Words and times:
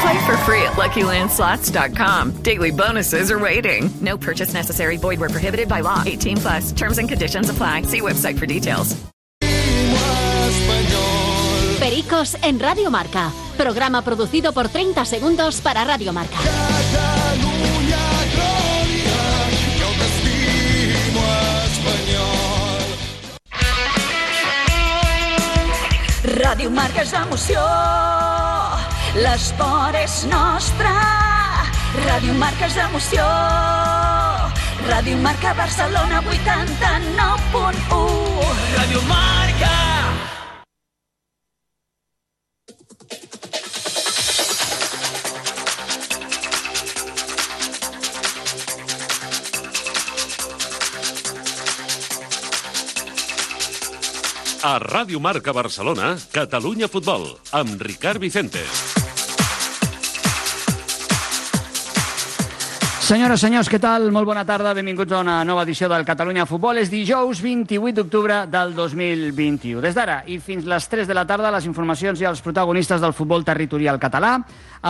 Play 0.00 0.26
for 0.26 0.36
free 0.48 0.62
at 0.62 0.76
LuckyLandSlots.com. 0.76 2.42
Daily 2.42 2.70
bonuses 2.70 3.30
are 3.30 3.38
waiting. 3.38 3.90
No 4.00 4.16
purchase 4.16 4.54
necessary. 4.54 4.96
Void 4.96 5.20
where 5.20 5.28
prohibited 5.28 5.68
by 5.68 5.80
law. 5.80 6.02
18 6.06 6.36
plus. 6.38 6.72
Terms 6.72 6.98
and 6.98 7.08
conditions 7.08 7.50
apply. 7.50 7.82
See 7.82 8.00
website 8.00 8.38
for 8.38 8.46
details. 8.46 8.96
Pericos 11.78 12.36
en 12.42 12.58
Radio 12.60 12.90
Marca. 12.90 13.30
Programa 13.56 14.02
producido 14.02 14.52
por 14.52 14.68
30 14.68 15.04
segundos 15.04 15.60
para 15.60 15.84
Radio 15.84 16.12
Marca. 16.12 16.38
Ràdio 26.22 26.70
Marca 26.70 27.02
és 27.02 27.12
emoció, 27.12 27.60
l'esport 29.16 29.96
és 29.98 30.24
nostre. 30.30 30.90
Ràdio 32.06 32.34
Marca 32.38 32.66
és 32.70 32.76
emoció, 32.78 33.24
Ràdio 34.86 35.18
Marca 35.24 35.54
Barcelona 35.58 36.22
89.1. 36.22 36.30
Ràdio 38.76 39.02
Marca. 39.10 39.74
A 54.60 54.76
Ràdio 54.78 55.16
Marca 55.24 55.52
Barcelona, 55.56 56.18
Catalunya 56.32 56.88
Futbol, 56.92 57.40
amb 57.56 57.80
Ricard 57.80 58.20
Vicente. 58.20 58.60
Senyores, 63.10 63.40
senyors, 63.42 63.66
què 63.66 63.80
tal? 63.82 64.04
Molt 64.14 64.28
bona 64.28 64.44
tarda, 64.46 64.70
benvinguts 64.70 65.10
a 65.10 65.18
una 65.24 65.40
nova 65.42 65.64
edició 65.66 65.88
del 65.90 66.04
Catalunya 66.06 66.44
Futbol. 66.46 66.78
És 66.78 66.92
dijous 66.92 67.40
28 67.42 67.96
d'octubre 67.96 68.36
del 68.46 68.70
2021. 68.76 69.80
Des 69.82 69.96
d'ara 69.98 70.20
i 70.30 70.36
fins 70.38 70.62
les 70.70 70.86
3 70.86 71.10
de 71.10 71.16
la 71.18 71.24
tarda, 71.26 71.50
les 71.50 71.66
informacions 71.66 72.22
i 72.22 72.28
els 72.30 72.38
protagonistes 72.38 73.02
del 73.02 73.16
futbol 73.18 73.42
territorial 73.42 73.98
català. 73.98 74.36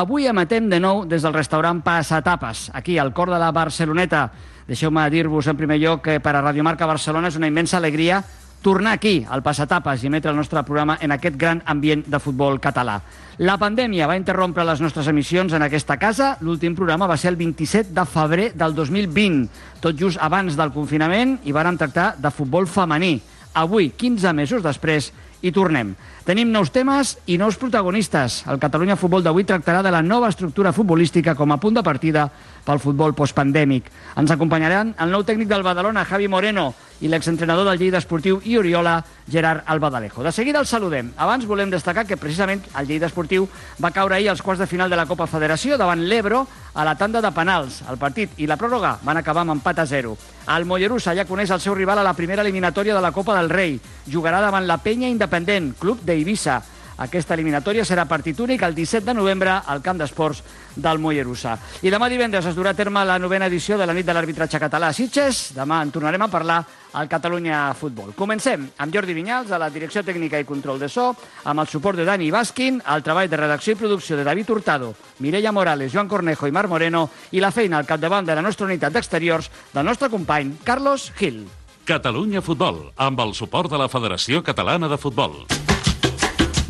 Avui 0.03 0.29
emetem 0.29 0.69
de 0.69 0.83
nou 0.85 1.07
des 1.09 1.25
del 1.25 1.33
restaurant 1.33 1.81
Passatapes, 1.81 2.69
aquí 2.77 2.99
al 3.01 3.15
cor 3.17 3.33
de 3.33 3.41
la 3.41 3.55
Barceloneta. 3.57 4.27
Deixeu-me 4.69 5.09
dir-vos 5.09 5.49
en 5.49 5.57
primer 5.57 5.81
lloc 5.81 6.05
que 6.05 6.21
per 6.21 6.37
a 6.37 6.45
Radio 6.45 6.63
Marca 6.63 6.85
Barcelona 6.85 7.33
és 7.33 7.41
una 7.41 7.49
immensa 7.49 7.81
alegria 7.81 8.21
tornar 8.63 8.93
aquí, 8.93 9.25
al 9.29 9.43
Passatapes, 9.43 10.03
i 10.05 10.09
emetre 10.11 10.31
el 10.31 10.37
nostre 10.37 10.63
programa 10.65 10.99
en 11.01 11.13
aquest 11.13 11.37
gran 11.41 11.63
ambient 11.67 12.05
de 12.07 12.21
futbol 12.21 12.61
català. 12.61 13.01
La 13.41 13.57
pandèmia 13.57 14.09
va 14.09 14.19
interrompre 14.21 14.67
les 14.69 14.83
nostres 14.85 15.09
emissions 15.09 15.55
en 15.57 15.65
aquesta 15.65 15.97
casa. 15.97 16.35
L'últim 16.45 16.75
programa 16.77 17.09
va 17.09 17.17
ser 17.17 17.31
el 17.33 17.39
27 17.41 17.95
de 17.97 18.05
febrer 18.05 18.51
del 18.53 18.75
2020, 18.77 19.49
tot 19.81 19.97
just 19.97 20.21
abans 20.21 20.59
del 20.61 20.75
confinament, 20.75 21.39
i 21.49 21.57
vàrem 21.57 21.79
tractar 21.81 22.13
de 22.21 22.31
futbol 22.31 22.69
femení. 22.69 23.15
Avui, 23.57 23.91
15 23.97 24.35
mesos 24.37 24.63
després, 24.63 25.09
hi 25.41 25.51
tornem. 25.57 25.95
Tenim 26.21 26.51
nous 26.53 26.69
temes 26.69 27.15
i 27.33 27.39
nous 27.41 27.57
protagonistes. 27.57 28.43
El 28.53 28.61
Catalunya 28.61 28.99
Futbol 29.01 29.25
d'avui 29.25 29.47
tractarà 29.49 29.81
de 29.83 29.91
la 29.91 30.03
nova 30.05 30.29
estructura 30.29 30.73
futbolística 30.77 31.35
com 31.35 31.53
a 31.53 31.57
punt 31.57 31.79
de 31.79 31.83
partida 31.83 32.27
pel 32.67 32.83
futbol 32.83 33.15
postpandèmic. 33.17 33.89
Ens 34.21 34.31
acompanyaran 34.35 34.93
el 35.01 35.15
nou 35.15 35.25
tècnic 35.25 35.49
del 35.49 35.65
Badalona, 35.65 36.05
Javi 36.05 36.29
Moreno, 36.29 36.75
i 37.01 37.09
l'exentrenador 37.09 37.65
del 37.65 37.81
Lleida 37.81 37.99
Esportiu 37.99 38.43
i 38.45 38.59
Oriola, 38.61 38.99
Gerard 39.31 39.65
Albadalejo. 39.67 40.23
De 40.23 40.33
seguida 40.33 40.61
el 40.61 40.67
saludem. 40.69 41.13
Abans 41.17 41.47
volem 41.49 41.71
destacar 41.73 42.05
que 42.07 42.19
precisament 42.21 42.61
el 42.77 42.87
Lleida 42.87 43.09
Esportiu 43.09 43.49
va 43.81 43.93
caure 43.97 44.19
ahir 44.19 44.29
als 44.29 44.43
quarts 44.43 44.61
de 44.61 44.69
final 44.69 44.91
de 44.91 44.99
la 45.01 45.07
Copa 45.09 45.27
Federació 45.27 45.79
davant 45.81 46.05
l'Ebro 46.05 46.45
a 46.75 46.85
la 46.85 46.97
tanda 46.97 47.23
de 47.25 47.33
penals. 47.33 47.81
El 47.89 47.99
partit 47.99 48.37
i 48.37 48.47
la 48.47 48.59
pròrroga 48.61 48.99
van 49.03 49.17
acabar 49.17 49.47
amb 49.47 49.57
empat 49.57 49.81
a 49.81 49.87
0. 49.87 50.17
El 50.51 50.67
Mollerussa 50.67 51.15
ja 51.17 51.25
coneix 51.25 51.51
el 51.55 51.61
seu 51.63 51.75
rival 51.75 51.99
a 51.99 52.05
la 52.05 52.15
primera 52.19 52.43
eliminatòria 52.43 52.95
de 52.95 53.01
la 53.01 53.13
Copa 53.13 53.37
del 53.39 53.51
Rei. 53.51 53.79
Jugarà 54.11 54.41
davant 54.43 54.67
la 54.67 54.81
Penya 54.83 55.09
Independent, 55.09 55.73
club 55.79 56.05
d'Eivissa. 56.11 56.61
Aquesta 57.01 57.33
eliminatòria 57.33 57.87
serà 57.89 58.05
partit 58.05 58.37
únic 58.45 58.61
el 58.67 58.75
17 58.77 59.07
de 59.07 59.15
novembre 59.17 59.55
al 59.65 59.81
camp 59.81 59.97
d'esports 59.97 60.43
del 60.77 60.99
Mollerussa. 61.01 61.55
I 61.81 61.89
demà 61.89 62.11
divendres 62.13 62.45
es 62.51 62.57
durà 62.57 62.75
a 62.75 62.77
terme 62.77 63.07
la 63.09 63.17
novena 63.19 63.49
edició 63.49 63.79
de 63.81 63.87
la 63.89 63.95
nit 63.97 64.05
de 64.05 64.13
l'arbitratge 64.13 64.61
català 64.61 64.91
a 64.91 64.97
Sitges. 64.97 65.55
Demà 65.57 65.81
en 65.81 65.95
tornarem 65.95 66.21
a 66.21 66.29
parlar 66.29 66.59
al 66.93 67.09
Catalunya 67.09 67.63
Futbol. 67.79 68.13
Comencem 68.19 68.67
amb 68.77 68.93
Jordi 68.93 69.17
Vinyals, 69.17 69.49
a 69.49 69.61
la 69.63 69.71
direcció 69.73 70.03
tècnica 70.05 70.41
i 70.41 70.45
control 70.45 70.83
de 70.83 70.91
so, 70.93 71.15
amb 71.45 71.65
el 71.65 71.71
suport 71.73 71.97
de 71.97 72.05
Dani 72.05 72.29
Baskin, 72.35 72.83
el 72.85 73.07
treball 73.07 73.31
de 73.33 73.41
redacció 73.41 73.73
i 73.73 73.81
producció 73.81 74.19
de 74.19 74.27
David 74.27 74.51
Hurtado, 74.51 74.93
Mireia 75.25 75.55
Morales, 75.57 75.95
Joan 75.95 76.09
Cornejo 76.11 76.51
i 76.51 76.53
Marc 76.53 76.69
Moreno, 76.69 77.07
i 77.33 77.41
la 77.41 77.53
feina 77.55 77.81
al 77.81 77.89
capdavant 77.89 78.29
de 78.29 78.37
la 78.37 78.45
nostra 78.45 78.69
unitat 78.69 78.93
d'exteriors 78.93 79.49
del 79.73 79.89
nostre 79.89 80.13
company 80.13 80.59
Carlos 80.65 81.15
Gil. 81.17 81.47
Catalunya 81.89 82.45
Futbol, 82.45 82.91
amb 83.01 83.25
el 83.25 83.33
suport 83.35 83.73
de 83.73 83.81
la 83.81 83.89
Federació 83.89 84.45
Catalana 84.45 84.91
de 84.91 85.01
Futbol. 85.01 85.47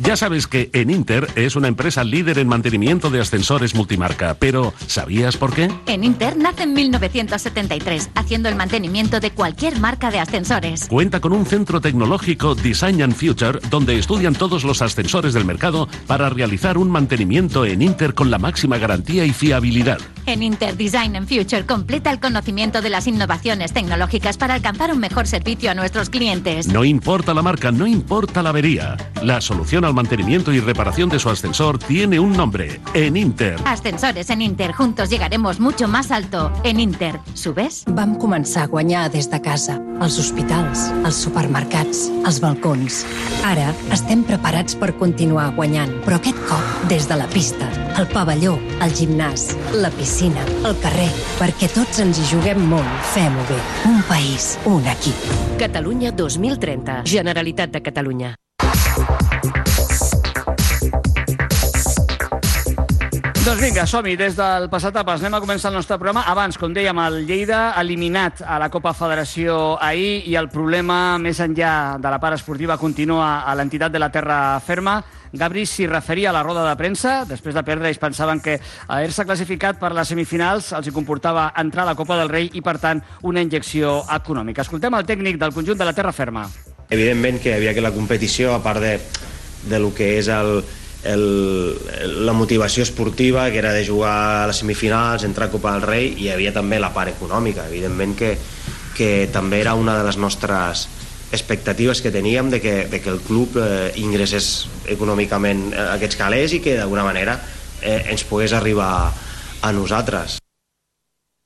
Ya 0.02 0.16
sabes 0.16 0.46
que 0.46 0.70
en 0.72 0.88
Inter 0.88 1.28
es 1.36 1.56
una 1.56 1.68
empresa 1.68 2.04
líder 2.04 2.38
en 2.38 2.48
mantenimiento 2.48 3.10
de 3.10 3.20
ascensores 3.20 3.74
multimarca, 3.74 4.34
pero 4.38 4.72
¿sabías 4.86 5.36
por 5.36 5.52
qué? 5.52 5.70
En 5.86 6.04
Inter 6.04 6.38
nace 6.38 6.62
en 6.62 6.72
1973, 6.72 8.10
haciendo 8.14 8.48
el 8.48 8.56
mantenimiento 8.56 9.20
de 9.20 9.30
cualquier 9.30 9.78
marca 9.78 10.10
de 10.10 10.18
ascensores. 10.18 10.86
Cuenta 10.88 11.20
con 11.20 11.32
un 11.32 11.44
centro 11.44 11.82
tecnológico 11.82 12.54
Design 12.54 13.02
and 13.02 13.14
Future 13.14 13.60
donde 13.68 13.98
estudian 13.98 14.34
todos 14.34 14.64
los 14.64 14.80
ascensores 14.80 15.34
del 15.34 15.44
mercado 15.44 15.86
para 16.06 16.30
realizar 16.30 16.78
un 16.78 16.90
mantenimiento 16.90 17.66
en 17.66 17.82
Inter 17.82 18.14
con 18.14 18.30
la 18.30 18.38
máxima 18.38 18.78
garantía 18.78 19.26
y 19.26 19.32
fiabilidad. 19.32 19.98
En 20.26 20.42
Inter 20.42 20.76
Design 20.76 21.16
and 21.16 21.28
Future 21.28 21.66
completa 21.66 22.10
el 22.10 22.20
conocimiento 22.20 22.82
de 22.82 22.90
las 22.90 23.06
innovaciones 23.06 23.72
tecnológicas 23.72 24.36
para 24.36 24.54
alcanzar 24.54 24.92
un 24.92 24.98
mejor 24.98 25.26
servicio 25.26 25.70
a 25.70 25.74
nuestros 25.74 26.10
clientes. 26.10 26.68
No 26.68 26.84
importa 26.84 27.34
la 27.34 27.42
marca, 27.42 27.72
no 27.72 27.86
importa 27.86 28.42
la 28.42 28.50
avería. 28.50 28.96
La 29.22 29.40
solución 29.40 29.84
al 29.84 29.94
mantenimiento 29.94 30.52
y 30.52 30.60
reparación 30.60 31.08
de 31.08 31.18
su 31.18 31.28
ascensor 31.30 31.78
tiene 31.78 32.20
un 32.20 32.36
nombre, 32.36 32.80
en 32.94 33.16
Inter. 33.16 33.56
Ascensores 33.64 34.30
en 34.30 34.42
Inter, 34.42 34.72
juntos 34.72 35.10
llegaremos 35.10 35.60
mucho 35.60 35.88
más 35.88 36.10
alto. 36.10 36.52
En 36.64 36.80
Inter, 36.80 37.20
subes? 37.34 37.84
Vam 37.86 38.16
començar 38.18 38.64
a 38.64 38.66
guanyar 38.66 39.10
des 39.10 39.30
de 39.30 39.40
casa, 39.40 39.80
als 40.00 40.18
hospitals, 40.18 40.90
als 41.04 41.16
supermercats, 41.16 42.10
als 42.24 42.40
balcons. 42.40 43.04
Ara 43.44 43.74
estem 43.92 44.22
preparats 44.24 44.76
per 44.76 44.92
continuar 44.98 45.50
guanyant, 45.56 45.92
però 46.04 46.20
aquest 46.20 46.38
cop 46.48 46.88
des 46.88 47.08
de 47.08 47.16
la 47.16 47.26
pista, 47.32 47.68
el 47.98 48.06
pavelló, 48.12 48.58
el 48.82 48.92
gimnàs, 48.94 49.50
la 49.82 49.90
piscina, 49.94 50.44
el 50.68 50.76
carrer, 50.82 51.08
perquè 51.38 51.70
tots 51.74 52.02
ens 52.02 52.20
hi 52.20 52.28
juguem 52.30 52.62
molt. 52.70 52.90
Fem-ho 53.14 53.46
bé. 53.48 53.58
Un 53.90 54.02
país, 54.08 54.52
un 54.68 54.86
equip. 54.86 55.26
Catalunya 55.60 56.12
2030. 56.12 57.02
Generalitat 57.10 57.74
de 57.74 57.82
Catalunya. 57.82 58.34
Doncs 63.40 63.62
vinga, 63.64 63.82
som-hi. 63.88 64.12
Des 64.14 64.36
del 64.38 64.68
Passatapes 64.70 65.24
anem 65.24 65.34
a 65.34 65.40
començar 65.42 65.72
el 65.72 65.78
nostre 65.80 65.96
programa. 65.98 66.22
Abans, 66.30 66.54
com 66.60 66.70
dèiem, 66.76 66.98
el 67.02 67.24
Lleida 67.26 67.72
eliminat 67.80 68.44
a 68.46 68.60
la 68.62 68.68
Copa 68.70 68.92
Federació 68.94 69.78
ahir 69.82 70.20
i 70.30 70.36
el 70.38 70.46
problema 70.52 71.18
més 71.18 71.40
enllà 71.42 71.96
de 71.98 72.12
la 72.12 72.20
part 72.22 72.38
esportiva 72.38 72.76
continua 72.78 73.40
a 73.42 73.56
l'entitat 73.58 73.90
de 73.90 73.98
la 73.98 74.10
Terra 74.14 74.60
Ferma. 74.62 75.00
Gabri 75.32 75.62
s'hi 75.66 75.86
referia 75.86 76.30
a 76.30 76.34
la 76.34 76.42
roda 76.42 76.64
de 76.66 76.74
premsa. 76.76 77.20
Després 77.28 77.54
de 77.54 77.62
perdre, 77.66 77.90
ells 77.90 78.00
pensaven 78.02 78.40
que 78.42 78.56
haver-se 78.88 79.24
classificat 79.28 79.78
per 79.78 79.92
les 79.94 80.10
semifinals 80.10 80.72
els 80.74 80.90
hi 80.90 80.94
comportava 80.94 81.52
entrar 81.62 81.84
a 81.84 81.92
la 81.92 81.96
Copa 81.98 82.18
del 82.18 82.32
Rei 82.32 82.50
i, 82.52 82.62
per 82.66 82.78
tant, 82.82 83.02
una 83.22 83.42
injecció 83.42 84.00
econòmica. 84.10 84.66
Escoltem 84.66 84.98
el 84.98 85.06
tècnic 85.06 85.38
del 85.38 85.54
conjunt 85.54 85.78
de 85.78 85.86
la 85.86 85.94
Terra 85.94 86.12
Ferma. 86.12 86.48
Evidentment 86.90 87.38
que 87.38 87.54
havia 87.54 87.74
que 87.74 87.84
la 87.84 87.94
competició, 87.94 88.54
a 88.56 88.62
part 88.62 88.82
de, 88.82 88.96
de 89.70 89.78
lo 89.78 89.94
que 89.94 90.16
és 90.18 90.28
el, 90.34 90.64
el, 91.06 91.24
la 92.26 92.34
motivació 92.34 92.82
esportiva, 92.82 93.46
que 93.50 93.62
era 93.62 93.72
de 93.72 93.86
jugar 93.86 94.16
a 94.42 94.46
les 94.50 94.64
semifinals, 94.64 95.24
entrar 95.24 95.46
a 95.46 95.54
Copa 95.54 95.76
del 95.76 95.86
Rei, 95.86 96.10
i 96.16 96.26
hi 96.26 96.32
havia 96.34 96.52
també 96.56 96.82
la 96.82 96.90
part 96.96 97.14
econòmica. 97.14 97.68
Evidentment 97.70 98.18
que, 98.18 98.34
que 98.98 99.28
també 99.32 99.62
era 99.62 99.78
una 99.78 99.94
de 100.00 100.08
les 100.10 100.18
nostres 100.18 100.88
expectatives 101.32 102.02
que 102.02 102.10
teníem 102.10 102.50
de 102.50 102.60
que, 102.60 102.86
de 102.86 103.00
que 103.00 103.10
el 103.10 103.20
club 103.20 103.56
eh, 103.56 103.92
ingressés 103.96 104.68
econòmicament 104.90 105.70
a 105.74 105.94
aquests 105.94 106.18
calés 106.18 106.54
i 106.56 106.60
que 106.62 106.76
d'alguna 106.78 107.06
manera 107.06 107.38
eh, 107.82 108.10
ens 108.10 108.24
pogués 108.26 108.52
arribar 108.52 109.12
a 109.62 109.72
nosaltres. 109.72 110.38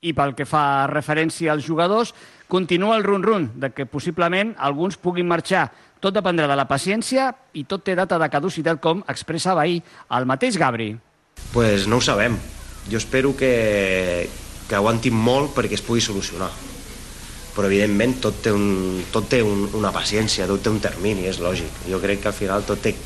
I 0.05 0.13
pel 0.17 0.35
que 0.37 0.49
fa 0.49 0.87
referència 0.91 1.53
als 1.53 1.65
jugadors, 1.65 2.13
continua 2.49 2.97
el 2.97 3.05
run-run 3.05 3.51
de 3.61 3.73
que 3.73 3.87
possiblement 3.89 4.53
alguns 4.59 4.97
puguin 5.01 5.29
marxar. 5.29 5.71
Tot 6.01 6.13
dependrà 6.13 6.49
de 6.49 6.57
la 6.57 6.69
paciència 6.69 7.31
i 7.57 7.65
tot 7.65 7.85
té 7.85 7.95
data 7.97 8.19
de 8.21 8.29
caducitat, 8.29 8.81
com 8.81 9.01
expressava 9.09 9.65
ahir 9.65 9.81
el 10.13 10.29
mateix 10.29 10.59
Gabri. 10.61 10.93
Pues 11.53 11.89
no 11.89 11.97
ho 11.97 12.05
sabem. 12.05 12.37
Jo 12.91 13.01
espero 13.01 13.33
que, 13.37 14.29
que 14.69 14.77
aguantin 14.77 15.17
molt 15.17 15.57
perquè 15.57 15.81
es 15.81 15.85
pugui 15.85 16.05
solucionar. 16.05 16.53
Però, 17.55 17.69
evidentment, 17.71 18.17
tot 18.23 18.41
té, 18.43 18.53
un, 18.53 19.05
tot 19.15 19.29
té 19.31 19.43
un, 19.47 19.69
una 19.79 19.93
paciència, 19.95 20.49
tot 20.51 20.63
té 20.65 20.73
un 20.73 20.81
termini, 20.83 21.29
és 21.31 21.39
lògic. 21.43 21.85
Jo 21.91 22.01
crec 22.03 22.25
que 22.25 22.33
al 22.33 22.37
final 22.37 22.67
tot 22.67 22.83
té 22.83 22.97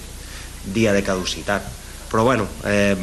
dia 0.72 0.94
de 0.96 1.04
caducitat. 1.04 1.66
Però, 2.08 2.24
bueno, 2.24 2.48
eh, 2.64 2.96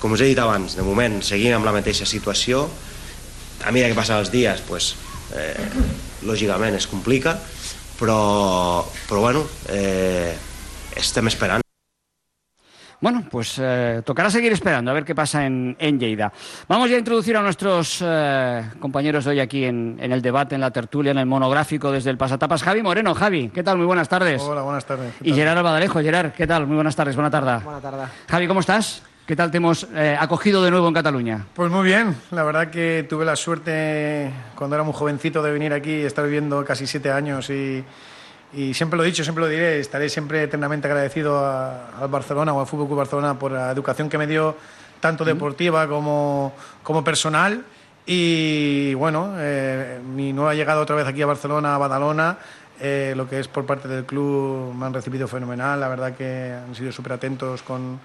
com 0.00 0.12
us 0.12 0.20
he 0.20 0.28
dit 0.28 0.40
abans, 0.42 0.76
de 0.76 0.84
moment 0.84 1.22
seguim 1.24 1.56
amb 1.56 1.64
la 1.64 1.72
mateixa 1.72 2.04
situació, 2.04 2.66
a 3.64 3.72
mesura 3.72 3.88
que 3.88 3.96
passen 3.96 4.20
els 4.20 4.30
dies 4.32 4.60
pues, 4.68 4.92
eh, 5.32 5.68
lògicament 6.28 6.76
es 6.76 6.88
complica 6.90 7.38
però, 7.98 8.84
però 9.08 9.24
bueno 9.24 9.46
eh, 9.72 10.34
estem 11.00 11.32
esperant 11.32 11.63
Bueno, 13.04 13.22
pues 13.30 13.56
eh, 13.60 14.00
tocará 14.02 14.30
seguir 14.30 14.50
esperando 14.50 14.90
a 14.90 14.94
ver 14.94 15.04
qué 15.04 15.14
pasa 15.14 15.44
en, 15.44 15.76
en 15.78 16.00
Lleida. 16.00 16.32
Vamos 16.66 16.88
ya 16.88 16.96
a 16.96 16.98
introducir 16.98 17.36
a 17.36 17.42
nuestros 17.42 18.02
eh, 18.02 18.64
compañeros 18.80 19.26
de 19.26 19.32
hoy 19.32 19.40
aquí 19.40 19.66
en, 19.66 19.98
en, 20.00 20.10
el 20.10 20.22
debate, 20.22 20.54
en 20.54 20.62
la 20.62 20.70
tertulia, 20.70 21.10
en 21.10 21.18
el 21.18 21.26
monográfico 21.26 21.92
desde 21.92 22.08
el 22.08 22.16
Pasatapas. 22.16 22.62
Javi 22.62 22.82
Moreno, 22.82 23.14
Javi, 23.14 23.50
¿qué 23.50 23.62
tal? 23.62 23.76
Muy 23.76 23.84
buenas 23.84 24.08
tardes. 24.08 24.40
Hola, 24.40 24.62
buenas 24.62 24.86
tardes. 24.86 25.12
Y 25.20 25.34
Gerard 25.34 25.58
Albadalejo, 25.58 26.00
Gerard, 26.00 26.32
¿qué 26.32 26.46
tal? 26.46 26.66
Muy 26.66 26.76
buenas 26.76 26.96
tardes, 26.96 27.14
buena 27.14 27.30
tarde. 27.30 27.62
Buena 27.62 27.80
tarde. 27.82 28.04
Javi, 28.26 28.48
¿cómo 28.48 28.60
estás? 28.60 29.02
¿Qué 29.26 29.36
tal 29.36 29.50
te 29.50 29.58
hemos 29.58 29.86
eh, 29.94 30.16
acogido 30.18 30.64
de 30.64 30.70
nuevo 30.70 30.88
en 30.88 30.94
Cataluña? 30.94 31.44
Pues 31.52 31.70
muy 31.70 31.84
bien, 31.84 32.16
la 32.30 32.42
verdad 32.42 32.70
que 32.70 33.04
tuve 33.06 33.26
la 33.26 33.36
suerte 33.36 34.32
cuando 34.54 34.76
era 34.76 34.82
muy 34.82 34.94
jovencito 34.94 35.42
de 35.42 35.52
venir 35.52 35.74
aquí, 35.74 35.92
estar 35.92 36.24
viviendo 36.24 36.64
casi 36.64 36.86
siete 36.86 37.10
años 37.10 37.50
y, 37.50 37.84
y, 38.56 38.74
siempre 38.74 38.96
lo 38.96 39.02
he 39.04 39.06
dicho, 39.06 39.22
siempre 39.22 39.42
lo 39.42 39.48
diré, 39.48 39.80
estaré 39.80 40.08
siempre 40.08 40.42
eternamente 40.42 40.86
agradecido 40.86 41.44
al 41.46 42.08
Barcelona 42.08 42.52
o 42.52 42.60
al 42.60 42.66
Fútbol 42.66 42.86
Club 42.86 42.98
Barcelona 42.98 43.38
por 43.38 43.52
la 43.52 43.70
educación 43.70 44.08
que 44.08 44.18
me 44.18 44.26
dio 44.26 44.56
tanto 45.00 45.24
deportiva 45.24 45.86
como, 45.88 46.52
como 46.82 47.04
personal. 47.04 47.64
Y 48.06 48.94
bueno, 48.94 49.34
eh, 49.38 50.00
mi 50.04 50.32
nueva 50.32 50.54
llegada 50.54 50.80
otra 50.80 50.96
vez 50.96 51.06
aquí 51.06 51.22
a 51.22 51.26
Barcelona, 51.26 51.74
a 51.74 51.78
Badalona, 51.78 52.38
eh, 52.80 53.14
lo 53.16 53.28
que 53.28 53.38
es 53.38 53.48
por 53.48 53.64
parte 53.66 53.88
del 53.88 54.04
club 54.04 54.74
me 54.74 54.86
han 54.86 54.92
recibido 54.92 55.28
fenomenal, 55.28 55.78
la 55.80 55.88
verdad 55.88 56.14
que 56.14 56.52
han 56.52 56.74
sido 56.74 56.92
súper 56.92 57.12
atentos 57.12 57.62
con 57.62 58.00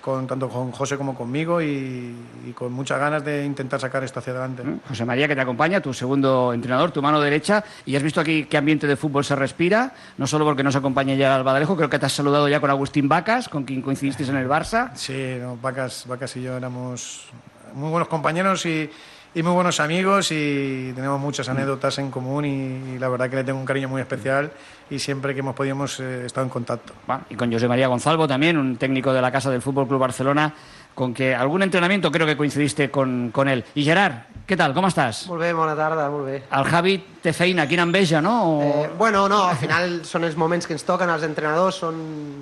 con, 0.00 0.26
tanto 0.26 0.48
con 0.48 0.72
José 0.72 0.96
como 0.96 1.14
conmigo 1.14 1.60
y, 1.60 2.14
y, 2.46 2.52
con 2.52 2.72
muchas 2.72 2.98
ganas 2.98 3.24
de 3.24 3.44
intentar 3.44 3.80
sacar 3.80 4.02
esto 4.04 4.18
hacia 4.20 4.32
adelante. 4.32 4.62
José 4.88 5.04
María, 5.04 5.28
que 5.28 5.34
te 5.34 5.40
acompaña, 5.40 5.80
tu 5.80 5.92
segundo 5.92 6.52
entrenador, 6.52 6.90
tu 6.90 7.02
mano 7.02 7.20
derecha, 7.20 7.64
y 7.84 7.96
has 7.96 8.02
visto 8.02 8.20
aquí 8.20 8.44
qué 8.44 8.56
ambiente 8.56 8.86
de 8.86 8.96
fútbol 8.96 9.24
se 9.24 9.36
respira, 9.36 9.92
no 10.18 10.26
solo 10.26 10.44
porque 10.44 10.62
nos 10.62 10.76
acompaña 10.76 11.14
ya 11.14 11.36
el 11.36 11.44
Badalejo, 11.44 11.76
creo 11.76 11.90
que 11.90 11.98
te 11.98 12.06
has 12.06 12.12
saludado 12.12 12.48
ya 12.48 12.60
con 12.60 12.70
Agustín 12.70 13.08
Vacas, 13.08 13.48
con 13.48 13.64
quien 13.64 13.82
coincidiste 13.82 14.24
en 14.24 14.36
el 14.36 14.48
Barça. 14.48 14.90
Sí, 14.94 15.36
no, 15.40 15.56
Vacas, 15.56 16.04
Vacas 16.06 16.36
y 16.36 16.42
yo 16.42 16.56
éramos 16.56 17.26
muy 17.74 17.90
buenos 17.90 18.08
compañeros 18.08 18.66
y, 18.66 18.90
y 19.32 19.42
muy 19.42 19.52
buenos 19.52 19.78
amigos 19.78 20.32
y 20.32 20.92
tenemos 20.94 21.20
muchas 21.20 21.48
anécdotas 21.48 21.98
en 21.98 22.10
común 22.10 22.44
y, 22.44 22.94
y, 22.94 22.98
la 22.98 23.08
verdad 23.08 23.30
que 23.30 23.36
le 23.36 23.44
tengo 23.44 23.60
un 23.60 23.64
cariño 23.64 23.88
muy 23.88 24.00
especial 24.00 24.50
y 24.90 24.98
siempre 24.98 25.34
que 25.34 25.40
hemos 25.40 25.54
podido 25.54 25.76
hemos 25.76 26.00
eh, 26.00 26.26
estado 26.26 26.44
en 26.44 26.50
contacto. 26.50 26.92
Bueno, 27.06 27.24
y 27.30 27.36
con 27.36 27.52
José 27.52 27.68
María 27.68 27.86
Gonzalvo 27.86 28.26
también, 28.26 28.58
un 28.58 28.76
técnico 28.76 29.12
de 29.12 29.22
la 29.22 29.30
Casa 29.30 29.50
del 29.50 29.62
Fútbol 29.62 29.86
Club 29.86 30.00
Barcelona, 30.00 30.52
con 30.94 31.14
que 31.14 31.34
algun 31.34 31.62
entrenamiento 31.62 32.10
creo 32.10 32.26
que 32.26 32.36
coincidiste 32.36 32.90
con, 32.90 33.30
con 33.30 33.48
él. 33.48 33.64
I 33.76 33.84
Gerard, 33.84 34.14
què 34.50 34.58
tal, 34.58 34.74
com 34.74 34.86
estàs? 34.88 35.24
Molt 35.30 35.44
bé, 35.44 35.52
bona 35.54 35.76
tarda, 35.78 36.08
molt 36.10 36.26
bé. 36.26 36.40
El 36.58 36.66
Javi 36.66 36.96
té 37.20 37.34
feina, 37.36 37.66
quina 37.68 37.84
enveja, 37.86 38.18
no? 38.24 38.32
O... 38.48 38.62
Eh, 38.64 38.90
bueno, 38.98 39.26
no, 39.28 39.44
al 39.46 39.58
final 39.60 40.00
són 40.08 40.24
els 40.26 40.34
moments 40.40 40.66
que 40.66 40.74
ens 40.74 40.82
toquen 40.88 41.10
els 41.12 41.22
entrenadors, 41.26 41.78
són 41.84 41.98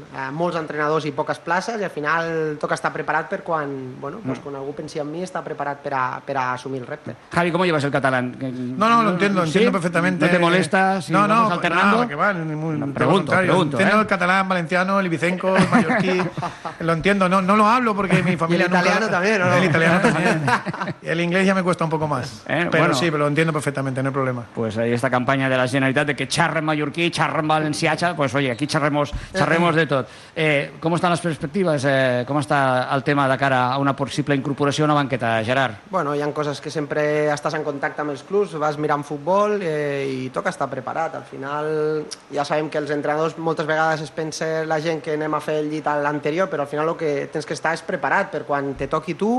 eh, 0.06 0.28
molts 0.32 0.56
entrenadors 0.56 1.04
i 1.08 1.12
poques 1.12 1.40
places, 1.44 1.80
i 1.82 1.84
al 1.84 1.92
final 1.92 2.56
toca 2.62 2.78
estar 2.78 2.92
preparat 2.94 3.28
per 3.28 3.42
quan, 3.44 3.74
bueno, 4.00 4.22
pues, 4.24 4.40
quan 4.44 4.56
algú 4.56 4.72
pensi 4.78 5.02
en 5.02 5.10
mi, 5.10 5.24
està 5.26 5.42
preparat 5.44 5.82
per 5.84 5.92
a, 5.98 6.04
per 6.24 6.38
a 6.38 6.46
assumir 6.54 6.80
el 6.80 6.86
repte. 6.88 7.16
Javi, 7.34 7.52
¿cómo 7.52 7.66
llevas 7.66 7.84
el 7.84 7.92
catalán? 7.92 8.32
No, 8.78 8.88
no, 8.88 9.02
lo 9.02 9.10
entiendo, 9.10 9.42
¿Sí? 9.42 9.48
entiendo 9.48 9.72
perfectamente. 9.72 10.24
¿No 10.24 10.30
te 10.30 10.38
molesta 10.38 11.02
si 11.02 11.12
no, 11.12 11.26
no, 11.26 11.34
vamos 11.34 11.52
alternando? 11.52 11.96
Nada, 11.96 12.08
que 12.08 12.14
va, 12.14 12.32
ni 12.32 12.54
muy, 12.54 12.78
no, 12.78 12.86
pregunto, 12.94 13.32
pregunto. 13.32 13.76
Entiendo 13.76 13.96
¿eh? 13.98 14.00
el 14.00 14.06
catalán, 14.06 14.48
valenciano, 14.48 15.00
el 15.00 15.06
ibicenco, 15.06 15.56
el 15.56 15.68
mallorquí, 15.68 16.22
lo 16.80 16.92
entiendo, 16.92 17.28
no, 17.28 17.42
no 17.42 17.56
lo 17.56 17.66
hablo 17.66 17.94
porque 17.94 18.22
mi 18.22 18.36
familia 18.36 18.66
el 18.66 18.72
italiano 18.72 19.00
nunca... 19.00 19.12
también, 19.12 19.42
¿o 19.42 19.46
no? 19.46 19.56
El 19.56 19.64
italiano 19.64 20.00
también. 20.00 20.42
el 21.02 21.20
inglés 21.20 21.46
ya 21.46 21.54
me 21.54 21.62
cuesta 21.62 21.84
un 21.84 21.90
poco 21.90 21.97
más. 22.06 22.44
Eh, 22.46 22.68
pero 22.70 22.84
bueno. 22.84 22.94
sí, 22.94 23.06
pero 23.06 23.18
lo 23.18 23.28
entiendo 23.28 23.52
perfectamente, 23.52 24.02
no 24.02 24.10
hay 24.10 24.12
problema. 24.12 24.44
Pues 24.54 24.76
hay 24.78 24.92
esta 24.92 25.10
campaña 25.10 25.48
de 25.48 25.56
la 25.56 25.66
Generalitat 25.66 26.06
de 26.08 26.14
que 26.16 26.28
charren 26.28 26.64
mallorquí, 26.64 27.10
charren 27.10 27.48
valencià, 27.48 27.96
xar- 27.96 28.14
pues 28.14 28.34
oye, 28.34 28.50
aquí 28.50 28.66
charremos, 28.66 29.10
charremos 29.34 29.74
de 29.74 29.86
tot. 29.86 30.06
Eh, 30.36 30.72
com 30.80 30.94
estan 30.94 31.10
les 31.10 31.20
perspectives? 31.20 31.84
Eh, 31.88 32.24
com 32.28 32.38
està 32.38 32.86
el 32.94 33.02
tema 33.02 33.26
de 33.28 33.36
cara 33.38 33.72
a 33.72 33.78
una 33.78 33.96
possible 33.96 34.36
incorporació 34.36 34.84
a 34.84 34.86
una 34.92 34.94
banqueta, 34.94 35.42
Gerard? 35.44 35.74
Bueno, 35.90 36.14
hi 36.14 36.22
ha 36.22 36.28
coses 36.32 36.60
que 36.60 36.70
sempre 36.70 37.32
estàs 37.32 37.54
en 37.56 37.64
contacte 37.64 38.02
amb 38.02 38.10
els 38.12 38.22
clubs, 38.22 38.52
vas 38.60 38.76
mirant 38.78 39.02
futbol 39.02 39.58
eh, 39.62 40.04
i 40.06 40.28
toca 40.30 40.50
estar 40.50 40.68
preparat. 40.68 41.14
Al 41.16 41.24
final 41.24 42.04
ja 42.30 42.44
sabem 42.44 42.68
que 42.68 42.78
els 42.78 42.90
entrenadors 42.90 43.38
moltes 43.38 43.66
vegades 43.66 44.02
es 44.02 44.10
pensa 44.10 44.66
la 44.66 44.80
gent 44.80 45.00
que 45.02 45.14
anem 45.16 45.34
a 45.34 45.40
fer 45.40 45.58
el 45.62 45.70
llit 45.70 45.86
a 45.88 45.96
l'anterior, 46.02 46.48
però 46.50 46.66
al 46.66 46.68
final 46.68 46.88
el 46.92 46.96
que 47.00 47.28
tens 47.32 47.46
que 47.46 47.54
estar 47.54 47.72
és 47.74 47.82
preparat 47.82 48.30
per 48.30 48.42
quan 48.44 48.74
te 48.74 48.86
toqui 48.88 49.14
tu 49.14 49.38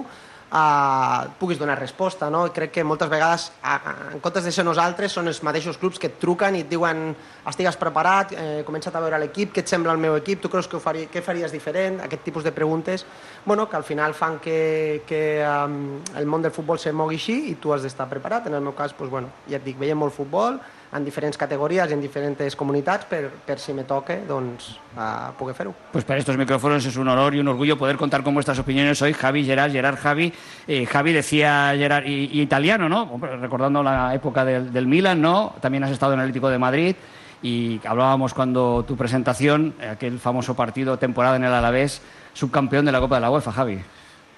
eh, 0.52 1.30
puguis 1.40 1.60
donar 1.60 1.80
resposta. 1.80 2.30
No? 2.30 2.46
I 2.48 2.54
crec 2.56 2.74
que 2.78 2.84
moltes 2.84 3.10
vegades, 3.10 3.52
en 3.64 4.20
comptes 4.20 4.46
de 4.46 4.52
ser 4.52 4.66
nosaltres, 4.66 5.14
són 5.14 5.30
els 5.32 5.42
mateixos 5.46 5.78
clubs 5.78 6.00
que 6.00 6.10
et 6.12 6.20
truquen 6.22 6.58
i 6.58 6.64
et 6.66 6.70
diuen 6.70 7.14
estigues 7.50 7.78
preparat, 7.80 8.34
eh, 8.34 8.64
comença't 8.68 8.96
a 8.96 9.04
veure 9.04 9.20
l'equip, 9.22 9.54
què 9.54 9.64
et 9.64 9.72
sembla 9.72 9.94
el 9.94 10.02
meu 10.02 10.18
equip, 10.18 10.42
tu 10.42 10.50
creus 10.50 10.68
que 10.68 10.78
ho 10.78 10.84
faria, 10.84 11.10
què 11.10 11.24
faries 11.26 11.52
diferent? 11.52 12.02
Aquest 12.06 12.24
tipus 12.24 12.44
de 12.44 12.52
preguntes 12.52 13.06
bueno, 13.46 13.70
que 13.70 13.76
al 13.76 13.84
final 13.84 14.14
fan 14.14 14.40
que, 14.40 15.04
que 15.08 15.44
um, 15.46 16.02
el 16.16 16.26
món 16.26 16.42
del 16.42 16.52
futbol 16.52 16.80
se 16.80 16.92
mogui 16.92 17.18
així 17.18 17.38
i 17.50 17.56
tu 17.56 17.74
has 17.74 17.82
d'estar 17.86 18.10
preparat. 18.10 18.48
En 18.48 18.54
el 18.54 18.62
meu 18.62 18.76
cas, 18.76 18.94
pues, 18.94 19.10
bueno, 19.10 19.32
ja 19.50 19.58
et 19.58 19.66
dic, 19.66 19.80
veiem 19.80 19.98
molt 19.98 20.14
futbol, 20.14 20.60
en 20.92 21.06
diferents 21.06 21.38
categories, 21.38 21.92
en 21.92 22.02
diferents 22.02 22.56
comunitats, 22.56 23.06
per, 23.06 23.30
per 23.46 23.60
si 23.62 23.74
me 23.74 23.84
toque, 23.84 24.24
doncs, 24.28 24.72
uh, 24.98 25.32
poder 25.38 25.56
fer-ho. 25.56 25.74
Pues 25.92 26.04
para 26.04 26.20
estos 26.20 26.36
micrófonos 26.38 26.86
es 26.86 26.98
un 26.98 27.08
honor 27.08 27.36
y 27.36 27.40
un 27.40 27.48
orgullo 27.48 27.78
poder 27.78 27.98
contar 27.98 28.24
con 28.24 28.34
vuestras 28.34 28.58
opiniones 28.60 29.02
hoy. 29.02 29.14
Javi, 29.14 29.46
Gerard, 29.46 29.72
Gerard, 29.72 29.98
Javi. 29.98 30.34
Eh, 30.68 30.86
Javi 30.86 31.14
decía 31.14 31.74
Gerard, 31.76 32.06
y, 32.06 32.30
y 32.34 32.42
italiano, 32.42 32.90
¿no? 32.90 33.20
Recordando 33.40 33.84
la 33.84 34.16
época 34.16 34.44
del, 34.44 34.74
del 34.74 34.88
Milan, 34.88 35.22
¿no? 35.22 35.54
También 35.62 35.84
has 35.84 35.92
estado 35.92 36.14
en 36.14 36.20
el 36.20 36.24
Atlético 36.26 36.50
de 36.50 36.58
Madrid 36.58 36.96
y 37.42 37.80
hablábamos 37.86 38.34
cuando 38.34 38.84
tu 38.86 38.98
presentación, 38.98 39.76
aquel 39.92 40.20
famoso 40.20 40.56
partido, 40.56 40.98
temporada 40.98 41.36
en 41.36 41.44
el 41.44 41.54
Alavés, 41.54 42.02
subcampeón 42.34 42.86
de 42.86 42.92
la 42.92 43.00
Copa 43.00 43.16
de 43.16 43.22
la 43.22 43.32
UEFA, 43.32 43.52
Javi. 43.52 43.80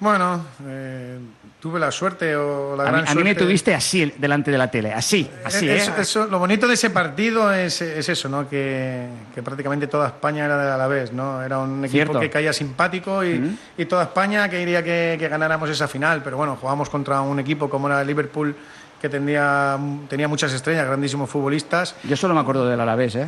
Bueno, 0.02 0.44
eh, 0.68 1.20
tuve 1.60 1.80
la 1.80 1.92
suerte 1.92 2.36
o 2.36 2.76
la 2.76 2.84
A 2.84 2.86
mí, 2.88 2.92
gran 2.92 3.08
a 3.08 3.12
mí 3.12 3.18
me 3.24 3.30
suerte- 3.30 3.44
tuviste 3.44 3.76
así 3.76 4.12
delante 4.18 4.50
de 4.50 4.58
la 4.58 4.70
tele, 4.72 4.92
así, 4.92 5.30
así, 5.46 5.70
¿eh? 5.70 5.80
Eso- 6.00 6.26
lo 6.26 6.40
bonito 6.40 6.68
de 6.68 6.74
ese 6.74 6.90
partido 6.90 7.54
es, 7.54 7.80
es 7.84 8.10
eso, 8.10 8.28
¿no? 8.28 8.50
Que, 8.50 9.08
que 9.36 9.44
prácticamente 9.44 9.86
toda 9.86 10.08
España 10.08 10.46
era 10.46 10.58
de 10.58 10.72
Alavés, 10.72 11.14
¿no? 11.14 11.44
Era 11.44 11.60
un 11.60 11.86
equipo 11.86 11.92
Cierto. 11.92 12.20
que 12.20 12.32
caía 12.32 12.52
simpático 12.52 13.24
y, 13.24 13.56
y 13.78 13.86
toda 13.86 14.02
España 14.06 14.50
quería 14.50 14.84
que, 14.84 15.18
que 15.20 15.28
ganáramos 15.30 15.70
esa 15.70 15.88
final, 15.88 16.24
pero 16.24 16.36
bueno, 16.36 16.58
jugamos 16.60 16.90
contra 16.90 17.22
un 17.22 17.40
equipo 17.40 17.70
como 17.70 17.88
era 17.88 18.04
Liverpool 18.04 18.56
que 19.02 19.10
tenía, 19.10 19.78
tenía 20.08 20.28
muchas 20.28 20.54
estrellas, 20.54 20.86
grandísimos 20.86 21.30
futbolistas. 21.30 21.96
Yo 22.04 22.16
solo 22.16 22.36
me 22.36 22.42
acuerdo 22.42 22.68
del 22.68 22.80
Alavés, 22.80 23.16
¿eh? 23.16 23.28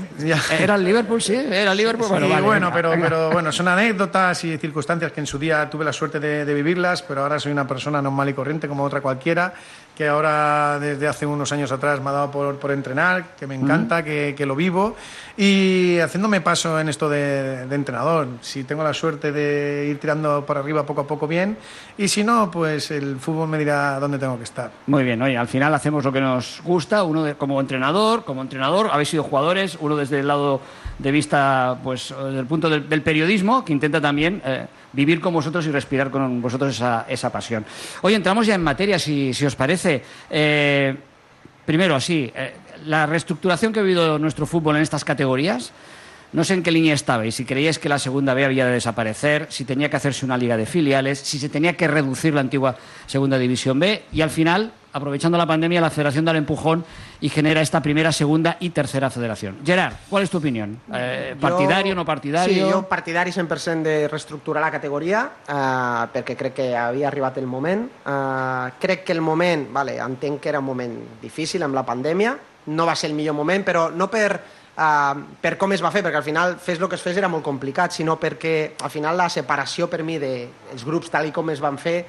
Era 0.60 0.75
el 0.75 0.84
Liverpool, 0.84 1.22
sí, 1.22 1.34
era 1.36 1.72
el 1.72 1.77
Liverpool. 1.77 2.06
Sí, 2.06 2.12
bueno, 2.12 2.30
vale, 2.30 2.42
bueno, 2.42 2.68
venga, 2.68 2.75
pero, 2.75 2.89
venga. 2.92 3.03
pero 3.10 3.32
bueno, 3.32 3.51
son 3.51 3.68
anécdotas 3.68 4.44
y 4.44 4.58
circunstancias 4.58 5.12
que 5.12 5.20
en 5.20 5.25
su 5.25 5.39
día 5.39 5.68
tuve 5.70 5.84
la 5.84 5.92
suerte 5.92 6.20
de, 6.20 6.46
de 6.46 6.53
vivirlas, 6.53 7.01
pero 7.01 7.24
ahora 7.24 7.39
soy 7.39 7.51
una 7.51 7.68
persona 7.68 8.01
normal 8.01 8.30
y 8.30 8.34
corriente 8.34 8.68
como 8.68 8.84
otra 8.84 9.01
cualquiera 9.01 9.53
que 9.96 10.08
ahora 10.08 10.80
desde 10.80 11.08
hace 11.08 11.26
unos 11.26 11.52
años 11.52 11.72
atrás 11.72 12.02
me 12.02 12.10
ha 12.10 12.14
dado 12.14 12.32
por, 12.32 12.56
por 12.58 12.72
entrenar, 12.72 13.36
que 13.40 13.46
me 13.46 13.54
encanta, 13.56 14.04
que, 14.04 14.34
que 14.36 14.46
lo 14.46 14.56
vivo 14.56 14.96
y 15.38 16.00
haciéndome 16.00 16.42
paso 16.42 16.80
en 16.80 16.90
esto 16.90 17.08
de, 17.10 17.68
de 17.68 17.76
entrenador. 17.76 18.28
Si 18.42 18.64
tengo 18.64 18.84
la 18.84 18.94
suerte 18.94 19.32
de 19.32 19.88
ir 19.90 20.00
tirando 20.00 20.46
para 20.46 20.62
arriba 20.62 20.84
poco 20.86 21.02
a 21.02 21.08
poco 21.08 21.28
bien 21.28 21.58
y 21.98 22.08
si 22.08 22.24
no, 22.24 22.50
pues 22.50 22.90
el 22.92 23.18
fútbol 23.20 23.48
me 23.50 23.58
dirá 23.60 24.00
dónde 24.00 24.18
tengo 24.18 24.38
que 24.38 24.44
estar. 24.46 24.72
Muy 24.88 25.04
bien, 25.04 25.22
oye, 25.22 25.38
al 25.38 25.48
final 25.48 25.74
hacemos 25.76 26.04
lo 26.04 26.12
que 26.12 26.22
nos 26.22 26.62
gusta, 26.64 27.04
uno 27.04 27.24
de- 27.24 27.36
como 27.36 27.60
entrenador, 27.62 28.24
como 28.24 28.42
entrenador, 28.42 28.90
habéis 28.92 29.10
sido 29.10 29.24
jugadores, 29.24 29.78
uno 29.80 29.96
desde 29.96 30.20
el 30.22 30.28
lado 30.28 30.60
de 31.00 31.12
vista, 31.12 31.78
pues, 31.84 32.12
eh, 32.12 32.16
del 32.32 32.46
punto 32.46 32.70
del, 32.70 32.88
del 32.90 33.02
periodismo, 33.02 33.64
que 33.66 33.74
intenta 33.74 34.00
también 34.02 34.42
eh, 34.46 34.66
vivir 34.94 35.20
con 35.20 35.34
vosotros 35.34 35.66
y 35.66 35.72
respirar 35.72 36.10
con 36.10 36.42
vosotros 36.42 36.76
esa, 36.76 37.06
esa 37.10 37.32
pasión. 37.32 37.66
Hoy 38.02 38.14
entramos 38.14 38.48
ya 38.48 38.56
en 38.56 38.64
materia, 38.64 38.98
si, 38.98 39.34
si 39.34 39.46
os 39.46 39.56
parece. 39.56 40.04
Eh, 40.30 40.96
primero, 41.66 41.96
así, 41.96 42.32
eh, 42.34 42.54
la 42.86 43.06
reestructuración 43.06 43.74
que 43.74 43.80
ha 43.80 43.84
vivido 43.84 44.18
nuestro 44.20 44.46
fútbol 44.46 44.78
en 44.78 44.84
estas 44.84 45.04
categorías, 45.04 45.72
no 46.32 46.44
sé 46.44 46.56
en 46.56 46.64
qué 46.64 46.72
línea 46.72 46.96
estabais, 46.96 47.36
si 47.36 47.46
creíais 47.46 47.78
que 47.78 47.90
la 47.90 48.00
segunda 48.00 48.34
B 48.34 48.44
había 48.44 48.66
de 48.66 48.74
desaparecer, 48.74 49.48
si 49.50 49.66
tenía 49.66 49.90
que 49.90 49.98
hacerse 49.98 50.26
una 50.26 50.38
liga 50.38 50.58
de 50.58 50.66
filiales, 50.66 51.20
si 51.20 51.38
se 51.38 51.50
tenía 51.50 51.78
que 51.78 51.88
reducir 51.88 52.34
la 52.34 52.42
antigua 52.42 52.76
segunda 53.06 53.38
división 53.38 53.80
B 53.80 54.04
y 54.12 54.22
al 54.22 54.32
final, 54.32 54.74
aprovechando 54.94 55.38
la 55.38 55.46
pandemia, 55.46 55.82
la 55.82 55.90
federación 55.90 56.24
da 56.24 56.32
el 56.32 56.38
empujón 56.38 56.86
y 57.20 57.30
genera 57.30 57.62
esta 57.62 57.82
primera, 57.82 58.12
segunda 58.12 58.58
y 58.60 58.70
tercera 58.70 59.10
federación. 59.10 59.58
Gerard, 59.66 59.94
¿cuál 60.10 60.24
es 60.24 60.30
tu 60.30 60.38
opinión? 60.38 60.80
Eh, 60.94 61.36
¿Partidario, 61.40 61.92
Jo- 61.92 61.96
no 61.96 62.06
partidario? 62.06 62.66
Sí, 62.68 62.72
jo 62.72 62.88
partidari 62.88 63.32
100% 63.32 63.82
de 63.82 64.08
reestructurar 64.08 64.62
la 64.64 64.72
categoria 64.72 65.32
eh, 65.48 66.08
perquè 66.14 66.36
crec 66.38 66.54
que 66.54 66.76
havia 66.78 67.08
arribat 67.10 67.38
el 67.38 67.48
moment. 67.48 67.90
Eh, 68.06 68.72
crec 68.80 69.04
que 69.04 69.12
el 69.14 69.22
moment, 69.22 69.68
vale, 69.74 69.98
entenc 69.98 70.40
que 70.40 70.50
era 70.50 70.60
un 70.60 70.66
moment 70.66 70.96
difícil 71.22 71.64
amb 71.64 71.74
la 71.76 71.84
pandèmia, 71.86 72.38
no 72.68 72.86
va 72.86 72.96
ser 72.96 73.10
el 73.10 73.16
millor 73.18 73.34
moment, 73.36 73.66
però 73.66 73.90
no 73.92 74.10
per, 74.12 74.40
eh, 74.78 75.14
per 75.42 75.58
com 75.58 75.74
es 75.74 75.84
va 75.84 75.92
fer, 75.92 76.04
perquè 76.06 76.18
al 76.22 76.24
final 76.24 76.58
fes 76.60 76.80
el 76.80 76.88
que 76.88 76.96
es 76.96 77.02
fes 77.02 77.18
era 77.18 77.28
molt 77.28 77.44
complicat, 77.44 77.92
sinó 77.92 78.20
perquè 78.20 78.74
al 78.82 78.90
final 78.92 79.18
la 79.18 79.30
separació 79.30 79.90
per 79.90 80.04
mi 80.04 80.20
dels 80.20 80.86
grups 80.86 81.10
tal 81.10 81.26
i 81.28 81.32
com 81.32 81.50
es 81.50 81.60
van 81.60 81.78
fer 81.78 82.06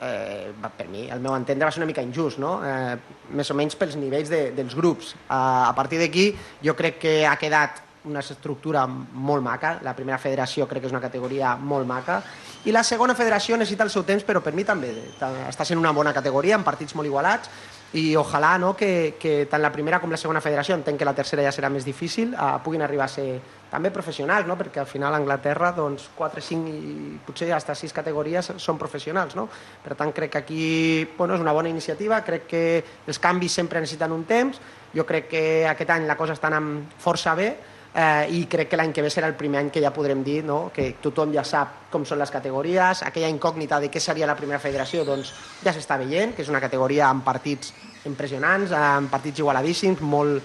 eh, 0.00 0.52
per 0.76 0.88
mi, 0.88 1.08
al 1.10 1.20
meu 1.20 1.34
entendre, 1.36 1.64
va 1.66 1.70
ser 1.72 1.80
una 1.82 1.86
mica 1.90 2.02
injust, 2.02 2.38
no? 2.40 2.60
eh, 2.64 2.96
més 3.36 3.50
o 3.50 3.54
menys 3.58 3.76
pels 3.76 3.96
nivells 4.00 4.28
de, 4.32 4.50
dels 4.56 4.74
grups. 4.74 5.14
Eh, 5.14 5.28
a 5.34 5.72
partir 5.76 5.98
d'aquí, 6.00 6.30
jo 6.64 6.74
crec 6.76 6.98
que 6.98 7.14
ha 7.26 7.36
quedat 7.36 7.82
una 8.08 8.20
estructura 8.24 8.86
molt 8.88 9.42
maca. 9.44 9.74
La 9.84 9.92
primera 9.94 10.16
federació 10.18 10.64
crec 10.66 10.80
que 10.80 10.88
és 10.88 10.92
una 10.94 11.02
categoria 11.04 11.54
molt 11.56 11.84
maca. 11.86 12.22
I 12.64 12.72
la 12.72 12.80
segona 12.82 13.14
federació 13.14 13.58
necessita 13.60 13.84
el 13.84 13.90
seu 13.92 14.02
temps, 14.08 14.24
però 14.24 14.40
per 14.40 14.54
mi 14.56 14.64
també 14.64 14.88
ta- 15.18 15.48
està 15.50 15.66
sent 15.68 15.78
una 15.78 15.92
bona 15.92 16.14
categoria, 16.16 16.56
amb 16.56 16.64
partits 16.64 16.94
molt 16.96 17.06
igualats, 17.06 17.50
i 17.92 18.14
ojalà 18.14 18.56
no, 18.62 18.76
que, 18.78 19.16
que 19.18 19.46
tant 19.50 19.62
la 19.62 19.72
primera 19.74 19.98
com 19.98 20.12
la 20.12 20.18
segona 20.20 20.42
federació, 20.42 20.76
entenc 20.78 21.00
que 21.00 21.08
la 21.08 21.14
tercera 21.16 21.42
ja 21.42 21.50
serà 21.50 21.70
més 21.74 21.86
difícil, 21.86 22.36
eh, 22.36 22.50
puguin 22.62 22.84
arribar 22.86 23.08
a 23.08 23.10
ser 23.10 23.26
també 23.70 23.90
professionals, 23.94 24.46
no? 24.46 24.56
perquè 24.58 24.82
al 24.82 24.86
final 24.90 25.14
a 25.14 25.18
Anglaterra 25.18 25.72
doncs, 25.74 26.08
4, 26.18 26.42
5 26.42 26.70
i 26.70 27.18
potser 27.26 27.48
fins 27.50 27.82
6 27.82 27.94
categories 27.94 28.52
són 28.58 28.78
professionals. 28.78 29.34
No? 29.38 29.48
Per 29.82 29.96
tant, 29.98 30.12
crec 30.14 30.34
que 30.34 30.38
aquí 30.38 30.62
bueno, 31.16 31.34
és 31.34 31.42
una 31.42 31.54
bona 31.54 31.70
iniciativa, 31.70 32.22
crec 32.26 32.46
que 32.50 32.62
els 33.06 33.18
canvis 33.18 33.58
sempre 33.58 33.82
necessiten 33.82 34.14
un 34.14 34.24
temps, 34.24 34.60
jo 34.94 35.06
crec 35.06 35.28
que 35.30 35.44
aquest 35.70 35.90
any 35.90 36.06
la 36.06 36.18
cosa 36.18 36.34
està 36.38 36.50
anant 36.50 36.72
força 36.98 37.34
bé, 37.38 37.54
eh, 37.94 38.26
i 38.30 38.44
crec 38.50 38.70
que 38.70 38.78
l'any 38.78 38.92
que 38.94 39.02
ve 39.02 39.10
serà 39.10 39.28
el 39.30 39.36
primer 39.38 39.60
any 39.60 39.70
que 39.74 39.82
ja 39.82 39.92
podrem 39.94 40.22
dir 40.24 40.40
no? 40.44 40.70
que 40.74 40.94
tothom 41.02 41.34
ja 41.34 41.44
sap 41.44 41.90
com 41.90 42.04
són 42.06 42.20
les 42.22 42.30
categories, 42.30 43.02
aquella 43.06 43.30
incògnita 43.32 43.80
de 43.80 43.90
què 43.90 44.00
seria 44.00 44.28
la 44.30 44.38
primera 44.38 44.62
federació 44.62 45.04
doncs 45.04 45.32
ja 45.64 45.74
s'està 45.74 45.98
veient, 45.98 46.34
que 46.34 46.42
és 46.42 46.50
una 46.52 46.62
categoria 46.62 47.08
amb 47.08 47.24
partits 47.26 47.74
impressionants, 48.06 48.72
amb 48.72 49.10
partits 49.10 49.42
igualadíssims, 49.42 50.00
molt, 50.00 50.42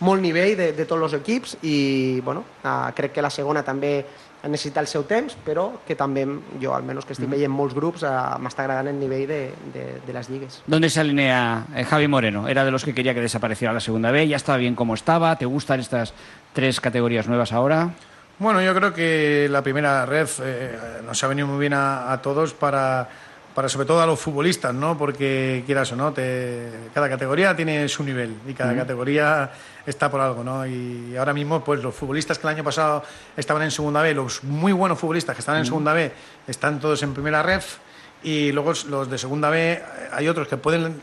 molt 0.00 0.22
nivell 0.22 0.54
de, 0.56 0.72
de 0.76 0.86
tots 0.86 1.08
els 1.08 1.18
equips 1.20 1.58
i 1.62 2.20
bueno, 2.24 2.44
eh, 2.62 2.92
crec 2.94 3.18
que 3.18 3.24
la 3.24 3.32
segona 3.32 3.64
també 3.66 3.96
necessita 4.44 4.80
el 4.80 4.86
seu 4.86 5.04
temps, 5.08 5.36
però 5.44 5.80
que 5.86 5.96
també 5.96 6.24
jo, 6.60 6.74
almenys 6.74 7.06
que 7.08 7.14
estic 7.14 7.30
veient 7.30 7.52
molts 7.52 7.74
grups, 7.76 8.04
eh, 8.04 8.12
m'està 8.44 8.64
agradant 8.64 8.90
el 8.92 8.98
nivell 9.00 9.26
de, 9.28 9.40
de, 9.72 9.84
de 10.04 10.12
les 10.12 10.28
lligues. 10.28 10.62
¿Dónde 10.66 10.90
se 10.90 11.00
alinea 11.00 11.64
eh, 11.74 11.84
Javi 11.84 12.08
Moreno? 12.08 12.46
Era 12.48 12.64
de 12.64 12.70
los 12.70 12.84
que 12.84 12.94
quería 12.94 13.14
que 13.14 13.20
desapareciera 13.20 13.72
la 13.72 13.80
segunda 13.80 14.10
B, 14.10 14.28
ya 14.28 14.36
estaba 14.36 14.58
bien 14.58 14.74
como 14.74 14.94
estaba. 14.94 15.36
¿Te 15.36 15.46
gustan 15.46 15.80
estas 15.80 16.12
tres 16.54 16.80
categorías 16.80 17.26
nuevas 17.28 17.52
ahora? 17.52 17.90
Bueno, 18.38 18.62
yo 18.62 18.74
creo 18.74 18.94
que 18.94 19.46
la 19.50 19.62
primera 19.62 20.06
ref 20.06 20.40
eh, 20.42 20.76
nos 21.04 21.22
ha 21.22 21.26
venido 21.28 21.46
muy 21.46 21.58
bien 21.60 21.74
a, 21.74 22.10
a 22.12 22.20
todos 22.22 22.52
para, 22.54 23.08
para, 23.54 23.68
sobre 23.68 23.86
todo 23.86 24.00
a 24.00 24.06
los 24.06 24.18
futbolistas, 24.18 24.74
¿no? 24.74 24.96
Porque 24.98 25.62
quieras 25.66 25.92
o 25.92 25.96
no, 25.96 26.12
te- 26.12 26.68
cada 26.92 27.08
categoría 27.08 27.54
tiene 27.54 27.88
su 27.88 28.02
nivel 28.02 28.34
y 28.48 28.54
cada 28.54 28.70
Ujú. 28.70 28.80
categoría 28.80 29.50
está 29.86 30.10
por 30.10 30.20
algo, 30.20 30.42
¿no? 30.42 30.66
Y 30.66 31.16
ahora 31.16 31.32
mismo, 31.32 31.62
pues 31.62 31.80
los 31.82 31.94
futbolistas 31.94 32.38
que 32.38 32.46
el 32.48 32.54
año 32.54 32.64
pasado 32.64 33.04
estaban 33.36 33.62
en 33.62 33.70
segunda 33.70 34.02
B, 34.02 34.14
los 34.14 34.42
muy 34.42 34.72
buenos 34.72 34.98
futbolistas 34.98 35.36
que 35.36 35.40
están 35.40 35.56
en 35.56 35.62
Ujú. 35.62 35.68
segunda 35.68 35.92
B, 35.92 36.10
están 36.48 36.80
todos 36.80 37.02
en 37.04 37.14
primera 37.14 37.42
ref 37.42 37.76
y 38.24 38.50
luego 38.52 38.72
los 38.88 39.08
de 39.10 39.18
segunda 39.18 39.50
B 39.50 39.80
hay 40.12 40.28
otros 40.28 40.48
que 40.48 40.56
pueden 40.56 41.02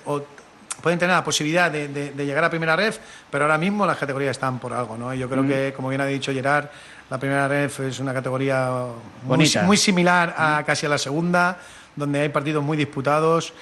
pueden 0.81 0.99
tener 0.99 1.15
la 1.15 1.23
posibilidad 1.23 1.69
de, 1.71 1.87
de- 1.87 2.11
de 2.11 2.25
llegar 2.25 2.43
a 2.43 2.49
primera 2.49 2.75
ref, 2.75 2.97
pero 3.29 3.45
ahora 3.45 3.57
mismo 3.57 3.85
las 3.85 3.97
categorías 3.97 4.31
están 4.31 4.59
por 4.59 4.73
algo, 4.73 4.97
¿no? 4.97 5.13
Yo 5.13 5.29
creo 5.29 5.43
Mm. 5.43 5.47
que, 5.47 5.73
como 5.75 5.89
bien 5.89 6.01
ha 6.01 6.05
dicho 6.05 6.31
Gerard, 6.33 6.65
la 7.09 7.17
primera 7.17 7.47
ref 7.47 7.79
es 7.81 7.99
una 7.99 8.13
categoría 8.13 8.69
muy, 9.23 9.51
muy 9.65 9.77
similar 9.77 10.33
a 10.37 10.63
casi 10.65 10.85
a 10.85 10.89
la 10.89 10.97
segunda, 10.97 11.57
donde 11.95 12.21
hay 12.21 12.29
partidos 12.29 12.63
muy 12.63 12.77
disputados. 12.77 13.53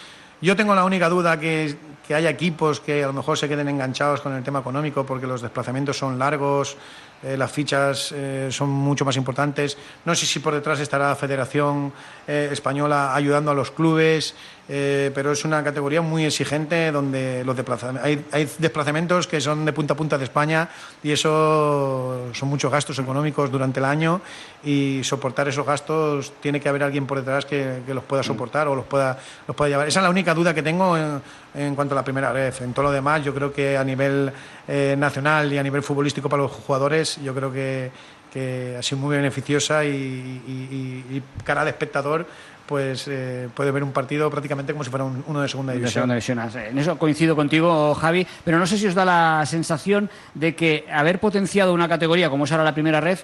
Yo 0.41 0.55
tengo 0.55 0.73
la 0.75 0.85
única 0.85 1.09
duda 1.09 1.39
que, 1.39 1.75
que 2.07 2.15
haya 2.15 2.29
equipos 2.29 2.79
que 2.79 3.03
a 3.03 3.07
lo 3.07 3.13
mejor 3.13 3.37
se 3.37 3.49
queden 3.49 3.67
enganchados 3.67 4.21
con 4.21 4.33
el 4.33 4.43
tema 4.43 4.59
económico 4.59 5.05
porque 5.05 5.27
los 5.27 5.41
desplazamientos 5.41 5.97
son 5.97 6.17
largos, 6.17 6.77
eh, 7.23 7.35
las 7.37 7.51
fichas 7.51 8.11
eh, 8.15 8.49
son 8.51 8.69
mucho 8.69 9.05
más 9.05 9.17
importantes. 9.17 9.77
No 10.05 10.15
sé 10.15 10.25
si 10.25 10.39
por 10.39 10.53
detrás 10.53 10.79
estará 10.79 11.09
la 11.09 11.15
Federación 11.15 11.91
eh, 12.27 12.49
Española 12.51 13.15
ayudando 13.15 13.51
a 13.51 13.53
los 13.53 13.71
clubes, 13.71 14.35
pero 14.69 15.31
es 15.31 15.45
una 15.45 15.63
categoría 15.63 15.99
muy 16.03 16.25
exigente 16.25 16.91
donde 16.91 17.43
los 17.43 17.57
desplazam- 17.57 17.99
hay, 18.03 18.23
hay 18.31 18.47
desplazamientos 18.59 19.25
que 19.25 19.41
son 19.41 19.65
de 19.65 19.73
punta 19.73 19.95
a 19.95 19.97
punta 19.97 20.15
de 20.15 20.25
España 20.25 20.69
y 21.01 21.09
eso 21.09 22.27
son 22.33 22.49
muchos 22.49 22.71
gastos 22.71 22.99
económicos 22.99 23.49
durante 23.51 23.79
el 23.79 23.85
año 23.85 24.21
y 24.63 25.01
soportar 25.03 25.47
esos 25.47 25.65
gastos 25.65 26.33
tiene 26.39 26.59
que 26.59 26.69
haber 26.69 26.83
alguien 26.83 27.07
por 27.07 27.17
detrás 27.17 27.45
que, 27.45 27.81
que 27.83 27.95
los 27.95 28.03
pueda 28.03 28.21
soportar 28.21 28.67
o 28.67 28.75
los 28.75 28.85
pueda, 28.85 29.17
los 29.47 29.55
pueda 29.57 29.69
llevar. 29.69 29.87
Esa 29.87 30.01
es 30.01 30.03
la 30.03 30.09
única 30.11 30.35
duda 30.35 30.53
que 30.53 30.61
tengo 30.61 30.95
en, 30.95 31.19
en 31.55 31.73
cuanto 31.73 31.95
a 31.95 31.97
la 31.97 32.03
primera 32.03 32.31
vez. 32.31 32.61
En 32.61 32.71
todo 32.71 32.83
lo 32.83 32.91
demás, 32.91 33.23
yo 33.23 33.33
creo 33.33 33.51
que 33.51 33.75
a 33.75 33.83
nivel 33.83 34.31
eh, 34.69 34.95
nacional 34.97 35.51
y 35.51 35.57
a 35.57 35.63
nivel 35.63 35.81
futbolístico 35.83 36.29
para 36.29 36.43
los 36.43 36.51
jugadores, 36.51 37.17
yo 37.23 37.33
creo 37.33 37.51
que, 37.51 37.89
que 38.31 38.75
ha 38.77 38.83
sido 38.83 38.99
muy 39.01 39.15
beneficiosa 39.17 39.83
y, 39.83 39.89
y- 39.89 41.03
y- 41.11 41.17
y 41.17 41.23
cara 41.43 41.63
de 41.65 41.71
espectador 41.71 42.27
pues 42.67 43.07
eh, 43.07 43.49
puede 43.55 43.71
ver 43.71 43.83
un 43.83 43.91
partido 43.91 44.29
prácticamente 44.29 44.73
como 44.73 44.83
si 44.83 44.91
fuera 44.91 45.03
un- 45.03 45.23
uno 45.25 45.41
de 45.41 45.47
segunda 45.47 45.73
De 45.73 45.79
división. 45.79 46.03
segunda 46.03 46.13
división. 46.13 46.67
En 46.69 46.77
eso 46.77 46.99
coincido 46.99 47.35
contigo, 47.35 47.95
Javi, 47.95 48.27
pero 48.45 48.59
no 48.59 48.67
sé 48.67 48.77
si 48.77 48.85
os 48.85 48.93
da 48.93 49.05
la 49.05 49.43
sensación 49.47 50.07
de 50.35 50.53
que 50.55 50.85
haber 50.93 51.19
potenciado 51.19 51.73
una 51.73 51.89
categoría 51.89 52.29
como 52.29 52.43
es 52.45 52.51
ahora 52.51 52.63
la 52.63 52.75
primera 52.75 53.01
red 53.01 53.17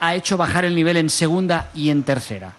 ha 0.00 0.14
hecho 0.14 0.36
bajar 0.36 0.66
el 0.66 0.74
nivel 0.74 0.98
en 0.98 1.08
segunda 1.08 1.70
y 1.74 1.88
en 1.88 2.02
tercera. 2.02 2.52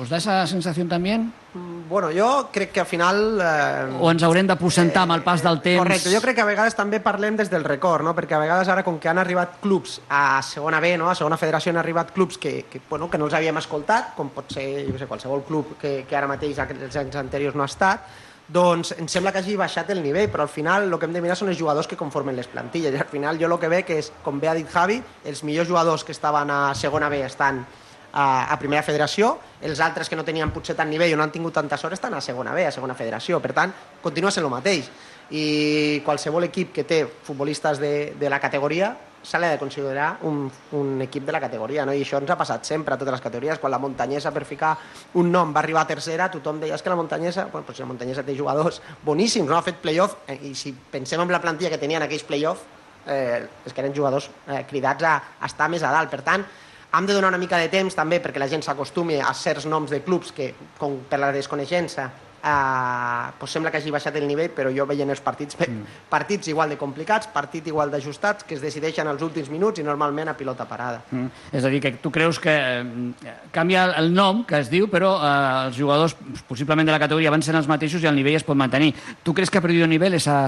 ¿Os 0.00 0.08
da 0.08 0.16
esa 0.16 0.46
sensación 0.46 0.88
también? 0.88 1.32
Mm, 1.54 1.72
Bueno, 1.92 2.08
jo 2.08 2.48
crec 2.50 2.72
que 2.72 2.80
al 2.80 2.86
final... 2.86 3.38
Eh, 3.38 3.98
O 4.00 4.08
ens 4.08 4.22
haurem 4.24 4.46
de 4.48 4.56
presentar 4.56 5.02
amb 5.04 5.12
el 5.12 5.20
pas 5.20 5.42
del 5.44 5.58
temps? 5.60 5.82
Correcte, 5.82 6.08
jo 6.08 6.22
crec 6.24 6.38
que 6.38 6.40
a 6.40 6.48
vegades 6.48 6.72
també 6.78 7.02
parlem 7.04 7.36
des 7.36 7.50
del 7.52 7.66
record, 7.68 8.00
no? 8.06 8.14
perquè 8.16 8.32
a 8.38 8.40
vegades 8.40 8.70
ara 8.72 8.80
com 8.86 8.96
que 8.98 9.10
han 9.10 9.20
arribat 9.20 9.58
clubs 9.60 9.98
a 10.08 10.40
segona 10.40 10.80
B, 10.80 10.94
no? 10.96 11.10
a 11.10 11.14
segona 11.14 11.36
federació 11.36 11.68
han 11.74 11.82
arribat 11.82 12.14
clubs 12.16 12.38
que, 12.40 12.64
que, 12.70 12.80
bueno, 12.88 13.10
que 13.10 13.20
no 13.20 13.28
els 13.28 13.36
havíem 13.36 13.60
escoltat, 13.60 14.14
com 14.16 14.30
pot 14.32 14.48
ser 14.56 14.86
jo 14.88 14.96
sé, 14.96 15.10
qualsevol 15.10 15.44
club 15.44 15.76
que, 15.82 16.06
que 16.08 16.16
ara 16.16 16.30
mateix 16.30 16.56
els 16.64 16.96
anys 16.96 17.20
anteriors 17.20 17.58
no 17.58 17.66
ha 17.66 17.68
estat, 17.68 18.08
doncs 18.48 18.94
em 18.96 19.08
sembla 19.08 19.32
que 19.32 19.44
hagi 19.44 19.58
baixat 19.60 19.92
el 19.92 20.00
nivell, 20.02 20.30
però 20.32 20.48
al 20.48 20.52
final 20.54 20.88
el 20.88 20.98
que 20.98 21.04
hem 21.04 21.12
de 21.12 21.20
mirar 21.20 21.36
són 21.36 21.52
els 21.52 21.60
jugadors 21.60 21.86
que 21.90 22.00
conformen 22.00 22.36
les 22.36 22.48
plantilles. 22.48 22.94
I 22.94 23.04
al 23.04 23.12
final 23.12 23.36
jo 23.40 23.52
el 23.52 23.58
que 23.60 23.68
veig 23.68 23.92
és, 23.92 24.12
com 24.24 24.40
bé 24.40 24.48
ha 24.48 24.56
dit 24.56 24.68
Javi, 24.72 25.02
els 25.28 25.44
millors 25.44 25.68
jugadors 25.68 26.04
que 26.04 26.12
estaven 26.16 26.50
a 26.50 26.74
segona 26.74 27.12
B 27.12 27.20
estan 27.26 27.66
a, 28.12 28.52
a 28.52 28.58
primera 28.58 28.82
federació, 28.82 29.38
els 29.62 29.80
altres 29.80 30.08
que 30.08 30.16
no 30.16 30.24
tenien 30.24 30.50
potser 30.52 30.76
tant 30.76 30.90
nivell 30.90 31.14
o 31.14 31.16
no 31.16 31.24
han 31.24 31.32
tingut 31.32 31.54
tanta 31.54 31.78
sort 31.80 31.96
estan 31.96 32.14
a 32.14 32.20
segona 32.20 32.52
B, 32.52 32.66
a 32.66 32.72
segona 32.74 32.94
federació. 32.94 33.40
Per 33.40 33.52
tant, 33.56 33.72
continua 34.02 34.30
sent 34.30 34.44
el 34.44 34.52
mateix. 34.52 34.90
I 35.32 36.02
qualsevol 36.04 36.44
equip 36.44 36.74
que 36.76 36.84
té 36.84 37.06
futbolistes 37.06 37.78
de, 37.80 38.12
de 38.20 38.28
la 38.28 38.40
categoria 38.40 38.92
se 39.22 39.38
l'ha 39.38 39.52
de 39.52 39.58
considerar 39.58 40.16
un, 40.26 40.50
un 40.74 41.00
equip 41.00 41.24
de 41.24 41.32
la 41.32 41.38
categoria, 41.40 41.84
no? 41.86 41.92
i 41.94 42.02
això 42.02 42.18
ens 42.18 42.30
ha 42.34 42.36
passat 42.36 42.66
sempre 42.66 42.96
a 42.96 42.98
totes 42.98 43.14
les 43.14 43.22
categories. 43.22 43.60
Quan 43.62 43.70
la 43.70 43.78
muntanyesa, 43.78 44.32
per 44.34 44.42
ficar 44.44 44.72
un 45.14 45.30
nom, 45.30 45.54
va 45.54 45.60
arribar 45.62 45.84
a 45.84 45.86
tercera, 45.86 46.26
tothom 46.30 46.58
deia 46.60 46.74
"És 46.74 46.82
que 46.82 46.90
la 46.90 46.98
muntanyesa, 46.98 47.46
bueno, 47.52 47.64
pues 47.64 47.78
la 47.78 47.86
muntanyesa 47.86 48.24
té 48.26 48.34
jugadors 48.36 48.82
boníssims, 49.06 49.48
no? 49.48 49.56
ha 49.56 49.62
fet 49.62 49.78
playoff, 49.78 50.16
eh, 50.26 50.40
i 50.50 50.54
si 50.58 50.74
pensem 50.74 51.22
en 51.22 51.30
la 51.30 51.40
plantilla 51.40 51.70
que 51.70 51.78
tenien 51.78 52.02
aquells 52.02 52.24
playoff, 52.26 52.66
eh, 53.06 53.46
és 53.64 53.72
que 53.72 53.80
eren 53.80 53.94
jugadors 53.94 54.28
eh, 54.48 54.64
cridats 54.68 55.04
a, 55.06 55.14
a 55.40 55.46
estar 55.46 55.70
més 55.70 55.86
a 55.86 55.92
dalt. 55.94 56.10
Per 56.10 56.20
tant, 56.26 56.44
hem 56.92 57.06
de 57.06 57.14
donar 57.14 57.32
una 57.32 57.40
mica 57.40 57.58
de 57.58 57.70
temps 57.72 57.94
també 57.96 58.20
perquè 58.22 58.42
la 58.42 58.50
gent 58.50 58.64
s'acostumi 58.64 59.20
a 59.20 59.32
certs 59.34 59.66
noms 59.66 59.90
de 59.90 60.02
clubs 60.04 60.32
que, 60.32 60.52
com 60.78 61.00
per 61.08 61.20
la 61.22 61.32
desconeixença, 61.32 62.10
Uh, 62.42 63.30
pues 63.38 63.52
sembla 63.54 63.70
que 63.70 63.78
hagi 63.78 63.92
baixat 63.94 64.16
el 64.18 64.24
nivell, 64.26 64.48
però 64.50 64.70
jo 64.74 64.82
veient 64.82 65.12
els 65.14 65.20
partits, 65.22 65.54
mm. 65.62 66.08
partits 66.10 66.48
igual 66.50 66.72
de 66.72 66.78
complicats, 66.80 67.28
partit 67.30 67.68
igual 67.70 67.92
d'ajustats, 67.92 68.42
que 68.42 68.56
es 68.56 68.64
decideixen 68.64 69.06
als 69.06 69.22
últims 69.22 69.46
minuts 69.46 69.78
i 69.78 69.84
normalment 69.86 70.32
a 70.32 70.34
pilota 70.34 70.66
parada. 70.66 71.04
Mm. 71.12 71.28
És 71.54 71.62
a 71.62 71.70
dir, 71.70 71.78
que 71.84 71.92
tu 72.02 72.10
creus 72.10 72.40
que 72.42 72.50
eh, 72.50 73.14
canvia 73.54 73.84
el 73.94 74.10
nom, 74.10 74.42
que 74.42 74.58
es 74.58 74.72
diu, 74.72 74.90
però 74.90 75.12
eh, 75.20 75.30
els 75.68 75.78
jugadors 75.78 76.16
possiblement 76.48 76.90
de 76.90 76.96
la 76.96 76.98
categoria 76.98 77.30
van 77.30 77.46
ser 77.46 77.54
els 77.54 77.70
mateixos 77.70 78.02
i 78.02 78.10
el 78.10 78.18
nivell 78.18 78.40
es 78.40 78.48
pot 78.48 78.58
mantenir. 78.58 78.90
Tu 79.22 79.38
creus 79.38 79.46
que 79.46 79.62
ha 79.62 79.64
perdido 79.68 79.86
nivell 79.86 80.18
esa 80.18 80.40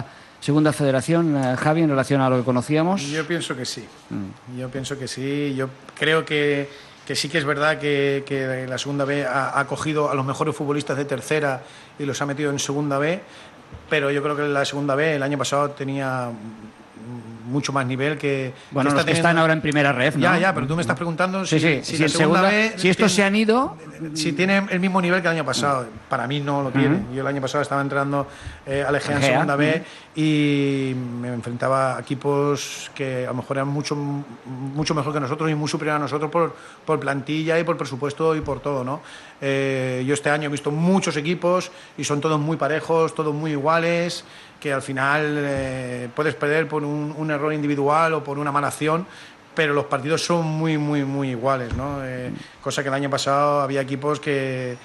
segunda 0.44 0.74
federación, 0.74 1.34
eh, 1.36 1.56
Javi, 1.56 1.80
en 1.80 1.88
relación 1.88 2.20
a 2.20 2.28
lo 2.28 2.36
que 2.36 2.44
conocíamos? 2.44 3.00
Yo 3.08 3.26
pienso 3.26 3.56
que 3.56 3.64
sí. 3.64 3.82
Mm. 4.10 4.58
Yo 4.58 4.68
pienso 4.68 4.98
que 4.98 5.08
sí. 5.08 5.54
Yo 5.56 5.70
creo 5.98 6.24
que 6.24 6.68
que 7.06 7.14
sí 7.14 7.28
que 7.28 7.36
es 7.36 7.44
verdad 7.44 7.78
que, 7.78 8.24
que 8.26 8.66
la 8.66 8.78
segunda 8.78 9.04
B 9.04 9.26
ha, 9.26 9.58
ha, 9.58 9.66
cogido 9.66 10.10
a 10.10 10.14
los 10.14 10.24
mejores 10.24 10.56
futbolistas 10.56 10.96
de 10.96 11.04
tercera 11.04 11.62
y 11.98 12.06
los 12.06 12.20
ha 12.22 12.26
metido 12.26 12.50
en 12.50 12.58
segunda 12.58 12.96
B, 12.98 13.20
pero 13.90 14.10
yo 14.10 14.22
creo 14.22 14.34
que 14.34 14.42
la 14.42 14.64
segunda 14.64 14.94
B 14.94 15.16
el 15.16 15.22
año 15.22 15.36
pasado 15.36 15.70
tenía 15.72 16.30
mucho 17.44 17.72
más 17.72 17.86
nivel 17.86 18.18
que... 18.18 18.52
Bueno, 18.70 18.90
que 18.90 18.96
los 18.96 19.04
que 19.04 19.12
están 19.12 19.38
ahora 19.38 19.52
en 19.52 19.60
primera 19.60 19.92
red, 19.92 20.14
¿no? 20.14 20.20
Ya, 20.20 20.38
ya, 20.38 20.54
pero 20.54 20.66
tú 20.66 20.74
me 20.76 20.82
estás 20.82 20.96
preguntando 20.96 21.44
sí, 21.44 21.60
si, 21.60 21.66
sí, 21.66 21.84
si, 21.84 21.96
si, 21.96 22.08
segunda, 22.08 22.40
segunda 22.40 22.42
B, 22.42 22.72
si 22.76 22.88
estos 22.88 23.14
tiene, 23.14 23.16
se 23.16 23.24
han 23.24 23.36
ido... 23.36 23.76
Si 24.14 24.32
tiene 24.32 24.66
el 24.70 24.80
mismo 24.80 25.00
nivel 25.00 25.22
que 25.22 25.28
el 25.28 25.34
año 25.34 25.44
pasado. 25.44 25.86
Para 26.08 26.26
mí 26.26 26.40
no 26.40 26.62
lo 26.62 26.70
tiene. 26.70 26.96
Uh 26.96 26.98
-huh. 26.98 27.14
Yo 27.14 27.20
el 27.22 27.26
año 27.26 27.40
pasado 27.40 27.62
estaba 27.62 27.80
entrenando 27.80 28.26
eh, 28.66 28.84
a 28.86 28.90
Legea 28.90 29.16
en 29.16 29.22
segunda 29.22 29.56
B 29.56 29.70
uh 29.70 29.78
-huh. 29.78 30.20
y 30.20 30.94
me 30.94 31.28
enfrentaba 31.32 31.96
a 31.96 32.00
equipos 32.00 32.90
que 32.94 33.24
a 33.24 33.28
lo 33.28 33.34
mejor 33.34 33.56
eran 33.56 33.68
mucho, 33.68 33.94
mucho 33.94 34.94
mejor 34.94 35.12
que 35.12 35.20
nosotros 35.20 35.50
y 35.50 35.54
muy 35.54 35.68
superior 35.68 35.96
a 35.96 35.98
nosotros 36.00 36.30
por, 36.30 36.54
por 36.84 36.98
plantilla 37.00 37.58
y 37.58 37.64
por 37.64 37.76
presupuesto 37.76 38.34
y 38.36 38.40
por 38.40 38.60
todo, 38.60 38.84
¿no? 38.84 39.00
Eh, 39.40 40.04
yo 40.06 40.14
este 40.14 40.28
año 40.28 40.48
he 40.48 40.52
visto 40.52 40.70
muchos 40.70 41.16
equipos 41.16 41.70
y 41.96 42.04
son 42.04 42.20
todos 42.20 42.40
muy 42.40 42.56
parejos, 42.56 43.14
todos 43.14 43.34
muy 43.34 43.52
iguales 43.52 44.24
que 44.64 44.72
al 44.72 44.80
final 44.80 45.36
eh, 45.40 46.08
puedes 46.16 46.34
perder 46.36 46.66
por 46.66 46.84
un, 46.84 47.30
error 47.30 47.52
individual 47.52 48.14
o 48.14 48.24
por 48.24 48.38
una 48.38 48.50
mala 48.50 48.68
acción, 48.68 49.06
pero 49.54 49.74
los 49.74 49.84
partidos 49.84 50.24
son 50.24 50.46
muy, 50.46 50.78
muy, 50.78 51.04
muy 51.04 51.32
iguales, 51.32 51.74
¿no? 51.74 52.02
Eh, 52.02 52.30
cosa 52.62 52.82
que 52.82 52.88
el 52.88 52.94
año 52.94 53.10
pasado 53.10 53.60
había 53.60 53.82
equipos 53.82 54.20
que, 54.20 54.78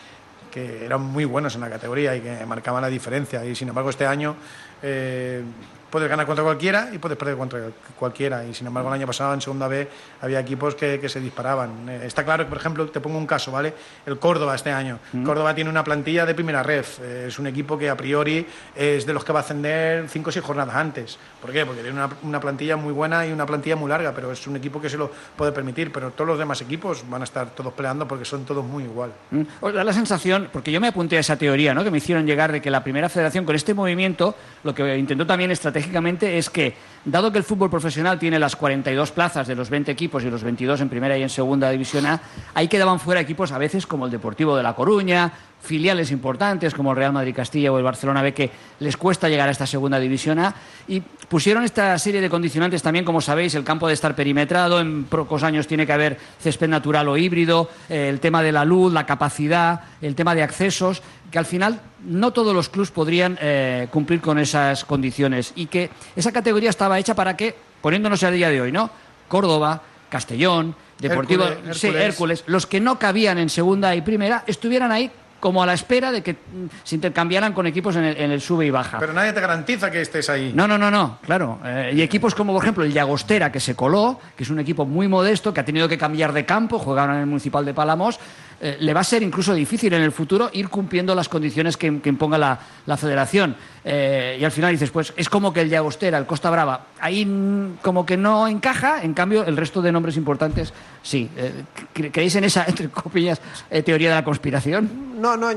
que, 0.52 0.84
eran 0.84 1.00
muy 1.00 1.24
buenos 1.24 1.56
en 1.56 1.62
la 1.62 1.70
categoría 1.70 2.14
y 2.14 2.20
que 2.20 2.46
marcaban 2.46 2.82
la 2.82 2.90
diferencia, 2.90 3.46
y 3.46 3.56
sin 3.56 3.70
embargo 3.70 3.90
este 3.90 4.06
año 4.06 4.36
eh, 4.84 5.44
puedes 5.90 6.10
ganar 6.10 6.26
contra 6.26 6.44
cualquiera 6.44 6.90
y 6.94 6.98
puedes 6.98 7.18
perder 7.18 7.38
contra 7.38 7.60
cualquiera. 7.98 8.46
Y 8.46 8.54
sin 8.54 8.68
embargo, 8.68 8.90
el 8.90 8.96
año 8.96 9.08
pasado 9.08 9.34
en 9.34 9.42
Segunda 9.42 9.68
B 9.68 9.88
había 10.22 10.40
equipos 10.40 10.76
que, 10.76 11.00
que 11.00 11.10
se 11.10 11.20
disparaban. 11.20 11.90
Eh, 11.90 12.02
está 12.06 12.24
claro 12.24 12.46
que, 12.46 12.50
por 12.50 12.58
ejemplo, 12.58 12.88
te 12.88 13.00
pongo 13.00 13.18
un 13.18 13.28
caso, 13.28 13.52
¿vale? 13.52 13.74
El 14.06 14.20
Córdoba 14.20 14.56
este 14.56 14.72
año. 14.72 15.00
Mm. 15.14 15.24
Córdoba 15.24 15.54
tiene 15.56 15.70
una 15.70 15.84
plantilla 15.84 16.26
de 16.26 16.34
primera 16.34 16.64
red. 16.64 16.86
Eh, 17.02 17.26
es 17.28 17.40
un 17.40 17.48
equipo 17.48 17.78
que 17.78 17.90
a 17.90 17.98
priori 17.98 18.46
es 18.76 19.06
de 19.06 19.14
los 19.14 19.24
que 19.24 19.34
va 19.34 19.40
a 19.40 19.44
ascender 19.44 20.08
cinco 20.10 20.30
o 20.30 20.32
seis 20.32 20.46
jornadas 20.46 20.76
antes. 20.76 21.18
¿Por 21.42 21.52
qué? 21.52 21.66
Porque 21.66 21.82
tiene 21.82 21.98
una, 21.98 22.10
una, 22.24 22.40
plantilla 22.40 22.76
muy 22.76 22.94
buena 22.94 23.26
y 23.26 23.32
una 23.32 23.46
plantilla 23.46 23.76
muy 23.76 23.90
larga, 23.90 24.14
pero 24.14 24.32
es 24.32 24.48
un 24.48 24.56
equipo 24.56 24.82
que 24.82 24.90
se 24.90 24.98
lo 24.98 25.12
puede 25.36 25.52
permitir. 25.52 25.92
Pero 25.92 26.12
todos 26.12 26.28
los 26.28 26.40
demás 26.40 26.62
equipos 26.62 27.04
van 27.10 27.22
a 27.22 27.26
estar 27.26 27.50
todos 27.50 27.74
peleando 27.74 28.08
porque 28.08 28.26
son 28.26 28.46
todos 28.46 28.64
muy 28.66 28.84
igual. 28.84 29.12
Mm. 29.32 29.42
Os 29.62 29.74
da 29.74 29.84
la 29.84 29.94
sensación, 29.94 30.50
porque 30.52 30.72
yo 30.72 30.80
me 30.80 30.88
apunté 30.88 31.18
a 31.18 31.20
esa 31.20 31.38
teoría, 31.38 31.74
¿no? 31.74 31.84
Que 31.84 31.92
me 31.92 31.98
hicieron 31.98 32.26
llegar 32.26 32.52
de 32.52 32.62
que 32.62 32.70
la 32.70 32.84
primera 32.84 33.10
federación 33.10 33.46
con 33.46 33.56
este 33.56 33.74
movimiento 33.74 34.36
lo 34.64 34.74
que 34.74 34.98
intentó 34.98 35.26
también 35.26 35.52
estratégicamente 35.80 36.38
es 36.38 36.50
que, 36.50 36.76
dado 37.06 37.32
que 37.32 37.38
el 37.38 37.44
fútbol 37.44 37.70
profesional 37.70 38.20
tiene 38.20 38.38
las 38.40 38.56
42 38.56 39.12
plazas 39.12 39.48
de 39.48 39.56
los 39.56 39.70
20 39.70 39.92
equipos 39.92 40.24
y 40.24 40.30
los 40.30 40.44
22 40.44 40.82
en 40.82 40.90
primera 40.90 41.18
y 41.18 41.24
en 41.24 41.30
segunda 41.30 41.70
división 41.70 42.06
A, 42.06 42.22
ahí 42.54 42.68
quedaban 42.68 43.00
fuera 43.00 43.22
equipos 43.22 43.52
a 43.52 43.58
veces 43.58 43.88
como 43.88 44.06
el 44.06 44.12
Deportivo 44.12 44.56
de 44.56 44.64
La 44.64 44.76
Coruña, 44.76 45.32
filiales 45.62 46.12
importantes 46.12 46.74
como 46.74 46.92
el 46.92 46.98
Real 46.98 47.14
Madrid 47.14 47.36
Castilla 47.36 47.72
o 47.72 47.78
el 47.78 47.84
Barcelona 47.84 48.22
B 48.22 48.34
que 48.34 48.50
les 48.80 48.98
cuesta 48.98 49.30
llegar 49.30 49.50
a 49.50 49.52
esta 49.52 49.68
segunda 49.68 50.00
división 50.00 50.40
A 50.40 50.56
y 50.88 51.02
pusieron 51.02 51.64
esta 51.64 51.98
serie 52.00 52.22
de 52.22 52.30
condicionantes 52.30 52.82
también, 52.82 53.06
como 53.06 53.22
sabéis, 53.22 53.56
el 53.56 53.64
campo 53.64 53.88
de 53.88 53.94
estar 53.94 54.16
perimetrado, 54.16 54.80
en 54.80 55.04
pocos 55.04 55.44
años 55.44 55.68
tiene 55.68 55.86
que 55.86 55.94
haber 55.94 56.18
césped 56.40 56.68
natural 56.68 57.08
o 57.08 57.18
híbrido, 57.18 57.70
eh, 57.90 58.10
el 58.10 58.20
tema 58.20 58.42
de 58.42 58.52
la 58.52 58.66
luz, 58.66 58.92
la 58.94 59.06
capacidad, 59.06 59.82
el 60.02 60.16
tema 60.16 60.34
de 60.34 60.44
accesos, 60.44 61.02
que 61.30 61.38
al 61.38 61.46
final 61.46 61.82
no 62.04 62.32
todos 62.32 62.56
los 62.56 62.70
clubes 62.70 62.92
podrían 62.92 63.38
eh, 63.42 63.88
cumplir 63.92 64.22
con 64.22 64.40
esas 64.40 64.86
condiciones 64.86 65.54
y 65.56 65.68
que 65.68 65.90
esa 66.16 66.32
categoría 66.32 66.70
estaba 66.70 66.98
hecha 66.98 67.14
para 67.14 67.38
que, 67.38 67.56
poniéndonos 67.82 68.24
a 68.24 68.32
día 68.32 68.50
de 68.50 68.62
hoy, 68.62 68.72
¿no? 68.72 68.90
Córdoba, 69.28 69.82
Castellón, 70.10 70.76
Deportivo, 70.98 71.46
Hércules, 71.46 71.78
sí, 71.78 71.88
Hércules. 71.88 72.10
Hércules, 72.10 72.44
los 72.48 72.66
que 72.66 72.80
no 72.80 73.00
cabían 73.00 73.38
en 73.38 73.50
segunda 73.50 73.96
y 73.96 74.02
primera, 74.02 74.44
estuvieran 74.48 74.92
ahí 74.92 75.12
como 75.40 75.64
a 75.64 75.66
la 75.66 75.74
espera 75.74 76.12
de 76.12 76.22
que 76.22 76.34
mm, 76.34 76.68
se 76.84 76.96
intercambiaran 76.96 77.54
con 77.54 77.68
equipos 77.68 77.96
en 77.96 78.04
el, 78.04 78.18
en 78.18 78.32
el 78.32 78.42
sube 78.42 78.66
y 78.66 78.70
baja. 78.70 79.00
Pero 79.00 79.14
nadie 79.14 79.34
te 79.34 79.42
garantiza 79.42 79.90
que 79.92 80.02
estés 80.02 80.30
ahí. 80.30 80.52
No, 80.54 80.68
no, 80.68 80.78
no, 80.78 80.92
no, 80.92 81.20
claro. 81.26 81.60
Eh, 81.66 81.94
y 81.96 82.02
equipos 82.02 82.36
como, 82.36 82.54
por 82.54 82.64
ejemplo, 82.64 82.84
el 82.84 82.94
Llagostera, 82.94 83.52
que 83.52 83.60
se 83.60 83.76
coló, 83.76 84.20
que 84.36 84.44
es 84.44 84.50
un 84.50 84.60
equipo 84.60 84.86
muy 84.86 85.08
modesto, 85.08 85.54
que 85.54 85.62
ha 85.62 85.66
tenido 85.66 85.88
que 85.88 85.98
cambiar 85.98 86.34
de 86.34 86.46
campo, 86.46 86.80
jugaron 86.80 87.16
en 87.16 87.22
el 87.22 87.28
Municipal 87.28 87.66
de 87.66 87.74
Palamos, 87.74 88.20
eh, 88.62 88.78
le 88.80 88.94
va 88.94 89.02
a 89.02 89.04
ser 89.04 89.24
incluso 89.24 89.54
difícil 89.54 89.94
en 89.94 90.02
el 90.02 90.12
futuro 90.12 90.50
ir 90.54 90.70
cumpliendo 90.70 91.16
las 91.16 91.30
condiciones 91.30 91.78
que, 91.78 91.88
imponga 91.88 92.38
la, 92.38 92.98
federación. 92.98 93.56
Eh, 93.84 94.38
y 94.40 94.44
al 94.44 94.52
final 94.52 94.72
dices, 94.72 94.92
pues 94.92 95.14
es 95.16 95.30
como 95.30 95.54
que 95.54 95.62
el 95.62 95.70
Llagostera, 95.70 96.18
el 96.18 96.26
Costa 96.26 96.50
Brava, 96.50 96.88
ahí 97.00 97.26
mm, 97.26 97.78
como 97.82 98.06
que 98.06 98.18
no 98.18 98.48
encaja, 98.48 99.02
en 99.04 99.14
cambio 99.14 99.46
el 99.46 99.56
resto 99.56 99.82
de 99.82 99.92
nombres 99.92 100.18
importantes 100.18 100.74
sí. 101.02 101.30
Eh, 101.36 101.64
¿Creéis 102.12 102.36
en 102.36 102.44
esa, 102.44 102.66
entre 102.68 102.90
comillas, 102.90 103.42
eh, 103.70 103.82
teoria 103.82 104.10
de 104.10 104.16
la 104.16 104.24
conspiración? 104.24 105.22
No, 105.22 105.36
no, 105.36 105.50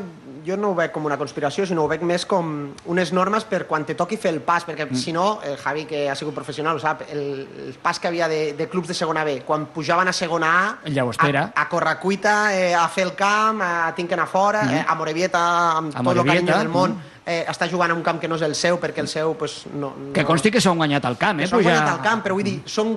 jo 0.47 0.57
no 0.57 0.73
ho 0.73 0.75
veig 0.75 0.93
com 0.93 1.05
una 1.07 1.17
conspiració, 1.21 1.65
sinó 1.67 1.85
ho 1.85 1.91
veig 1.91 2.03
més 2.07 2.25
com 2.29 2.73
unes 2.91 3.13
normes 3.15 3.45
per 3.49 3.65
quan 3.69 3.85
te 3.89 3.95
toqui 3.99 4.17
fer 4.21 4.33
el 4.35 4.41
pas, 4.45 4.65
perquè 4.67 4.87
mm. 4.89 4.99
si 4.99 5.13
no, 5.15 5.41
el 5.47 5.57
Javi, 5.61 5.85
que 5.89 6.05
ha 6.11 6.17
sigut 6.19 6.35
professional, 6.35 6.77
ho 6.77 6.83
sap, 6.83 7.05
el, 7.11 7.23
el 7.69 7.77
pas 7.83 8.01
que 8.01 8.09
havia 8.11 8.29
de, 8.29 8.53
de 8.59 8.69
clubs 8.69 8.89
de 8.89 8.97
segona 8.99 9.25
B, 9.25 9.41
quan 9.47 9.67
pujaven 9.75 10.09
a 10.09 10.13
segona 10.13 10.53
A, 10.59 10.65
el 10.85 10.95
Llagostera. 10.95 11.53
a, 11.55 11.63
a 11.63 11.69
correcuita, 11.69 12.37
eh, 12.57 12.75
a 12.75 12.87
fer 12.89 13.07
el 13.09 13.15
camp, 13.19 13.63
a 13.63 13.93
tinc 13.97 14.11
que 14.11 14.19
anar 14.19 14.29
fora, 14.29 14.65
mm. 14.65 14.81
eh, 14.81 14.85
a 14.87 14.95
Morevieta, 14.99 15.43
amb 15.79 15.95
A 15.95 15.99
tot 15.99 16.01
el 16.01 16.23
Morevieta, 16.23 16.33
carinyo 16.33 16.59
del 16.59 16.73
món, 16.73 16.97
mm. 16.97 17.27
eh, 17.27 17.45
està 17.49 17.69
jugant 17.71 17.93
a 17.93 17.99
un 17.99 18.03
camp 18.03 18.21
que 18.23 18.31
no 18.31 18.41
és 18.41 18.47
el 18.47 18.57
seu, 18.59 18.81
perquè 18.83 19.05
el 19.05 19.09
seu, 19.09 19.37
pues, 19.39 19.63
no... 19.73 19.95
no 19.97 20.13
Que 20.17 20.27
consti 20.27 20.51
que 20.51 20.61
s'han 20.61 20.81
guanyat 20.81 21.07
el 21.11 21.21
camp, 21.21 21.41
eh? 21.41 21.47
que 21.47 21.53
s'han 21.53 21.63
pujar- 21.63 21.79
guanyat 21.79 21.95
el 21.97 22.03
camp, 22.09 22.27
però 22.27 22.39
vull 22.39 22.49
dir, 22.49 22.59
són 22.67 22.97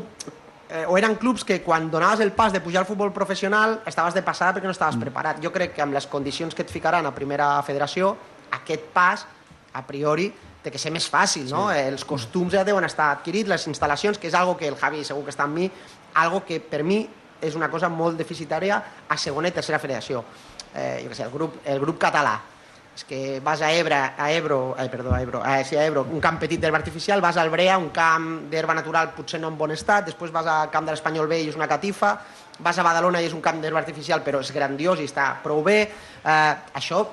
eh, 0.69 0.86
o 0.88 0.97
eren 0.97 1.15
clubs 1.15 1.43
que 1.45 1.62
quan 1.62 1.89
donaves 1.91 2.19
el 2.19 2.32
pas 2.32 2.54
de 2.54 2.62
pujar 2.62 2.84
al 2.84 2.89
futbol 2.89 3.13
professional 3.13 3.82
estaves 3.86 4.13
de 4.13 4.23
passada 4.23 4.56
perquè 4.56 4.69
no 4.69 4.75
estaves 4.75 4.97
preparat. 5.01 5.41
Jo 5.43 5.51
crec 5.54 5.75
que 5.75 5.84
amb 5.86 5.93
les 5.93 6.08
condicions 6.08 6.56
que 6.56 6.65
et 6.65 6.71
ficaran 6.71 7.06
a 7.06 7.13
primera 7.15 7.62
federació, 7.63 8.15
aquest 8.51 8.89
pas, 8.93 9.25
a 9.73 9.84
priori, 9.86 10.32
té 10.63 10.71
que 10.73 10.82
ser 10.82 10.91
més 10.93 11.06
fàcil, 11.12 11.45
no? 11.51 11.67
Sí. 11.69 11.84
Els 11.91 12.06
costums 12.08 12.56
ja 12.56 12.63
deuen 12.65 12.86
estar 12.88 13.12
adquirits, 13.13 13.49
les 13.49 13.67
instal·lacions, 13.69 14.17
que 14.17 14.32
és 14.32 14.38
algo 14.38 14.58
que 14.58 14.67
el 14.71 14.80
Javi 14.80 15.04
segur 15.06 15.23
que 15.28 15.34
està 15.36 15.45
amb 15.45 15.60
mi, 15.60 15.69
algo 16.15 16.41
que 16.47 16.60
per 16.60 16.82
mi 16.84 17.04
és 17.41 17.56
una 17.56 17.69
cosa 17.69 17.89
molt 17.91 18.17
deficitària 18.17 18.82
a 19.08 19.17
segona 19.21 19.51
i 19.51 19.54
tercera 19.54 19.80
federació. 19.80 20.23
Eh, 20.73 21.04
jo 21.04 21.12
què 21.12 21.17
sé, 21.19 21.28
el 21.28 21.32
grup, 21.32 21.60
el 21.63 21.80
grup 21.80 21.99
català, 22.01 22.39
és 22.95 23.03
que 23.03 23.39
vas 23.43 23.62
a 23.62 23.73
Ebre, 23.75 23.97
a 24.17 24.31
Ebro, 24.31 24.73
ai, 24.77 24.88
perdó, 24.89 25.12
a 25.13 25.21
Ebro, 25.21 25.41
a, 25.43 25.63
sí, 25.67 25.75
a 25.75 25.84
Ebro, 25.86 26.05
un 26.10 26.21
camp 26.23 26.39
petit 26.39 26.62
d'herba 26.62 26.77
artificial, 26.79 27.19
vas 27.21 27.36
al 27.38 27.49
Brea, 27.51 27.77
un 27.77 27.89
camp 27.89 28.45
d'herba 28.49 28.73
natural 28.73 29.12
potser 29.17 29.41
no 29.41 29.49
en 29.51 29.58
bon 29.60 29.71
estat, 29.75 30.05
després 30.08 30.31
vas 30.31 30.47
al 30.47 30.71
camp 30.71 30.88
de 30.88 30.95
l'Espanyol 30.95 31.27
B 31.27 31.41
i 31.43 31.49
és 31.51 31.58
una 31.60 31.67
catifa, 31.67 32.13
vas 32.63 32.79
a 32.79 32.84
Badalona 32.88 33.19
i 33.21 33.27
és 33.27 33.36
un 33.36 33.41
camp 33.43 33.60
d'herba 33.62 33.81
artificial 33.84 34.23
però 34.23 34.39
és 34.39 34.53
grandiós 34.55 35.01
i 35.03 35.10
està 35.10 35.34
prou 35.43 35.62
bé, 35.63 35.81
eh, 36.23 36.55
això 36.73 37.03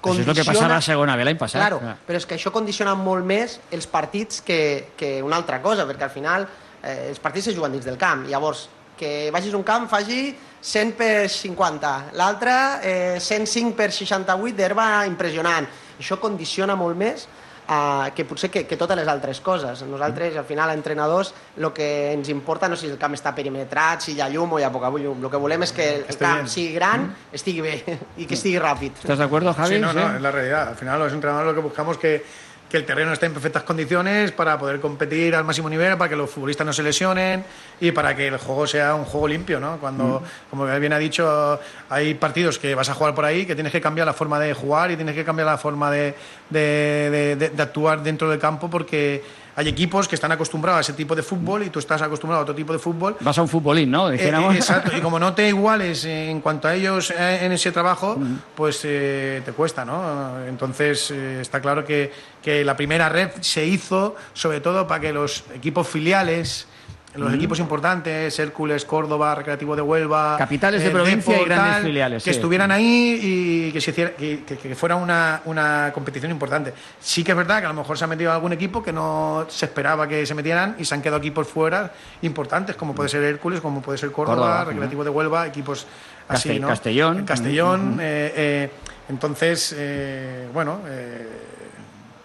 Pues 0.00 0.16
és 0.16 0.28
el 0.28 0.34
que 0.34 0.44
passava 0.48 0.78
a 0.78 0.80
segona 0.80 1.12
B 1.14 1.24
l'any 1.26 1.36
passat. 1.36 1.60
Claro, 1.60 1.78
Ah. 1.84 1.94
però 2.06 2.16
és 2.16 2.24
que 2.24 2.34
això 2.34 2.50
condiciona 2.50 2.94
molt 2.94 3.22
més 3.24 3.60
els 3.70 3.86
partits 3.86 4.40
que, 4.40 4.92
que 4.96 5.22
una 5.22 5.36
altra 5.36 5.60
cosa, 5.60 5.84
perquè 5.86 6.04
al 6.04 6.10
final 6.10 6.46
eh, 6.82 7.08
els 7.10 7.18
partits 7.20 7.50
se 7.50 7.54
juguen 7.54 7.72
dins 7.72 7.84
del 7.84 7.98
camp. 7.98 8.24
Llavors, 8.26 8.68
que 9.00 9.30
vagis 9.32 9.56
a 9.56 9.58
un 9.58 9.64
camp, 9.64 9.88
faci 9.88 10.28
100 10.60 10.92
per 10.92 11.28
50, 11.32 12.12
l'altre 12.20 12.54
eh, 12.84 13.16
105 13.18 13.72
per 13.76 13.88
68 13.96 14.56
d'herba 14.58 14.90
impressionant. 15.08 15.68
Això 16.00 16.20
condiciona 16.20 16.76
molt 16.76 17.00
més 17.00 17.24
eh, 17.70 18.10
que 18.14 18.26
potser 18.28 18.50
que, 18.52 18.66
que 18.68 18.76
totes 18.76 18.98
les 18.98 19.08
altres 19.08 19.40
coses. 19.40 19.82
Nosaltres, 19.88 20.36
al 20.36 20.44
final, 20.44 20.72
entrenadors, 20.74 21.32
el 21.56 21.70
que 21.72 21.88
ens 22.12 22.28
importa 22.32 22.68
no 22.68 22.76
és 22.76 22.84
si 22.84 22.90
el 22.90 22.98
camp 23.00 23.16
està 23.16 23.32
perimetrat, 23.36 24.04
si 24.04 24.16
hi 24.16 24.20
ha 24.20 24.28
llum 24.32 24.56
o 24.56 24.60
hi 24.60 24.66
ha 24.66 24.72
poca 24.74 24.92
llum. 24.92 25.24
El 25.24 25.32
que 25.32 25.40
volem 25.40 25.64
és 25.64 25.72
que 25.76 25.88
el 26.02 26.20
camp 26.20 26.44
bien. 26.44 26.52
sigui 26.52 26.76
gran, 26.76 27.08
estigui 27.32 27.64
bé 27.64 27.76
i 28.20 28.26
que 28.26 28.36
estigui 28.36 28.60
ràpid. 28.60 29.00
¿Estás 29.00 29.18
de 29.18 29.24
acuerdo, 29.24 29.54
Javi? 29.54 29.76
Sí, 29.76 29.80
no, 29.80 29.92
no, 29.92 30.08
es 30.14 30.20
la 30.20 30.30
realidad. 30.30 30.68
Al 30.68 30.76
final, 30.76 30.98
los 30.98 31.12
entrenadores 31.12 31.54
lo 31.54 31.54
que 31.54 31.68
buscamos 31.68 31.98
que, 31.98 32.24
que 32.70 32.76
el 32.76 32.86
terreno 32.86 33.12
esté 33.12 33.26
en 33.26 33.32
perfectas 33.32 33.64
condiciones 33.64 34.30
para 34.32 34.56
poder 34.58 34.80
competir 34.80 35.34
al 35.34 35.44
máximo 35.44 35.68
nivel, 35.68 35.98
para 35.98 36.08
que 36.08 36.14
los 36.16 36.30
futbolistas 36.30 36.64
no 36.64 36.72
se 36.72 36.82
lesionen 36.84 37.44
y 37.80 37.90
para 37.90 38.14
que 38.14 38.28
el 38.28 38.38
juego 38.38 38.66
sea 38.66 38.94
un 38.94 39.04
juego 39.04 39.26
limpio, 39.26 39.58
¿no? 39.58 39.78
Cuando, 39.78 40.22
como 40.48 40.64
bien 40.78 40.92
ha 40.92 40.98
dicho, 40.98 41.58
hay 41.88 42.14
partidos 42.14 42.58
que 42.60 42.74
vas 42.76 42.88
a 42.88 42.94
jugar 42.94 43.14
por 43.14 43.24
ahí, 43.24 43.44
que 43.44 43.54
tienes 43.54 43.72
que 43.72 43.80
cambiar 43.80 44.06
la 44.06 44.12
forma 44.14 44.38
de 44.38 44.54
jugar 44.54 44.90
y 44.92 44.96
tienes 44.96 45.14
que 45.16 45.24
cambiar 45.24 45.46
la 45.46 45.58
forma 45.58 45.90
de, 45.90 46.14
de- 46.48 47.10
de- 47.10 47.36
de- 47.36 47.48
de 47.50 47.62
actuar 47.62 48.02
dentro 48.02 48.30
del 48.30 48.38
campo 48.38 48.70
porque 48.70 49.22
hay 49.56 49.68
equipos 49.68 50.06
que 50.08 50.14
están 50.14 50.32
acostumbrados 50.32 50.78
a 50.78 50.80
ese 50.82 50.92
tipo 50.92 51.14
de 51.14 51.22
fútbol 51.22 51.62
y 51.64 51.70
tú 51.70 51.78
estás 51.78 52.00
acostumbrado 52.02 52.40
a 52.40 52.42
otro 52.42 52.54
tipo 52.54 52.72
de 52.72 52.78
fútbol. 52.78 53.16
Vas 53.20 53.36
a 53.38 53.42
un 53.42 53.48
futbolín, 53.48 53.90
¿no? 53.90 54.08
Eh, 54.08 54.12
Dijéramos. 54.12 54.54
eh, 54.54 54.58
exacto, 54.58 54.96
y 54.96 55.00
como 55.00 55.18
no 55.18 55.34
te 55.34 55.48
iguales 55.48 56.04
en 56.04 56.40
cuanto 56.40 56.68
a 56.68 56.74
ellos 56.74 57.10
eh, 57.10 57.44
en 57.44 57.52
ese 57.52 57.72
trabajo, 57.72 58.16
pues 58.54 58.80
eh, 58.84 59.42
te 59.44 59.52
cuesta, 59.52 59.84
¿no? 59.84 60.44
Entonces 60.46 61.10
eh, 61.10 61.40
está 61.40 61.60
claro 61.60 61.84
que, 61.84 62.12
que 62.42 62.64
la 62.64 62.76
primera 62.76 63.08
red 63.08 63.30
se 63.40 63.66
hizo 63.66 64.16
sobre 64.32 64.60
todo 64.60 64.86
para 64.86 65.00
que 65.00 65.12
los 65.12 65.44
equipos 65.54 65.86
filiales, 65.88 66.66
los 67.14 67.34
equipos 67.34 67.58
importantes, 67.58 68.38
Hércules, 68.38 68.84
Córdoba, 68.84 69.34
Recreativo 69.34 69.74
de 69.74 69.82
Huelva, 69.82 70.36
Capitales 70.38 70.82
de 70.82 70.90
provincia 70.90 71.42
y 71.42 71.44
grandes 71.44 71.82
filiales, 71.82 72.22
que 72.24 72.30
sí. 72.32 72.36
estuvieran 72.38 72.70
ahí 72.70 73.18
y 73.20 73.72
que 73.72 73.80
se 73.80 73.90
hiciera, 73.90 74.12
que, 74.12 74.44
que- 74.44 74.56
que 74.56 74.74
fuera 74.76 74.94
una, 74.94 75.40
una 75.46 75.90
competición 75.92 76.30
importante. 76.30 76.72
Sí 77.00 77.24
que 77.24 77.32
es 77.32 77.36
verdad 77.36 77.58
que 77.60 77.66
a 77.66 77.70
lo 77.70 77.74
mejor 77.74 77.98
se 77.98 78.04
ha 78.04 78.06
metido 78.06 78.32
algún 78.32 78.52
equipo 78.52 78.80
que 78.82 78.92
no 78.92 79.44
se 79.48 79.66
esperaba 79.66 80.06
que 80.06 80.24
se 80.24 80.34
metieran 80.34 80.76
y 80.78 80.84
se 80.84 80.94
han 80.94 81.02
quedado 81.02 81.18
equipos 81.18 81.48
fuera 81.48 81.92
importantes, 82.22 82.76
como 82.76 82.94
puede 82.94 83.08
ser 83.08 83.24
Hércules, 83.24 83.60
como 83.60 83.82
puede 83.82 83.98
ser 83.98 84.12
Córdoba, 84.12 84.36
Córdoba, 84.36 84.64
Recreativo 84.66 85.02
de 85.02 85.10
Huelva, 85.10 85.46
equipos 85.48 85.86
así, 86.28 86.60
¿no? 86.60 86.68
Castellón. 86.68 87.24
Castellón. 87.24 87.98
Eh, 88.00 88.32
eh, 88.36 88.70
entonces, 89.08 89.74
eh, 89.76 90.46
bueno, 90.54 90.82
eh, 90.86 91.26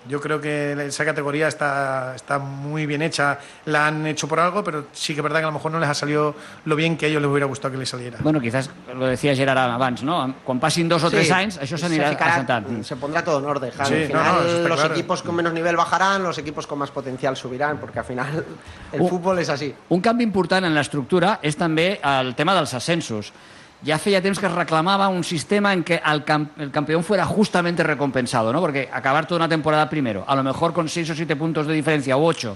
yo 0.07 0.21
creo 0.21 0.39
que 0.39 0.73
esa 0.87 1.03
categoría 1.05 1.47
está, 1.47 2.13
está 2.15 2.39
muy 2.39 2.85
bien 2.85 3.01
hecha. 3.01 3.39
La 3.65 3.87
han 3.87 4.05
hecho 4.07 4.27
por 4.27 4.39
algo, 4.39 4.63
pero 4.63 4.87
sí 4.93 5.13
que 5.13 5.19
es 5.19 5.23
verdad 5.23 5.39
que 5.39 5.45
a 5.45 5.47
lo 5.47 5.53
mejor 5.53 5.71
no 5.71 5.79
les 5.79 5.89
ha 5.89 5.93
salido 5.93 6.35
lo 6.65 6.75
bien 6.75 6.95
que 6.97 7.05
a 7.07 7.09
ellos 7.09 7.21
les 7.21 7.29
hubiera 7.31 7.45
gustado 7.47 7.71
que 7.71 7.77
les 7.77 7.89
saliera. 7.89 8.17
Bueno, 8.21 8.39
quizás 8.39 8.69
lo 8.93 9.05
decía 9.07 9.35
Gerard 9.35 9.57
abans, 9.71 10.03
no? 10.03 10.35
Quan 10.43 10.59
passin 10.59 10.87
dos 10.87 11.03
o 11.03 11.09
Sí, 11.09 11.15
tres 11.17 11.31
anys, 11.31 11.57
això 11.59 11.77
s'anirà 11.77 12.09
assentant. 12.13 12.83
Se 12.83 12.95
pondrá 12.95 13.23
todo 13.23 13.39
en 13.39 13.45
orden. 13.45 13.71
Javi. 13.71 13.89
Sí, 13.89 13.95
al 13.95 14.01
no, 14.13 14.19
final, 14.19 14.33
no, 14.35 14.49
está 14.49 14.69
los 14.69 14.79
claro. 14.79 14.93
equipos 14.93 15.23
con 15.23 15.35
menos 15.35 15.53
nivel 15.53 15.75
bajarán, 15.75 16.23
los 16.23 16.37
equipos 16.37 16.67
con 16.67 16.79
más 16.79 16.91
potencial 16.91 17.35
subirán, 17.35 17.77
porque 17.79 17.99
al 17.99 18.05
final 18.05 18.45
el 18.91 19.01
Uh. 19.01 19.07
fútbol 19.09 19.39
es 19.39 19.49
así. 19.49 19.73
Un 19.89 20.01
canvi 20.01 20.23
important 20.23 20.65
en 20.65 20.73
l'estructura 20.75 21.39
és 21.41 21.55
també 21.57 21.99
el 22.03 22.33
tema 22.35 22.53
dels 22.55 22.73
ascensos. 22.73 23.33
Ja 23.83 23.97
feia 23.99 24.21
temps 24.21 24.39
que 24.39 24.47
es 24.47 24.51
reclamava 24.53 25.07
un 25.09 25.23
sistema 25.23 25.73
en 25.73 25.83
que 25.83 26.01
el, 26.05 26.23
cam 26.23 26.47
el 26.57 26.71
campeón 26.71 27.03
fuera 27.03 27.25
justamente 27.25 27.83
recompensado, 27.83 28.53
¿no? 28.53 28.61
Porque 28.61 28.89
acabar 28.91 29.25
toda 29.27 29.37
una 29.39 29.49
temporada 29.49 29.89
primero, 29.89 30.23
a 30.27 30.35
lo 30.35 30.43
mejor 30.43 30.73
con 30.73 30.87
seis 30.89 31.09
o 31.09 31.15
siete 31.15 31.35
puntos 31.35 31.67
de 31.67 31.73
diferencia 31.73 32.15
o 32.17 32.23
ocho, 32.25 32.55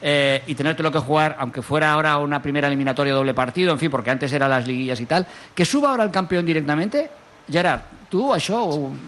eh, 0.00 0.42
y 0.46 0.54
tenértelo 0.54 0.90
que 0.90 0.98
jugar, 1.00 1.36
aunque 1.38 1.60
fuera 1.60 1.92
ahora 1.92 2.16
una 2.18 2.40
primera 2.40 2.68
eliminatoria 2.68 3.12
doble 3.12 3.34
partido, 3.34 3.72
en 3.72 3.78
fin, 3.78 3.90
porque 3.90 4.10
antes 4.10 4.32
eran 4.32 4.48
las 4.48 4.66
liguillas 4.66 5.00
y 5.00 5.06
tal, 5.06 5.26
que 5.54 5.64
suba 5.66 5.90
ahora 5.90 6.04
el 6.04 6.10
campeón 6.10 6.46
directamente. 6.46 7.10
Gerard, 7.50 7.80
tu 8.08 8.32
això. 8.32 8.62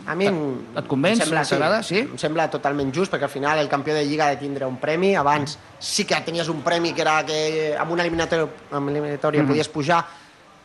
A 0.05 0.17
mi 0.17 0.27
em, 0.27 0.37
et 0.77 0.87
convenç? 0.91 1.21
em 1.21 1.27
sembla, 1.29 1.45
sí, 1.45 1.51
T'agrada? 1.55 1.83
Sí? 1.87 1.99
em 2.01 2.19
sembla 2.19 2.49
totalment 2.51 2.91
just, 2.93 3.13
perquè 3.13 3.29
al 3.29 3.31
final 3.31 3.59
el 3.61 3.69
campió 3.69 3.95
de 3.95 4.05
Lliga 4.05 4.27
ha 4.27 4.31
de 4.31 4.37
tindre 4.41 4.67
un 4.67 4.79
premi. 4.83 5.15
Abans 5.15 5.59
sí 5.79 6.05
que 6.05 6.19
tenies 6.27 6.49
un 6.49 6.61
premi 6.63 6.93
que 6.93 7.03
era 7.03 7.25
que 7.25 7.77
amb 7.79 7.93
una 7.93 8.03
eliminatòria, 8.03 8.49
amb 8.73 8.89
eliminatòria 8.91 9.43
Mhm. 9.43 9.49
podies 9.49 9.69
pujar, 9.69 10.05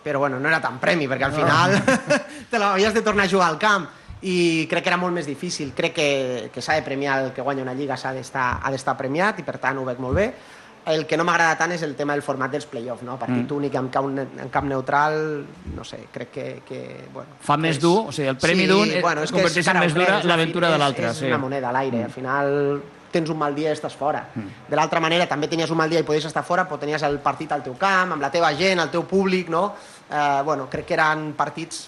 però 0.08 0.20
bueno, 0.24 0.40
no 0.40 0.48
era 0.48 0.62
tan 0.64 0.80
premi, 0.80 1.08
perquè 1.12 1.28
al 1.28 1.34
final 1.36 1.76
te 2.52 2.58
l'havies 2.60 2.94
de 2.96 3.02
tornar 3.04 3.26
a 3.28 3.30
jugar 3.30 3.50
al 3.52 3.60
camp 3.60 3.88
i 4.24 4.66
crec 4.72 4.82
que 4.84 4.90
era 4.90 4.98
molt 4.98 5.14
més 5.14 5.28
difícil. 5.30 5.74
Crec 5.78 5.94
que, 5.94 6.50
que 6.54 6.62
s'ha 6.64 6.74
de 6.80 6.82
premiar 6.82 7.20
el 7.26 7.34
que 7.36 7.44
guanya 7.46 7.62
una 7.68 7.76
lliga, 7.78 7.98
s'ha 8.00 8.14
d'estar 8.16 8.96
premiat 8.98 9.38
i 9.40 9.44
per 9.46 9.60
tant 9.62 9.78
ho 9.78 9.86
veig 9.86 10.00
molt 10.02 10.16
bé. 10.18 10.32
El 10.88 11.04
que 11.06 11.18
no 11.20 11.26
m'agrada 11.28 11.58
tant 11.60 11.74
és 11.76 11.82
el 11.84 11.98
tema 12.00 12.14
del 12.16 12.22
format 12.24 12.50
dels 12.50 12.66
play-off, 12.66 13.02
no? 13.04 13.18
Partit 13.20 13.44
Mm. 13.52 13.56
únic 13.58 13.74
en 13.76 13.90
camp, 13.92 14.08
en 14.18 14.48
camp 14.50 14.68
neutral, 14.72 15.46
no 15.76 15.84
sé, 15.84 16.00
crec 16.14 16.30
que, 16.32 16.46
que 16.66 16.80
bueno, 17.14 17.36
Fa 17.44 17.58
més 17.60 17.78
dur, 17.78 18.08
o 18.08 18.12
sigui, 18.16 18.30
el 18.32 18.38
premi 18.40 18.66
d'un 18.66 18.88
eh, 18.90 19.02
bueno, 19.04 19.22
és 19.22 19.30
que 19.30 19.36
converteix 19.36 19.66
és 19.68 19.74
en 19.74 19.80
més 19.84 19.94
dura 19.94 20.20
és 20.22 20.26
l'aventura 20.26 20.70
de 20.70 20.76
és- 20.78 20.80
l'altre. 20.80 21.10
És 21.12 21.18
sí. 21.20 21.26
una 21.28 21.38
moneda 21.38 21.68
a 21.70 21.74
l'aire, 21.76 21.98
Mm. 22.00 22.06
al 22.06 22.12
final 22.12 22.82
tens 23.12 23.30
un 23.30 23.40
mal 23.40 23.56
dia 23.56 23.72
i 23.72 23.76
estàs 23.78 23.96
fora. 23.96 24.24
De 24.68 24.76
l'altra 24.76 25.00
manera, 25.04 25.28
també 25.28 25.48
tenies 25.48 25.72
un 25.72 25.78
mal 25.78 25.90
dia 25.90 26.00
i 26.04 26.08
podies 26.08 26.26
estar 26.30 26.44
fora, 26.44 26.68
però 26.68 26.80
tenies 26.80 27.04
el 27.04 27.20
partit 27.24 27.52
al 27.52 27.64
teu 27.64 27.76
camp, 27.80 28.14
amb 28.14 28.22
la 28.22 28.32
teva 28.32 28.54
gent, 28.56 28.80
el 28.84 28.94
teu 28.94 29.06
públic, 29.08 29.50
no? 29.50 29.74
Eh, 30.10 30.42
bueno, 30.46 30.70
crec 30.70 30.86
que 30.86 30.98
eren 30.98 31.34
partits 31.38 31.88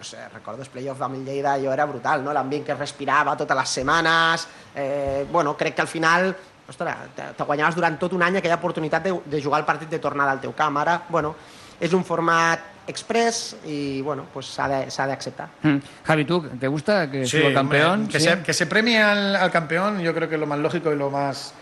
no 0.00 0.04
sé, 0.04 0.22
recordo 0.32 0.62
els 0.64 0.70
play-offs 0.72 1.02
amb 1.04 1.18
el 1.18 1.26
Lleida, 1.26 1.52
allò 1.52 1.74
era 1.74 1.84
brutal, 1.84 2.22
no? 2.24 2.32
L'ambient 2.32 2.64
que 2.64 2.72
es 2.72 2.78
respirava 2.78 3.36
totes 3.36 3.56
les 3.58 3.74
setmanes, 3.80 4.46
eh, 4.74 5.26
bueno, 5.30 5.52
crec 5.60 5.74
que 5.76 5.82
al 5.82 5.88
final 5.92 6.30
ostres, 6.70 6.96
te, 7.14 7.22
te 7.36 7.44
guanyaves 7.44 7.76
durant 7.76 7.98
tot 8.00 8.14
un 8.16 8.22
any 8.22 8.38
aquella 8.38 8.56
oportunitat 8.56 9.04
de, 9.04 9.12
de 9.26 9.42
jugar 9.42 9.60
el 9.60 9.66
partit 9.68 9.90
de 9.90 9.98
tornada 9.98 10.32
al 10.32 10.40
teu 10.40 10.54
camp. 10.56 10.78
Ara, 10.80 11.02
bueno, 11.10 11.34
és 11.80 11.92
un 11.96 12.04
format 12.06 12.69
express 12.90 13.56
i, 13.66 14.00
bueno, 14.02 14.24
pues 14.32 14.46
s'ha 14.46 14.68
de- 14.68 14.90
s'ha 14.90 15.06
d'acceptar. 15.06 15.48
Mm. 15.62 15.76
Javi, 16.04 16.24
¿tú 16.24 16.42
te 16.60 16.68
gusta 16.68 17.10
que 17.10 17.24
Sí, 17.24 17.38
suba 17.38 17.48
el 17.48 17.54
campeón? 17.54 18.06
que, 18.08 18.20
Sí. 18.20 18.26
se, 18.28 18.40
que 18.42 18.52
se 18.52 18.66
premie 18.66 19.00
al, 19.02 19.36
al 19.36 19.50
campeón, 19.50 20.00
yo 20.00 20.12
creo 20.14 20.28
que 20.28 20.34
es 20.34 20.40
lo 20.40 20.46
más 20.46 20.58
lógico 20.58 20.92
y 20.92 20.96
lo 20.96 21.10
más 21.10 21.54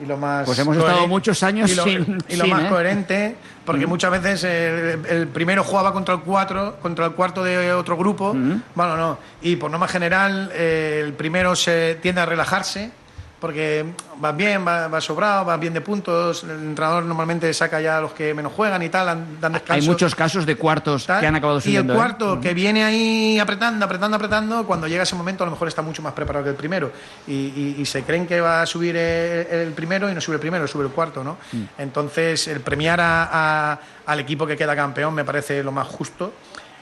y 0.00 0.06
lo 0.06 0.16
más 0.16 0.46
Pues 0.46 0.56
hemos 0.60 0.76
estado 0.76 1.08
muchos 1.08 1.42
años 1.42 1.72
y 1.72 1.74
lo, 1.74 1.82
sin- 1.82 2.18
y 2.28 2.36
lo 2.36 2.44
sin, 2.44 2.54
más 2.54 2.64
¿eh? 2.64 2.68
coherente 2.68 3.36
porque 3.66 3.84
Mm. 3.84 3.88
muchas 3.88 4.10
veces 4.12 4.44
el, 4.44 5.04
el 5.06 5.26
primero 5.26 5.64
jugaba 5.64 5.92
contra 5.92 6.14
el 6.14 6.20
cuatro 6.20 6.76
contra 6.80 7.04
el 7.06 7.12
cuarto 7.14 7.42
de 7.42 7.72
otro 7.72 7.96
grupo 7.96 8.32
Mm. 8.32 8.62
bueno 8.76 8.96
no 8.96 9.18
y 9.42 9.56
por 9.56 9.72
norma 9.72 9.88
general 9.88 10.52
eh, 10.54 11.02
el 11.04 11.14
primero 11.14 11.56
se 11.56 11.96
tiende 12.00 12.20
a 12.20 12.26
relajarse 12.26 12.92
porque 13.40 13.84
va 14.22 14.32
bien, 14.32 14.66
va, 14.66 14.88
va 14.88 15.00
sobrado, 15.00 15.44
va 15.44 15.56
bien 15.56 15.72
de 15.72 15.80
puntos, 15.80 16.42
el 16.42 16.50
entrenador 16.50 17.04
normalmente 17.04 17.52
saca 17.54 17.80
ya 17.80 17.98
a 17.98 18.00
los 18.00 18.12
que 18.12 18.34
menos 18.34 18.52
juegan 18.52 18.82
y 18.82 18.88
tal, 18.88 19.06
dan, 19.40 19.52
descanso. 19.52 19.72
Hay 19.74 19.82
muchos 19.82 20.14
casos 20.14 20.44
de 20.44 20.56
cuartos 20.56 21.06
que 21.06 21.26
han 21.26 21.36
acabado 21.36 21.58
Y 21.58 21.60
el 21.60 21.62
subiendo. 21.62 21.92
¿eh? 21.92 21.96
cuarto 21.96 22.40
que 22.40 22.52
viene 22.54 22.82
ahí 22.84 23.38
apretando, 23.38 23.84
apretando, 23.84 24.16
apretando, 24.16 24.66
cuando 24.66 24.88
llega 24.88 25.04
ese 25.04 25.14
momento 25.14 25.44
a 25.44 25.46
lo 25.46 25.52
mejor 25.52 25.68
está 25.68 25.82
mucho 25.82 26.02
más 26.02 26.12
preparado 26.14 26.44
que 26.44 26.50
el 26.50 26.56
primero. 26.56 26.90
Y, 27.26 27.32
y- 27.32 27.76
y 27.78 27.84
se 27.86 28.02
creen 28.02 28.26
que 28.26 28.40
va 28.40 28.62
a 28.62 28.66
subir 28.66 28.96
el, 28.96 29.46
el 29.46 29.72
primero 29.72 30.10
y 30.10 30.14
no 30.14 30.20
sube 30.20 30.34
el 30.34 30.40
primero, 30.40 30.66
sube 30.66 30.84
el 30.84 30.90
cuarto, 30.90 31.22
¿no? 31.22 31.36
Mm. 31.52 31.62
Entonces, 31.78 32.48
el 32.48 32.60
premiar 32.60 33.00
a- 33.00 33.28
a- 33.72 33.78
al 34.06 34.20
equipo 34.20 34.46
que 34.46 34.56
queda 34.56 34.74
campeón 34.74 35.14
me 35.14 35.24
parece 35.24 35.62
lo 35.62 35.70
más 35.70 35.86
justo. 35.86 36.32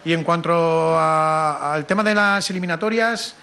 Y 0.05 0.13
en 0.13 0.23
cuanto 0.25 0.53
a- 0.99 1.75
al 1.75 1.85
tema 1.85 2.03
de 2.03 2.15
las 2.15 2.49
eliminatorias, 2.49 3.35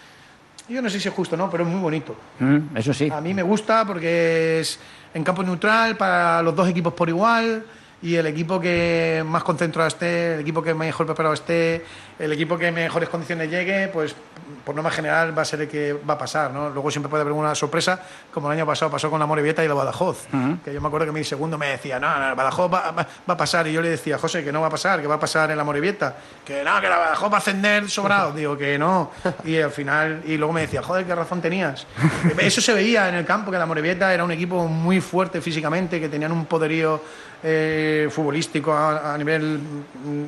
yo 0.70 0.82
no 0.82 0.90
sé 0.90 1.00
si 1.00 1.08
es 1.08 1.14
justo, 1.14 1.36
¿no? 1.36 1.50
Pero 1.50 1.64
es 1.64 1.70
muy 1.70 1.80
bonito. 1.80 2.16
Mm, 2.40 2.78
eso 2.78 2.94
sí. 2.94 3.10
A 3.12 3.22
mí 3.22 3.34
me 3.34 3.44
gusta 3.44 3.86
porque 3.86 4.60
es 4.62 4.80
en 5.14 5.24
campo 5.24 5.44
neutral 5.44 5.98
para 5.98 6.42
los 6.42 6.56
dos 6.56 6.70
equipos 6.70 6.94
por 6.94 7.10
igual 7.10 7.64
y 8.02 8.16
el 8.16 8.28
equipo 8.28 8.60
que 8.60 9.24
más 9.26 9.44
concentrado 9.44 9.88
esté, 9.88 10.36
el 10.36 10.42
equipo 10.42 10.62
que 10.62 10.74
mejor 10.74 11.06
preparado 11.06 11.34
esté, 11.34 11.86
el 12.20 12.32
equipo 12.32 12.58
que 12.58 12.68
en 12.68 12.76
mejores 12.76 13.10
condiciones 13.10 13.50
llegue, 13.50 13.88
pues 13.88 14.16
por 14.66 14.76
norma 14.76 14.92
general 14.92 15.38
va 15.38 15.42
a 15.42 15.46
ser 15.46 15.62
el 15.62 15.68
que 15.68 15.94
va 15.94 16.14
a 16.14 16.18
pasar, 16.18 16.52
¿no? 16.52 16.70
Luego 16.70 16.90
siempre 16.92 17.10
puede 17.10 17.22
haber 17.22 17.34
una 17.34 17.54
sorpresa, 17.56 18.00
como 18.34 18.52
el 18.52 18.58
año 18.58 18.66
pasado 18.66 18.92
pasó 18.92 19.10
con 19.10 19.20
la 19.20 19.26
Morevieta 19.26 19.64
y 19.64 19.68
la 19.68 19.74
Badajoz, 19.74 20.28
Ujú. 20.34 20.58
que 20.64 20.74
yo 20.74 20.80
me 20.82 20.88
acuerdo 20.88 21.08
que 21.08 21.12
mi 21.12 21.24
segundo 21.24 21.58
me 21.58 21.68
decía, 21.68 22.00
no, 22.00 22.18
no, 22.20 22.36
Badajoz 22.36 22.72
va, 22.74 22.92
va- 22.92 23.08
va 23.30 23.34
a 23.34 23.38
pasar, 23.38 23.68
y 23.68 23.74
yo 23.74 23.82
le 23.82 23.90
decía, 23.90 24.18
José, 24.18 24.44
que 24.44 24.52
no 24.52 24.62
va 24.62 24.68
a 24.68 24.70
pasar, 24.70 25.02
que 25.02 25.08
va 25.08 25.16
a 25.16 25.20
pasar 25.20 25.50
en 25.52 25.58
la 25.58 25.64
Morevieta, 25.64 26.16
que 26.46 26.64
no, 26.64 26.80
que 26.82 26.88
la 26.90 26.98
Badajoz 26.98 27.32
va 27.32 27.36
a 27.36 27.40
ascender 27.40 27.90
sobrado, 27.90 28.32
digo 28.36 28.58
que 28.58 28.78
no, 28.78 29.12
y 29.44 29.58
al 29.58 29.72
final, 29.72 30.22
y 30.26 30.38
luego 30.38 30.54
me 30.54 30.62
decía, 30.62 30.82
joder, 30.84 31.06
qué 31.06 31.16
razón 31.16 31.42
tenías. 31.42 31.86
Eso 32.38 32.62
se 32.62 32.74
veía 32.74 33.10
en 33.10 33.16
el 33.16 33.26
campo, 33.26 33.52
que 33.52 33.58
la 33.58 33.66
Morevieta 33.66 34.14
era 34.14 34.24
un 34.24 34.32
equipo 34.32 34.68
muy 34.68 35.02
fuerte 35.02 35.42
físicamente, 35.42 36.00
que 36.00 36.10
tenían 36.10 36.32
un 36.32 36.46
poderío 36.46 37.02
eh, 37.46 38.08
futbolístico 38.10 38.72
a, 38.72 39.14
a 39.14 39.18
nivel 39.18 39.60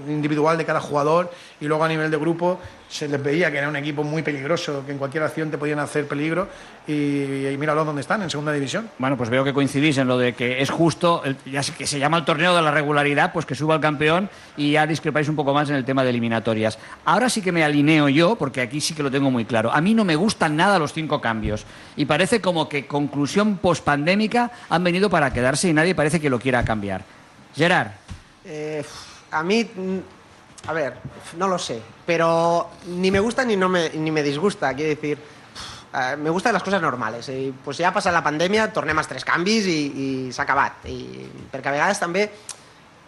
individual 0.08 0.58
de 0.58 0.65
cada 0.65 0.80
jugador 0.82 1.32
y 1.62 1.65
luego 1.67 1.75
a 1.84 1.88
nivel 1.88 2.10
de 2.10 2.18
grupo 2.18 2.60
se 2.90 3.08
les 3.08 3.22
veía 3.22 3.52
que 3.52 3.58
era 3.58 3.68
un 3.68 3.76
equipo 3.76 4.04
muy 4.04 4.22
peligroso, 4.22 4.84
que 4.86 4.92
en 4.94 4.98
cualquier 4.98 5.24
acción 5.24 5.52
te 5.52 5.58
podían 5.58 5.80
hacer 5.80 6.08
peligro 6.08 6.48
y, 6.88 7.48
y 7.48 7.58
míralo 7.58 7.84
dónde 7.84 8.02
están, 8.02 8.22
en 8.22 8.30
segunda 8.30 8.52
división. 8.54 8.90
Bueno, 9.00 9.18
pues 9.18 9.30
veo 9.30 9.44
que 9.44 9.54
coincidís 9.54 9.98
en 9.98 10.08
lo 10.08 10.18
de 10.18 10.34
que 10.34 10.62
es 10.62 10.70
justo, 10.70 11.22
el- 11.26 11.36
ya 11.46 11.64
sé 11.64 11.74
que 11.74 11.88
se 11.88 12.00
llama 12.00 12.18
el 12.18 12.26
torneo 12.26 12.56
de 12.56 12.62
la 12.62 12.72
regularidad, 12.72 13.34
pues 13.34 13.46
que 13.46 13.56
suba 13.56 13.76
el 13.76 13.82
campeón 13.82 14.30
y 14.56 14.72
ya 14.74 14.86
discrepáis 14.88 15.28
un 15.28 15.36
poco 15.36 15.54
más 15.54 15.70
en 15.70 15.76
el 15.76 15.84
tema 15.84 16.04
de 16.04 16.12
eliminatorias. 16.12 16.78
Ahora 17.06 17.28
sí 17.30 17.42
que 17.42 17.52
me 17.52 17.64
alineo 17.64 18.08
yo, 18.08 18.36
porque 18.36 18.62
aquí 18.62 18.80
sí 18.80 18.94
que 18.94 19.04
lo 19.04 19.12
tengo 19.12 19.32
muy 19.32 19.46
claro. 19.46 19.72
A 19.74 19.82
mí 19.82 19.94
no 19.94 20.06
me 20.06 20.16
gustan 20.16 20.56
nada 20.56 20.80
los 20.80 20.94
cinco 20.94 21.20
cambios 21.20 21.66
y 21.98 22.06
parece 22.06 22.40
como 22.40 22.70
que 22.70 22.86
conclusión 22.88 23.58
pospandémica 23.58 24.52
han 24.70 24.84
venido 24.84 25.10
para 25.10 25.34
quedarse 25.34 25.68
y 25.70 25.74
nadie 25.74 25.96
parece 25.96 26.22
que 26.22 26.30
lo 26.30 26.40
quiera 26.40 26.64
cambiar. 26.64 27.04
Gerard, 27.56 27.88
Eh, 28.46 28.84
a 29.32 29.42
mí, 29.42 29.68
a 30.67 30.73
ver, 30.73 30.93
no 31.38 31.47
lo 31.47 31.58
sé, 31.60 31.82
pero 32.06 32.69
ni 32.88 33.12
me 33.12 33.19
gusta 33.19 33.43
ni, 33.45 33.56
no 33.56 33.69
me, 33.69 33.89
ni 33.89 34.12
me 34.12 34.23
disgusta. 34.23 34.73
Quiero 34.73 34.89
decir, 34.95 35.17
eh, 35.93 36.15
me 36.17 36.30
gustan 36.30 36.54
las 36.54 36.63
cosas 36.63 36.82
normales. 36.82 37.30
I, 37.30 37.54
pues 37.63 37.78
ja 37.78 37.89
ha 37.89 37.93
passat 37.93 38.13
la 38.13 38.23
pandèmia, 38.23 38.71
tornem 38.73 38.97
als 38.97 39.08
tres 39.08 39.25
canvis 39.25 39.67
i, 39.67 39.80
i 39.95 40.08
s'ha 40.34 40.43
acabat. 40.43 40.86
I, 40.89 41.28
perquè 41.51 41.69
a 41.69 41.75
vegades 41.75 41.99
també, 42.01 42.25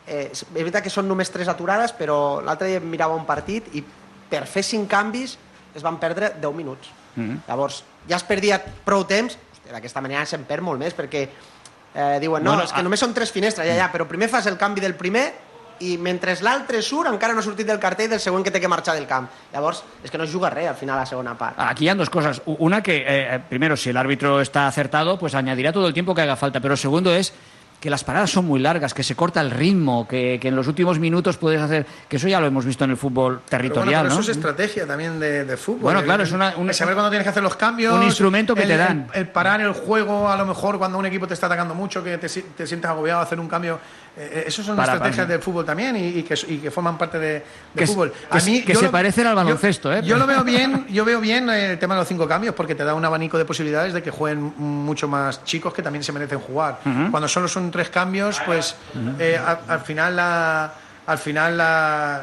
eh, 0.07 0.29
és 0.31 0.45
veritat 0.53 0.83
que 0.85 0.93
són 0.93 1.07
només 1.07 1.31
tres 1.33 1.47
aturades, 1.51 1.91
però 1.97 2.39
l'altre 2.41 2.67
dia 2.71 2.79
mirava 2.79 3.15
un 3.17 3.25
partit 3.25 3.67
i 3.75 3.83
per 4.29 4.45
fer 4.47 4.63
cinc 4.63 4.89
canvis 4.91 5.37
es 5.75 5.83
van 5.83 5.99
perdre 5.99 6.33
10 6.39 6.53
minuts. 6.55 6.89
Mm. 7.15 7.43
Llavors, 7.47 7.83
ja 8.09 8.15
es 8.17 8.23
perdia 8.23 8.61
prou 8.85 9.03
temps, 9.09 9.37
d'aquesta 9.67 10.01
manera 10.01 10.25
se'n 10.25 10.45
perd 10.47 10.63
molt 10.63 10.79
més, 10.79 10.93
perquè 10.95 11.25
eh, 11.27 12.17
diuen, 12.21 12.43
no, 12.43 12.51
Bueno, 12.53 12.63
és 12.63 12.71
que 12.71 12.79
a- 12.79 12.83
només 12.85 12.99
són 13.01 13.13
tres 13.13 13.31
finestres, 13.33 13.67
ja, 13.67 13.75
ja, 13.75 13.87
però 13.91 14.05
primer 14.07 14.29
fas 14.29 14.45
el 14.47 14.57
canvi 14.57 14.79
del 14.81 14.93
primer 14.95 15.33
i 15.81 15.97
mentre 15.97 16.35
l'altre 16.41 16.81
surt 16.81 17.09
encara 17.11 17.33
no 17.33 17.39
ha 17.39 17.43
sortit 17.43 17.67
del 17.67 17.79
cartell 17.79 18.09
del 18.09 18.19
següent 18.19 18.43
que 18.45 18.51
té 18.51 18.59
que 18.59 18.67
marxar 18.67 18.95
del 18.95 19.07
camp. 19.07 19.27
Llavors, 19.53 19.83
és 20.03 20.11
que 20.11 20.17
no 20.17 20.23
es 20.25 20.31
juga 20.33 20.49
res 20.49 20.67
al 20.69 20.75
final 20.75 20.95
a 20.97 21.01
la 21.01 21.05
segona 21.05 21.37
part. 21.37 21.55
Aquí 21.57 21.87
hay 21.89 21.95
dos 21.97 22.09
cosas. 22.09 22.41
Una 22.45 22.81
que, 22.83 23.03
eh, 23.07 23.39
primero, 23.49 23.75
si 23.77 23.89
el 23.89 23.97
árbitro 23.97 24.41
está 24.41 24.67
acertado, 24.67 25.17
pues 25.19 25.35
añadirá 25.35 25.71
todo 25.73 25.87
el 25.87 25.93
tiempo 25.93 26.13
que 26.15 26.21
haga 26.21 26.35
falta. 26.35 26.59
Pero 26.59 26.75
segundo 26.77 27.13
es 27.13 27.33
que 27.79 27.91
las 27.91 28.03
paradas 28.03 28.31
son 28.31 28.45
muy 28.45 28.59
largas, 28.59 28.95
que 28.95 29.03
se 29.03 29.15
corta 29.15 29.39
el 29.39 29.51
ritmo, 29.51 30.07
que, 30.07 30.39
que 30.41 30.47
en 30.47 30.55
los 30.55 30.67
últimos 30.67 30.97
minutos 30.97 31.37
puedes 31.37 31.61
hacer... 31.61 31.85
Que 32.09 32.15
eso 32.17 32.27
ya 32.27 32.39
lo 32.39 32.47
hemos 32.47 32.65
visto 32.65 32.83
en 32.85 32.89
el 32.89 32.97
fútbol 32.97 33.41
territorial, 33.47 33.85
pero 33.85 33.85
bueno, 33.85 34.01
pero 34.01 34.15
¿no? 34.15 34.19
eso 34.21 34.31
es 34.31 34.35
estrategia 34.35 34.87
también 34.87 35.19
de, 35.19 35.45
de 35.45 35.57
fútbol. 35.57 35.81
Bueno, 35.81 36.01
claro, 36.01 36.23
El- 36.23 36.27
es 36.27 36.33
una- 36.33 36.55
un- 36.57 36.73
saber 36.73 36.95
cuándo 36.95 37.11
tienes 37.11 37.23
que 37.23 37.29
hacer 37.29 37.43
los 37.43 37.55
cambios. 37.55 37.93
un 37.93 38.01
instrumento 38.01 38.55
que 38.55 38.63
el- 38.63 38.67
te 38.69 38.77
dan. 38.77 39.07
El, 39.13 39.19
el 39.19 39.27
parar 39.27 39.61
el 39.61 39.73
juego, 39.73 40.27
a 40.27 40.35
lo 40.35 40.47
mejor 40.47 40.79
cuando 40.79 40.97
un 40.97 41.05
equipo 41.05 41.27
te 41.27 41.35
está 41.35 41.45
atacando 41.45 41.75
mucho, 41.75 42.03
que 42.03 42.17
te, 42.17 42.27
te 42.27 42.65
sientes 42.65 42.89
agobiado, 42.89 43.21
hacer 43.21 43.39
un 43.39 43.47
cambio. 43.47 43.79
Eh, 44.19 44.29
eh, 44.33 44.43
eso 44.47 44.63
son 44.63 44.75
Para- 44.75 44.93
estrategias 44.93 45.25
para- 45.25 45.33
del 45.33 45.43
fútbol 45.43 45.63
también 45.63 45.95
y, 45.95 46.07
y 46.07 46.23
que, 46.23 46.33
y 46.47 46.57
que 46.57 46.71
forman 46.71 46.97
parte 46.97 47.19
de, 47.19 47.33
de 47.33 47.43
Que 47.75 47.85
fútbol. 47.85 48.11
s- 48.33 48.63
que 48.65 48.73
yo 48.73 48.79
se 48.79 48.85
lo- 48.85 48.91
parecen 48.91 49.27
al 49.27 49.33
yo- 49.33 49.35
baloncesto, 49.43 49.93
¿eh? 49.93 50.01
Yo 50.03 50.17
lo 50.17 50.25
veo 50.25 50.43
bien, 50.43 50.87
yo 50.89 51.05
veo 51.05 51.19
bien 51.21 51.47
eh, 51.51 51.73
el 51.73 51.79
tema 51.79 51.93
de 51.93 51.99
los 52.01 52.07
cinco 52.07 52.27
cambios 52.27 52.55
porque 52.55 52.73
te 52.73 52.83
da 52.83 52.95
un 52.95 53.05
abanico 53.05 53.37
de 53.37 53.45
posibilidades 53.45 53.93
de 53.93 54.01
que 54.01 54.09
jueguen 54.09 54.53
mucho 54.57 55.07
más 55.07 55.43
chicos 55.43 55.71
que 55.73 55.83
también 55.83 56.03
se 56.03 56.11
merecen 56.11 56.39
jugar. 56.39 56.79
Cuando 57.11 57.27
solo 57.27 57.47
son 57.47 57.69
tres 57.69 57.89
cambios, 57.89 58.41
pues 58.45 58.75
eh, 59.19 59.37
a- 59.37 59.59
al 59.67 59.81
final 59.81 60.15
la 60.15 60.73
al 61.05 61.17
final 61.19 61.55
la, 61.57 62.21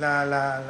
la, 0.00 0.26
la- 0.26 0.60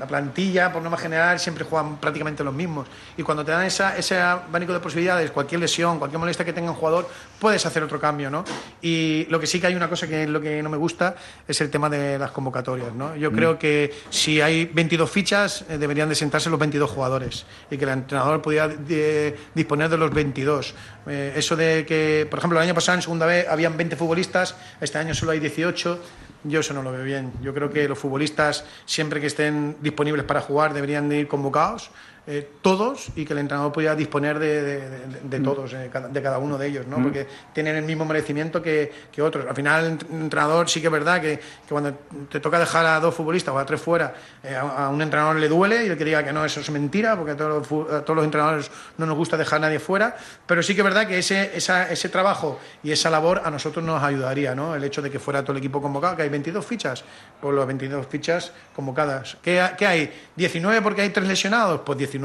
la 0.00 0.06
plantilla, 0.06 0.72
por 0.72 0.82
norma 0.82 0.96
general, 0.96 1.38
siempre 1.38 1.62
juegan 1.64 1.98
prácticamente 1.98 2.42
los 2.42 2.54
mismos. 2.54 2.88
Y 3.16 3.22
cuando 3.22 3.44
te 3.44 3.52
dan 3.52 3.64
esa, 3.66 3.96
ese 3.96 4.18
abanico 4.18 4.72
de 4.72 4.80
posibilidades, 4.80 5.30
cualquier 5.30 5.60
lesión, 5.60 5.98
cualquier 5.98 6.18
molestia 6.18 6.44
que 6.44 6.52
tenga 6.54 6.70
un 6.70 6.76
jugador, 6.76 7.08
puedes 7.38 7.64
hacer 7.66 7.82
otro 7.82 8.00
cambio, 8.00 8.30
¿no? 8.30 8.42
Y 8.80 9.26
lo 9.28 9.38
que 9.38 9.46
sí 9.46 9.60
que 9.60 9.66
hay 9.68 9.74
una 9.74 9.88
cosa 9.88 10.08
que 10.08 10.22
es 10.24 10.28
lo 10.28 10.40
que 10.40 10.62
no 10.62 10.70
me 10.70 10.78
gusta 10.78 11.14
es 11.46 11.60
el 11.60 11.70
tema 11.70 11.88
de 11.90 12.18
las 12.18 12.30
convocatorias, 12.30 12.94
¿no? 12.94 13.14
Yo 13.14 13.30
Mm. 13.30 13.34
creo 13.36 13.58
que 13.58 13.94
si 14.08 14.40
hay 14.40 14.64
22 14.64 15.10
fichas, 15.10 15.64
eh, 15.68 15.76
deberían 15.78 16.08
de 16.08 16.14
sentarse 16.14 16.48
los 16.50 16.58
22 16.58 16.90
jugadores 16.90 17.44
y 17.70 17.76
que 17.76 17.84
el 17.84 17.90
entrenador 17.90 18.40
pudiera 18.42 18.68
de- 18.68 19.36
disponer 19.54 19.90
de 19.90 19.98
los 19.98 20.10
22. 20.12 20.74
Eh, 21.06 21.34
eso 21.36 21.56
de 21.56 21.84
que, 21.86 22.26
por 22.30 22.38
ejemplo, 22.38 22.58
el 22.58 22.64
año 22.64 22.74
pasado 22.74 22.96
en 22.96 23.02
segunda 23.02 23.26
vez 23.26 23.46
habían 23.48 23.76
20 23.76 23.96
futbolistas, 23.96 24.54
este 24.80 24.96
año 24.98 25.14
solo 25.14 25.32
hay 25.32 25.40
18. 25.40 25.98
Yo 26.44 26.60
eso 26.60 26.72
no 26.72 26.82
lo 26.82 26.92
veo 26.92 27.04
bien. 27.04 27.32
Yo 27.42 27.52
creo 27.52 27.70
que 27.70 27.86
los 27.88 27.98
futbolistas, 27.98 28.64
siempre 28.86 29.20
que 29.20 29.26
estén 29.26 29.76
disponibles 29.80 30.24
para 30.24 30.40
jugar, 30.40 30.72
deberían 30.72 31.08
de 31.08 31.18
ir 31.18 31.28
convocados. 31.28 31.90
Eh, 32.30 32.48
todos 32.62 33.08
y 33.16 33.24
que 33.24 33.32
el 33.32 33.40
entrenador 33.40 33.72
pudiera 33.72 33.96
disponer 33.96 34.38
de, 34.38 34.62
de- 34.62 34.80
de- 34.88 35.20
de 35.24 35.40
todos, 35.40 35.72
eh, 35.72 35.90
de 36.10 36.22
cada 36.22 36.38
uno 36.38 36.56
de 36.56 36.66
ellos, 36.68 36.86
¿no? 36.86 36.98
Mm. 36.98 37.02
porque 37.02 37.26
tienen 37.52 37.74
el 37.76 37.84
mismo 37.84 38.04
merecimiento 38.04 38.62
que, 38.62 38.92
que 39.10 39.20
otros. 39.20 39.46
Al 39.48 39.54
final, 39.56 39.84
el 39.84 39.98
ent- 39.98 40.10
entrenador 40.10 40.68
sí 40.70 40.80
que 40.80 40.86
es 40.86 40.92
verdad 40.92 41.20
que, 41.20 41.38
que 41.38 41.68
cuando 41.68 41.92
te 42.30 42.38
toca 42.38 42.58
dejar 42.58 42.86
a 42.86 43.00
dos 43.00 43.14
futbolistas 43.14 43.52
o 43.52 43.58
a 43.58 43.66
tres 43.66 43.80
fuera, 43.80 44.14
eh, 44.44 44.54
a, 44.54 44.86
a 44.86 44.88
un 44.90 45.02
entrenador 45.02 45.36
le 45.36 45.48
duele 45.48 45.84
y 45.84 45.88
el 45.88 45.98
que 45.98 46.04
diga 46.04 46.22
que 46.24 46.32
no, 46.32 46.44
eso 46.44 46.60
es 46.60 46.70
mentira, 46.70 47.16
porque 47.16 47.32
a 47.32 47.36
todos 47.36 47.68
los, 47.70 47.90
a 47.92 48.04
todos 48.04 48.16
los 48.16 48.24
entrenadores 48.24 48.70
no 48.96 49.06
nos 49.06 49.16
gusta 49.16 49.36
dejar 49.36 49.56
a 49.58 49.62
nadie 49.62 49.80
fuera, 49.80 50.16
pero 50.46 50.62
sí 50.62 50.74
que 50.76 50.82
es 50.82 50.84
verdad 50.84 51.08
que 51.08 51.18
ese, 51.18 51.50
esa- 51.56 51.90
ese 51.90 52.08
trabajo 52.08 52.60
y 52.84 52.92
esa 52.92 53.10
labor 53.10 53.42
a 53.44 53.50
nosotros 53.50 53.84
nos 53.84 54.00
ayudaría, 54.02 54.54
¿no? 54.54 54.74
El 54.76 54.84
hecho 54.84 55.02
de 55.02 55.10
que 55.10 55.18
fuera 55.18 55.42
todo 55.42 55.52
el 55.52 55.58
equipo 55.58 55.82
convocado, 55.82 56.14
que 56.16 56.22
hay 56.22 56.28
22 56.28 56.64
fichas, 56.64 57.02
pues 57.40 57.56
las 57.56 57.66
22 57.66 58.06
fichas 58.06 58.52
convocadas. 58.76 59.36
¿Qué, 59.42 59.60
qué 59.76 59.86
hay? 59.86 60.12
¿19 60.36 60.80
porque 60.82 61.02
hay 61.02 61.10
tres 61.10 61.26
lesionados? 61.26 61.80
Pues 61.84 61.98
19. 61.98 62.19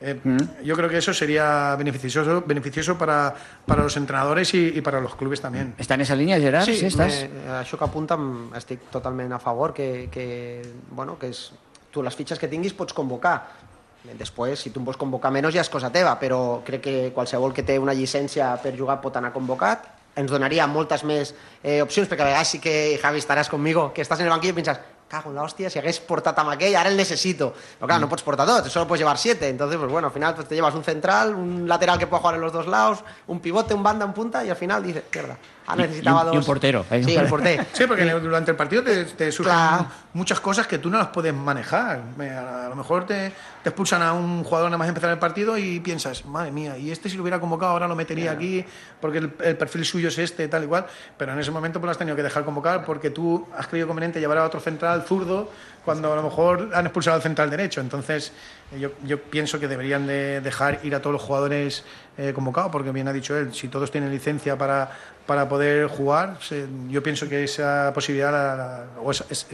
Eh, 0.00 0.16
Yo 0.64 0.74
creo 0.76 0.88
que 0.88 0.98
eso 0.98 1.12
sería 1.12 1.76
beneficioso, 1.76 2.42
beneficioso 2.46 2.96
para, 2.96 3.34
para 3.66 3.82
los 3.82 3.96
entrenadores 3.96 4.54
y, 4.54 4.80
para 4.80 5.00
los 5.00 5.14
clubes 5.16 5.40
también. 5.40 5.74
¿Está 5.78 5.94
en 5.94 6.00
esa 6.00 6.14
línea, 6.16 6.38
Gerard? 6.40 6.64
Sí, 6.64 6.76
Sí, 6.76 6.86
estàs? 6.86 7.28
me, 7.28 7.52
això 7.60 7.76
que 7.78 7.84
apunta 7.84 8.14
em- 8.14 8.52
estic 8.56 8.80
totalment 8.90 9.32
a 9.32 9.38
favor, 9.38 9.72
que, 9.74 10.08
que, 10.10 10.62
bueno, 10.90 11.18
que 11.18 11.28
és, 11.28 11.52
tu 11.90 12.02
les 12.02 12.14
fitxes 12.16 12.38
que 12.38 12.48
tinguis 12.48 12.72
pots 12.72 12.92
convocar. 12.92 13.36
Després, 14.18 14.60
si 14.60 14.70
tu 14.70 14.78
en 14.78 14.84
vols 14.86 14.96
convocar 14.96 15.32
menys 15.34 15.54
ja 15.54 15.60
és 15.64 15.68
cosa 15.72 15.90
teva, 15.90 16.12
però 16.20 16.60
crec 16.64 16.80
que 16.84 16.96
qualsevol 17.14 17.52
que 17.52 17.64
té 17.66 17.78
una 17.78 17.92
llicència 17.92 18.52
per 18.62 18.76
jugar 18.78 19.00
pot 19.02 19.16
anar 19.18 19.32
convocat. 19.34 19.82
Ens 20.16 20.30
donaria 20.30 20.64
moltes 20.70 21.02
més 21.04 21.34
eh, 21.62 21.82
opcions, 21.82 22.06
perquè 22.08 22.22
a 22.22 22.28
vegades 22.30 22.48
sí 22.54 22.60
que, 22.62 22.98
Javi, 23.02 23.18
estaràs 23.18 23.50
conmigo, 23.50 23.90
que 23.92 24.00
estàs 24.06 24.20
en 24.22 24.26
el 24.28 24.32
banquillo 24.32 24.54
i 24.54 24.60
penses 24.62 24.78
cago 25.08 25.30
en 25.30 25.36
la 25.36 25.42
hostia, 25.42 25.70
si 25.70 25.78
hagués 25.78 26.00
portat 26.00 26.38
amb 26.42 26.50
aquell, 26.50 26.74
ara 26.76 26.90
el 26.90 26.96
necesito. 26.96 27.52
Però 27.78 27.86
claro, 27.86 28.04
no 28.04 28.10
pots 28.10 28.24
portar 28.26 28.46
dos, 28.46 28.70
solo 28.72 28.86
puedes 28.86 29.00
llevar 29.00 29.18
siete. 29.18 29.48
Entonces, 29.48 29.78
pues 29.78 29.90
bueno, 29.90 30.08
al 30.08 30.14
final 30.14 30.34
pues, 30.34 30.48
te 30.48 30.54
llevas 30.54 30.74
un 30.74 30.84
central, 30.84 31.34
un 31.34 31.68
lateral 31.68 31.98
que 31.98 32.06
pueda 32.06 32.20
jugar 32.20 32.34
en 32.36 32.40
los 32.40 32.52
dos 32.52 32.66
lados, 32.66 33.04
un 33.26 33.40
pivote, 33.40 33.74
un 33.74 33.82
banda, 33.82 34.04
un 34.04 34.12
punta, 34.12 34.44
y 34.44 34.50
al 34.50 34.56
final 34.56 34.82
dices, 34.82 35.04
mierda, 35.12 35.38
ah, 35.66 35.76
necesitaba 35.76 36.18
y 36.20 36.22
un- 36.22 36.26
dos. 36.26 36.34
y 36.34 36.38
un 36.38 36.44
portero. 36.44 36.84
Sí, 36.90 37.14
el 37.16 37.26
portero. 37.26 37.64
Sí, 37.72 37.84
porque 37.86 38.04
durante 38.10 38.50
el 38.50 38.56
partido 38.56 38.82
te, 38.82 39.04
te 39.04 39.32
surgen 39.32 39.54
muchas 40.12 40.40
cosas 40.40 40.66
que 40.66 40.78
tú 40.78 40.90
no 40.90 40.98
las 40.98 41.08
puedes 41.08 41.34
manejar. 41.34 42.00
Me- 42.16 42.30
A, 42.30 42.66
a 42.66 42.68
lo 42.68 42.76
mejor 42.76 43.06
te, 43.06 43.32
te 43.62 43.68
expulsan 43.70 44.02
a 44.02 44.12
un 44.12 44.44
jugador 44.44 44.68
nada 44.70 44.78
más 44.78 44.88
empezar 44.88 45.10
el 45.10 45.18
partido 45.18 45.56
y 45.58 45.80
piensas, 45.80 46.24
madre 46.26 46.50
mía, 46.52 46.76
y 46.78 46.90
este 46.90 47.08
si 47.08 47.16
lo 47.16 47.22
hubiera 47.22 47.40
convocado 47.40 47.72
ahora 47.72 47.88
lo 47.88 47.96
metería 47.96 48.32
aquí 48.32 48.64
porque 49.00 49.18
el, 49.18 49.32
el 49.42 49.56
perfil 49.56 49.84
suyo 49.84 50.08
es 50.08 50.18
este, 50.18 50.48
tal 50.48 50.64
y 50.64 50.66
cual. 50.66 50.86
Pero 51.16 51.32
en 51.32 51.38
ese 51.38 51.50
momento 51.50 51.78
pues 51.80 51.86
lo 51.86 51.90
has 51.92 51.98
tenido 51.98 52.16
que 52.16 52.22
dejar 52.22 52.44
convocar 52.44 52.84
porque 52.84 53.10
tú 53.10 53.46
has 53.56 53.66
creído 53.66 53.86
conveniente 53.86 54.20
llevar 54.20 54.38
a 54.38 54.44
otro 54.44 54.60
central 54.60 55.02
zurdo 55.06 55.50
cuando 55.84 56.12
a 56.12 56.16
lo 56.16 56.22
mejor 56.22 56.70
han 56.74 56.84
expulsado 56.86 57.16
al 57.16 57.22
central 57.22 57.48
derecho. 57.48 57.80
Entonces 57.80 58.32
yo, 58.78 58.90
yo 59.04 59.20
pienso 59.22 59.60
que 59.60 59.68
deberían 59.68 60.06
de 60.06 60.40
dejar 60.40 60.80
ir 60.82 60.94
a 60.96 61.00
todos 61.00 61.12
los 61.14 61.22
jugadores 61.22 61.84
eh, 62.18 62.32
convocados 62.34 62.70
porque 62.72 62.90
bien 62.92 63.08
ha 63.08 63.12
dicho 63.12 63.36
él, 63.36 63.52
si 63.54 63.68
todos 63.68 63.90
tienen 63.90 64.10
licencia 64.10 64.56
para, 64.56 64.90
para 65.26 65.48
poder 65.48 65.86
jugar, 65.88 66.36
se- 66.40 66.66
yo 66.88 67.02
pienso 67.02 67.28
que 67.28 67.44
esa 67.44 67.90
posibilidad 67.94 68.30
la- 68.32 68.56
la- 68.56 68.84
o 69.02 69.10
esa- 69.10 69.24
es- 69.28 69.46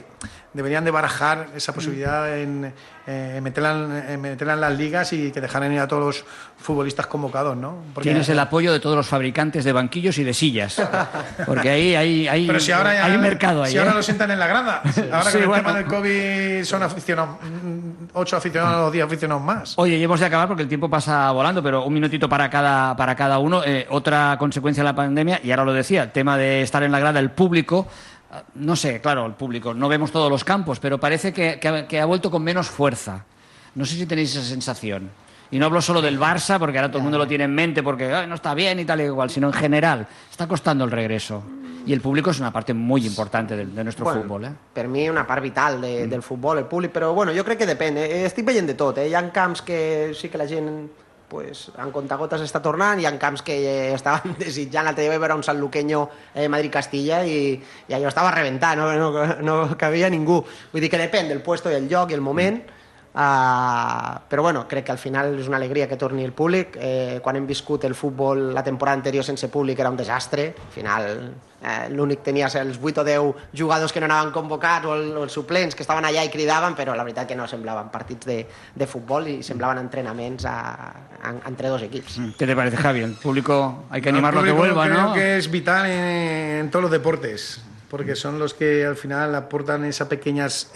deberían 0.52 0.84
de 0.84 0.90
barajar 0.90 1.46
esa 1.56 1.72
posibilidad 1.72 2.38
en, 2.38 2.74
eh, 3.06 3.40
meterla, 3.42 3.72
en, 3.72 4.10
en 4.10 4.20
meterla 4.20 4.52
en 4.52 4.60
las 4.60 4.76
ligas 4.76 5.12
y 5.14 5.32
que 5.32 5.40
dejaran 5.40 5.72
ir 5.72 5.80
a 5.80 5.88
todos 5.88 6.04
los 6.04 6.24
futbolistas 6.58 7.06
convocados, 7.06 7.56
¿no? 7.56 7.78
Porque- 7.94 8.10
Tienes 8.10 8.28
el 8.28 8.38
apoyo 8.38 8.70
de 8.70 8.78
todos 8.78 8.94
los 8.94 9.08
fabricantes 9.08 9.64
de 9.64 9.72
banquillos 9.72 10.18
y 10.18 10.24
de 10.24 10.34
sillas. 10.34 10.76
Porque 11.46 11.70
ahí 11.70 11.94
hay, 11.94 12.28
hay, 12.28 12.46
Pero 12.46 12.60
si 12.60 12.70
ahora 12.70 12.92
ya- 12.94 13.06
hay 13.06 13.16
mercado 13.18 13.62
ahí. 13.62 13.72
si 13.72 13.78
ahora 13.78 13.92
¿eh? 13.92 13.94
lo 13.94 14.02
sientan 14.02 14.30
en 14.30 14.38
la 14.38 14.46
grada. 14.46 14.82
Ahora 15.10 15.30
Sí, 15.30 15.38
con 15.38 15.54
el 15.54 15.60
tema 15.64 15.72
del 15.72 15.86
COVID 15.86 16.64
son 16.64 16.82
aficionados, 16.82 17.36
mm, 17.42 18.04
ocho 18.12 18.36
aficionados, 18.36 18.92
diez 18.92 19.04
aficionados 19.06 19.42
más. 19.42 19.72
Oye, 19.78 19.96
y 19.96 20.02
hemos 20.04 20.20
de 20.20 20.26
acabar 20.26 20.46
porque 20.48 20.62
el 20.64 20.68
tiempo 20.68 20.90
pasa 20.90 21.30
volando, 21.30 21.62
pero 21.62 21.82
un 21.84 21.94
minutito 21.94 22.28
para 22.28 22.44
cada, 22.52 22.94
para 22.94 23.16
cada 23.16 23.40
uno. 23.40 23.64
Eh, 23.64 23.86
otra 23.90 24.36
consecuencia 24.38 24.84
de 24.84 24.90
la 24.90 24.94
pandemia, 24.94 25.40
y 25.42 25.50
ahora 25.50 25.64
lo 25.64 25.72
decía, 25.72 26.04
el 26.04 26.12
tema 26.12 26.36
de 26.38 26.62
estar 26.62 26.82
en 26.84 26.92
la 26.92 27.00
grada, 27.00 27.18
el 27.18 27.30
público. 27.32 27.88
ah, 28.30 28.42
No 28.54 28.76
sé, 28.76 29.00
claro, 29.00 29.26
el 29.26 29.32
público, 29.32 29.74
no 29.74 29.88
vemos 29.88 30.12
todos 30.12 30.30
los 30.30 30.44
campos, 30.44 30.78
pero 30.78 31.00
parece 31.00 31.32
que, 31.32 31.58
que 31.58 31.68
ha, 31.68 31.88
que 31.88 31.98
ha 32.00 32.04
vuelto 32.04 32.30
con 32.30 32.44
menos 32.44 32.68
fuerza. 32.68 33.24
No 33.74 33.84
sé 33.84 33.96
si 33.96 34.06
tenéis 34.06 34.36
esa 34.36 34.44
sensación. 34.46 35.10
Y 35.50 35.58
no 35.58 35.66
hablo 35.66 35.82
solo 35.82 36.00
del 36.00 36.18
Barça, 36.20 36.58
porque 36.58 36.78
ahora 36.78 36.88
todo 36.88 36.98
el 36.98 37.02
mundo 37.04 37.18
lo 37.18 37.26
tiene 37.26 37.44
en 37.44 37.54
mente, 37.54 37.82
porque 37.82 38.12
"Ay, 38.14 38.26
no 38.26 38.36
está 38.36 38.54
bien 38.54 38.78
y 38.80 38.84
tal 38.84 39.00
y 39.00 39.04
igual, 39.04 39.28
sino 39.30 39.48
en 39.48 39.52
general. 39.54 40.06
Está 40.30 40.46
costando 40.46 40.84
el 40.84 40.90
regreso. 40.90 41.42
Y 41.84 41.92
el 41.92 42.00
público 42.00 42.30
es 42.30 42.38
una 42.38 42.52
parte 42.52 42.72
muy 42.72 43.04
importante 43.04 43.56
de, 43.56 43.66
de 43.66 43.82
nuestro 43.84 44.04
Bueno, 44.04 44.22
fútbol. 44.22 44.44
Eh? 44.44 44.52
Per 44.72 44.86
mi 44.88 45.08
una 45.10 45.26
part 45.26 45.42
vital 45.42 45.80
de, 45.80 46.06
del 46.06 46.22
futbol, 46.22 46.58
el 46.58 46.64
públic, 46.66 46.92
però 46.92 47.12
bueno, 47.12 47.32
jo 47.36 47.42
crec 47.44 47.58
que 47.58 47.66
depèn. 47.66 47.98
Eh, 47.98 48.24
Estic 48.24 48.46
veient 48.46 48.68
de 48.70 48.74
tot, 48.78 48.98
eh? 49.02 49.08
Hi 49.10 49.14
ha 49.18 49.22
camps 49.34 49.60
que 49.66 50.12
sí 50.14 50.28
que 50.30 50.38
la 50.38 50.46
gent 50.46 50.68
pues, 51.32 51.70
en 51.80 51.90
contagotes 51.94 52.44
està 52.44 52.60
tornant, 52.60 53.00
hi 53.00 53.08
ha 53.08 53.14
camps 53.20 53.40
que 53.46 53.56
eh, 53.56 53.94
estaven 53.96 54.36
desitjant, 54.42 54.84
l'altre 54.84 55.06
dia 55.06 55.14
vaig 55.14 55.22
veure 55.24 55.38
un 55.40 55.46
Sant 55.46 55.56
Luqueño 55.56 56.04
eh, 56.34 56.44
Madrid-Castilla 56.52 57.22
i, 57.24 57.38
i 57.88 57.96
allò 57.96 58.12
estava 58.12 58.34
rebentant, 58.36 58.84
no, 58.84 58.92
no, 59.00 59.26
no 59.40 59.56
cabia 59.80 60.12
ningú. 60.12 60.42
Vull 60.74 60.84
dir 60.84 60.92
que 60.92 61.00
depèn 61.00 61.32
del 61.32 61.40
puesto 61.40 61.72
i 61.72 61.78
el 61.80 61.88
lloc 61.88 62.12
i 62.12 62.18
el 62.20 62.24
moment, 62.24 62.60
Uh, 63.14 64.20
però 64.26 64.40
bueno, 64.42 64.66
crec 64.66 64.86
que 64.86 64.92
al 64.92 64.98
final 64.98 65.34
és 65.38 65.46
una 65.46 65.58
alegria 65.58 65.86
que 65.88 65.98
torni 66.00 66.24
el 66.24 66.32
públic. 66.32 66.78
Eh, 66.80 67.20
quan 67.22 67.36
hem 67.36 67.46
viscut 67.46 67.84
el 67.84 67.94
futbol 67.94 68.54
la 68.54 68.62
temporada 68.64 68.96
anterior 68.96 69.24
sense 69.24 69.48
públic 69.52 69.78
era 69.84 69.90
un 69.92 69.98
desastre. 69.98 70.54
Al 70.56 70.72
final 70.72 71.10
eh, 71.60 71.90
l'únic 71.92 72.22
tenies 72.24 72.56
els 72.56 72.78
8 72.80 73.02
o 73.02 73.04
10 73.04 73.52
jugadors 73.60 73.92
que 73.92 74.00
no 74.00 74.08
anaven 74.08 74.32
convocats 74.32 74.86
o, 74.88 74.94
el, 74.96 75.10
o 75.16 75.26
els 75.26 75.32
suplents 75.36 75.76
que 75.76 75.84
estaven 75.84 76.08
allà 76.08 76.24
i 76.24 76.30
cridaven, 76.32 76.74
però 76.78 76.94
la 76.96 77.04
veritat 77.04 77.28
que 77.28 77.36
no 77.36 77.44
semblaven 77.46 77.90
partits 77.92 78.26
de, 78.26 78.38
de 78.74 78.86
futbol 78.88 79.28
i 79.28 79.36
semblaven 79.44 79.82
entrenaments 79.84 80.46
a, 80.48 80.56
a, 81.20 81.34
entre 81.52 81.68
dos 81.68 81.82
equips. 81.84 82.16
¿Qué 82.38 82.46
te 82.46 82.56
parece, 82.56 82.78
Javi? 82.78 83.02
El 83.02 83.12
público 83.20 83.84
hay 83.90 84.00
que 84.00 84.10
No, 84.10 84.18
animarlo 84.18 84.40
a 84.40 84.44
que 84.44 84.52
vuelva, 84.52 84.86
creo 84.88 85.02
¿no? 85.08 85.12
que 85.14 85.36
es 85.36 85.50
vital 85.50 85.84
en, 85.84 86.60
en 86.64 86.70
todos 86.70 86.84
los 86.84 86.90
deportes, 86.90 87.60
porque 87.90 88.16
son 88.16 88.38
los 88.38 88.54
que 88.54 88.86
al 88.86 88.96
final 88.96 89.34
aportan 89.34 89.84
esa 89.84 90.08
pequeña 90.08 90.46
es- 90.46 90.70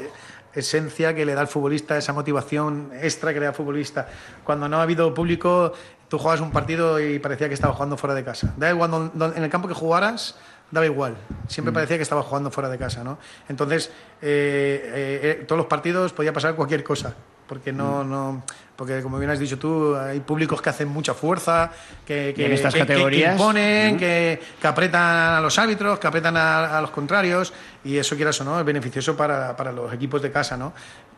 esencia 0.56 1.14
que 1.14 1.24
le 1.24 1.34
da 1.34 1.42
al 1.42 1.48
futbolista, 1.48 1.96
esa 1.96 2.12
motivación 2.12 2.90
extra 3.00 3.32
que 3.32 3.38
le 3.40 3.44
da 3.46 3.50
al 3.50 3.54
futbolista. 3.56 4.08
Cuando 4.44 4.68
no 4.68 4.78
ha 4.78 4.82
habido 4.82 5.12
público, 5.14 5.72
tú 6.08 6.18
jugabas 6.18 6.40
un 6.40 6.50
partido 6.50 6.98
y 7.00 7.18
parecía 7.18 7.48
que 7.48 7.54
estabas 7.54 7.76
jugando 7.76 7.96
fuera 7.96 8.14
de 8.14 8.24
casa. 8.24 8.52
Da 8.56 8.70
igual 8.70 8.90
don- 8.90 9.10
don- 9.14 9.34
en 9.36 9.42
el 9.44 9.50
campo 9.50 9.68
que 9.68 9.74
jugaras, 9.74 10.36
daba 10.70 10.86
igual. 10.86 11.16
Siempre 11.46 11.72
parecía 11.72 11.96
que 11.96 12.02
estabas 12.02 12.24
jugando 12.26 12.50
fuera 12.50 12.68
de 12.68 12.78
casa, 12.78 13.04
¿no? 13.04 13.18
Entonces, 13.48 13.88
eh, 14.22 14.82
eh, 14.94 15.20
eh, 15.40 15.44
todos 15.46 15.58
los 15.58 15.66
partidos 15.66 16.12
podía 16.12 16.32
pasar 16.32 16.54
cualquier 16.56 16.82
cosa. 16.82 17.14
porque 17.46 17.72
no, 17.72 18.02
no 18.02 18.42
porque 18.76 19.02
como 19.02 19.18
bien 19.18 19.30
has 19.30 19.38
dicho 19.38 19.58
tú, 19.58 19.96
hay 19.96 20.20
públicos 20.20 20.60
que 20.60 20.68
hacen 20.70 20.88
mucha 20.88 21.14
fuerza, 21.14 21.72
que, 22.06 22.32
que, 22.36 22.46
en 22.46 22.52
estas 22.52 22.74
que- 22.74 22.80
que- 22.86 22.92
imponen, 23.32 23.96
que, 23.96 24.40
que 24.60 24.66
apretan 24.66 25.34
a 25.36 25.40
los 25.40 25.58
árbitros, 25.58 25.98
que 25.98 26.06
apretan 26.06 26.36
a, 26.36 26.76
a 26.76 26.80
los 26.82 26.90
contrarios, 26.90 27.52
y 27.84 27.96
eso 27.96 28.14
quieras 28.16 28.40
o 28.40 28.44
no, 28.44 28.58
es 28.60 28.64
beneficioso 28.66 29.16
para, 29.16 29.56
para 29.56 29.72
los 29.72 29.92
equipos 29.92 30.20
de 30.22 30.30
casa, 30.30 30.56
¿no? 30.56 30.72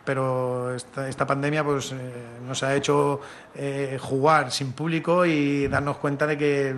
Pero 0.05 0.75
esta, 0.75 1.07
esta 1.09 1.27
pandemia 1.27 1.63
pues 1.65 1.93
eh, 1.93 1.97
nos 2.47 2.63
ha 2.63 2.75
hecho 2.75 3.21
eh, 3.55 3.99
jugar 4.01 4.51
sin 4.51 4.73
público 4.73 5.27
y 5.27 5.69
darnos 5.69 5.99
cuenta 5.99 6.27
de 6.27 6.39
que 6.39 6.75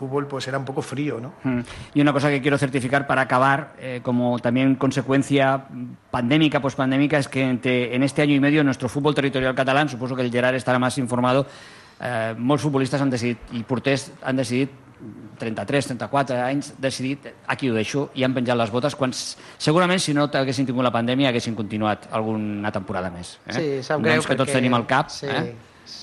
fútbol 0.00 0.26
pues 0.26 0.48
era 0.48 0.56
un 0.58 0.64
poco 0.64 0.80
frío, 0.80 1.20
¿no? 1.20 1.34
Mm. 1.44 1.60
Y 1.94 2.00
una 2.00 2.12
cosa 2.12 2.30
que 2.30 2.40
quiero 2.40 2.56
certificar 2.56 3.06
para 3.06 3.20
acabar, 3.22 3.74
eh, 3.78 4.00
como 4.02 4.38
también 4.38 4.74
consecuencia 4.76 5.64
pandémica, 6.10 6.60
pospandémica, 6.60 7.18
es 7.18 7.28
que 7.28 7.42
entre- 7.42 7.94
en 7.94 8.02
este 8.02 8.22
año 8.22 8.34
y 8.34 8.40
medio 8.40 8.64
nuestro 8.64 8.88
fútbol 8.88 9.14
territorial 9.14 9.54
catalán, 9.54 9.88
suposo 9.90 10.16
que 10.16 10.22
el 10.22 10.30
Gerard 10.32 10.56
estarà 10.56 10.78
més 10.80 10.96
informado, 10.98 11.44
eh, 12.00 12.34
molts 12.38 12.62
futbolistes 12.64 13.00
han 13.00 13.10
decidit, 13.10 13.38
i 13.52 13.62
porters 13.62 14.10
han 14.24 14.36
decidit 14.40 14.70
33, 15.38 15.86
34 15.86 16.36
anys, 16.44 16.74
decidit 16.78 17.28
aquí 17.46 17.70
ho 17.70 17.74
deixo 17.74 18.10
i 18.14 18.24
han 18.24 18.34
penjat 18.36 18.56
les 18.60 18.70
botes 18.70 18.94
quan 18.96 19.12
segurament 19.16 20.00
si 20.00 20.12
no 20.12 20.26
haguessin 20.28 20.66
tingut 20.68 20.84
la 20.84 20.92
pandèmia 20.92 21.30
haguessin 21.30 21.54
continuat 21.56 22.08
alguna 22.12 22.70
temporada 22.72 23.08
més. 23.10 23.38
Eh? 23.46 23.52
Sí, 23.56 23.68
sap 23.82 24.00
greu 24.04 24.16
Noms 24.20 24.26
que 24.28 24.36
tots 24.36 24.50
perquè- 24.50 24.58
tenim 24.60 24.74
al 24.76 24.86
cap. 24.86 25.08
Sí. 25.08 25.26
Eh? 25.26 25.54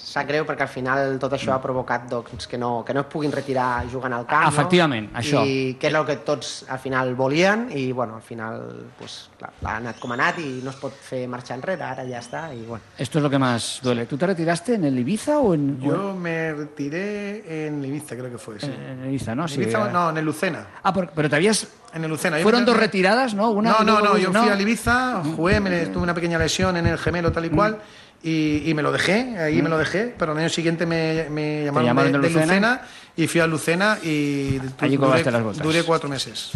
Sap 0.08 0.26
greu 0.30 0.45
perquè 0.47 0.63
al 0.63 0.71
final 0.71 1.17
tot 1.19 1.34
això 1.36 1.52
ha 1.54 1.60
provocat 1.62 2.06
doncs, 2.10 2.47
que, 2.47 2.58
no, 2.58 2.84
que 2.88 2.93
no 2.95 3.02
es 3.04 3.10
puguin 3.12 3.32
retirar 3.32 3.84
jugant 3.91 4.15
al 4.15 4.26
camp. 4.26 4.47
Efectivament, 4.50 5.10
no? 5.12 5.19
això. 5.19 5.43
I 5.45 5.76
que 5.80 5.89
és 5.89 5.97
el 6.00 6.06
que 6.08 6.15
tots 6.28 6.65
al 6.69 6.80
final 6.80 7.13
volien 7.15 7.67
i 7.76 7.91
bueno, 7.91 8.15
al 8.15 8.23
final 8.26 8.62
pues, 8.97 9.17
clar, 9.38 9.52
l'ha 9.62 9.76
anat 9.82 10.00
com 10.00 10.13
ha 10.13 10.17
anat 10.17 10.39
i 10.41 10.47
no 10.63 10.71
es 10.71 10.80
pot 10.80 10.95
fer 10.95 11.26
marxar 11.30 11.58
enrere, 11.60 11.84
ara 11.84 12.06
ja 12.08 12.21
està. 12.23 12.47
I, 12.56 12.63
bueno. 12.65 12.84
Esto 12.97 13.19
es 13.19 13.23
lo 13.23 13.30
que 13.30 13.38
más 13.39 13.80
duele. 13.84 14.06
¿Tú 14.06 14.17
te 14.17 14.28
retiraste 14.28 14.76
en 14.76 14.86
el 14.86 14.97
Ibiza 15.00 15.39
o 15.39 15.54
en...? 15.54 15.80
Yo 15.82 16.15
me 16.15 16.54
retiré 16.54 17.67
en 17.67 17.84
Ibiza, 17.84 18.15
creo 18.15 18.32
que 18.32 18.38
fue, 18.38 18.60
sí. 18.60 18.67
En 18.67 19.04
el 19.04 19.10
Ibiza, 19.10 19.36
¿no? 19.36 19.43
En 19.43 19.50
Sí, 19.50 19.62
Ibiza, 19.62 19.89
eh. 19.89 19.91
no, 19.91 20.10
en 20.10 20.17
el 20.17 20.26
Lucena. 20.26 20.67
Ah, 20.84 20.93
pero, 20.93 21.10
pero 21.13 21.30
te 21.30 21.36
habías... 21.36 21.67
En 21.93 22.04
el 22.04 22.10
Lucena. 22.10 22.38
Yo 22.38 22.43
Fueron 22.43 22.65
dos 22.65 22.78
retiradas, 22.78 23.34
¿no? 23.34 23.50
Una 23.52 23.71
no, 23.71 23.84
no, 23.84 24.02
no, 24.02 24.17
yo 24.17 24.32
fui 24.32 24.50
al 24.50 24.60
Ibiza, 24.60 25.21
jugué, 25.36 25.60
me 25.60 25.86
tuve 25.88 26.04
una 26.04 26.13
pequeña 26.13 26.38
lesión 26.38 26.76
en 26.78 26.86
el 26.86 26.97
gemelo 26.97 27.32
tal 27.32 27.45
y 27.45 27.50
cual. 27.50 27.80
Y, 28.23 28.63
y 28.69 28.73
me 28.73 28.82
lo 28.82 28.91
dejé, 28.91 29.38
ahí 29.38 29.60
Mm. 29.62 29.63
me 29.63 29.69
lo 29.69 29.77
dejé, 29.77 30.13
pero 30.17 30.32
al 30.34 30.38
año 30.39 30.49
siguiente 30.49 30.86
me, 30.86 31.27
me 31.30 31.63
llamaron, 31.65 31.86
llamaron 31.88 32.12
de, 32.13 32.19
de 32.19 32.34
de 32.34 32.39
Lucena. 32.41 32.82
Y 33.15 33.27
fui 33.27 33.41
a 33.41 33.47
Lucena 33.47 33.97
y 34.03 34.60
Allí 34.80 34.95
duré, 34.95 35.08
colgaste 35.10 35.32
las 35.32 35.43
botas. 35.43 35.62
duré 35.63 35.84
cuatro 35.84 36.10
meses. 36.10 36.51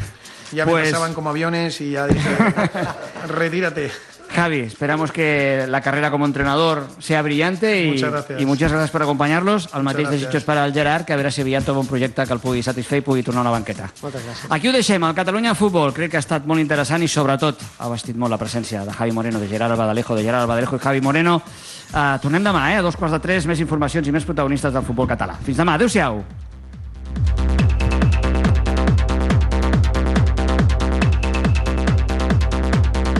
Ya 0.52 0.65
Pues- 0.65 0.84
me 0.86 0.91
pasaban 0.91 1.13
como 1.13 1.30
aviones 1.30 1.80
y 1.82 1.91
ya 1.91 2.08
dije, 2.08 2.30
retírate. 3.28 3.91
Javi, 4.34 4.60
esperamos 4.62 5.12
que 5.12 5.65
la 5.67 5.82
carrera 5.82 6.10
como 6.10 6.26
entrenador 6.26 6.88
sea 7.00 7.22
brillante 7.22 7.84
y 7.84 7.91
Muchas 7.91 8.12
gracias. 8.12 8.41
y 8.41 8.46
muchas 8.46 8.72
gracias 8.72 8.91
per 8.91 9.02
acompanyar-los. 9.02 9.70
El 9.76 9.84
mateix 9.84 10.08
gràcies. 10.08 10.12
desitjos 10.12 10.44
per 10.44 10.58
al 10.58 10.72
Gerard, 10.74 11.04
que 11.06 11.13
a 11.13 11.17
veure 11.17 11.32
si 11.32 11.41
aviat 11.41 11.65
troba 11.65 11.82
un 11.82 11.88
projecte 11.88 12.26
que 12.26 12.34
el 12.34 12.39
pugui 12.39 12.63
satisfer 12.63 13.00
i 13.00 13.02
pugui 13.02 13.24
tornar 13.24 13.41
a 13.41 13.50
una 13.50 13.52
banqueta. 13.52 13.89
Moltes 14.02 14.24
gràcies. 14.24 14.48
Aquí 14.50 14.70
ho 14.70 14.72
deixem, 14.72 15.04
el 15.04 15.13
Catalunya 15.15 15.54
Futbol. 15.54 15.91
Crec 15.94 16.12
que 16.12 16.17
ha 16.17 16.24
estat 16.24 16.46
molt 16.48 16.62
interessant 16.62 17.04
i, 17.04 17.10
sobretot, 17.12 17.60
ha 17.80 17.89
vestit 17.89 18.15
molt 18.15 18.32
la 18.32 18.38
presència 18.39 18.86
de 18.86 18.94
Javi 18.94 19.12
Moreno, 19.12 19.39
de 19.39 19.48
Gerard 19.50 19.72
Albadalejo, 19.74 20.15
de 20.15 20.24
Gerard 20.24 20.44
Albadalejo 20.44 20.78
i 20.78 20.80
Javi 20.80 21.02
Moreno. 21.02 21.41
Uh, 21.91 22.15
tornem 22.24 22.41
demà, 22.44 22.72
eh? 22.72 22.78
A 22.78 22.82
dos 22.82 22.96
quarts 22.96 23.12
de 23.12 23.20
tres, 23.20 23.46
més 23.46 23.60
informacions 23.60 24.08
i 24.08 24.12
més 24.15 24.24
protagonistes 24.24 24.72
del 24.72 24.84
futbol 24.84 25.08
català. 25.08 25.36
Fins 25.44 25.58
demà. 25.58 25.76
Adéu-siau. 25.76 26.24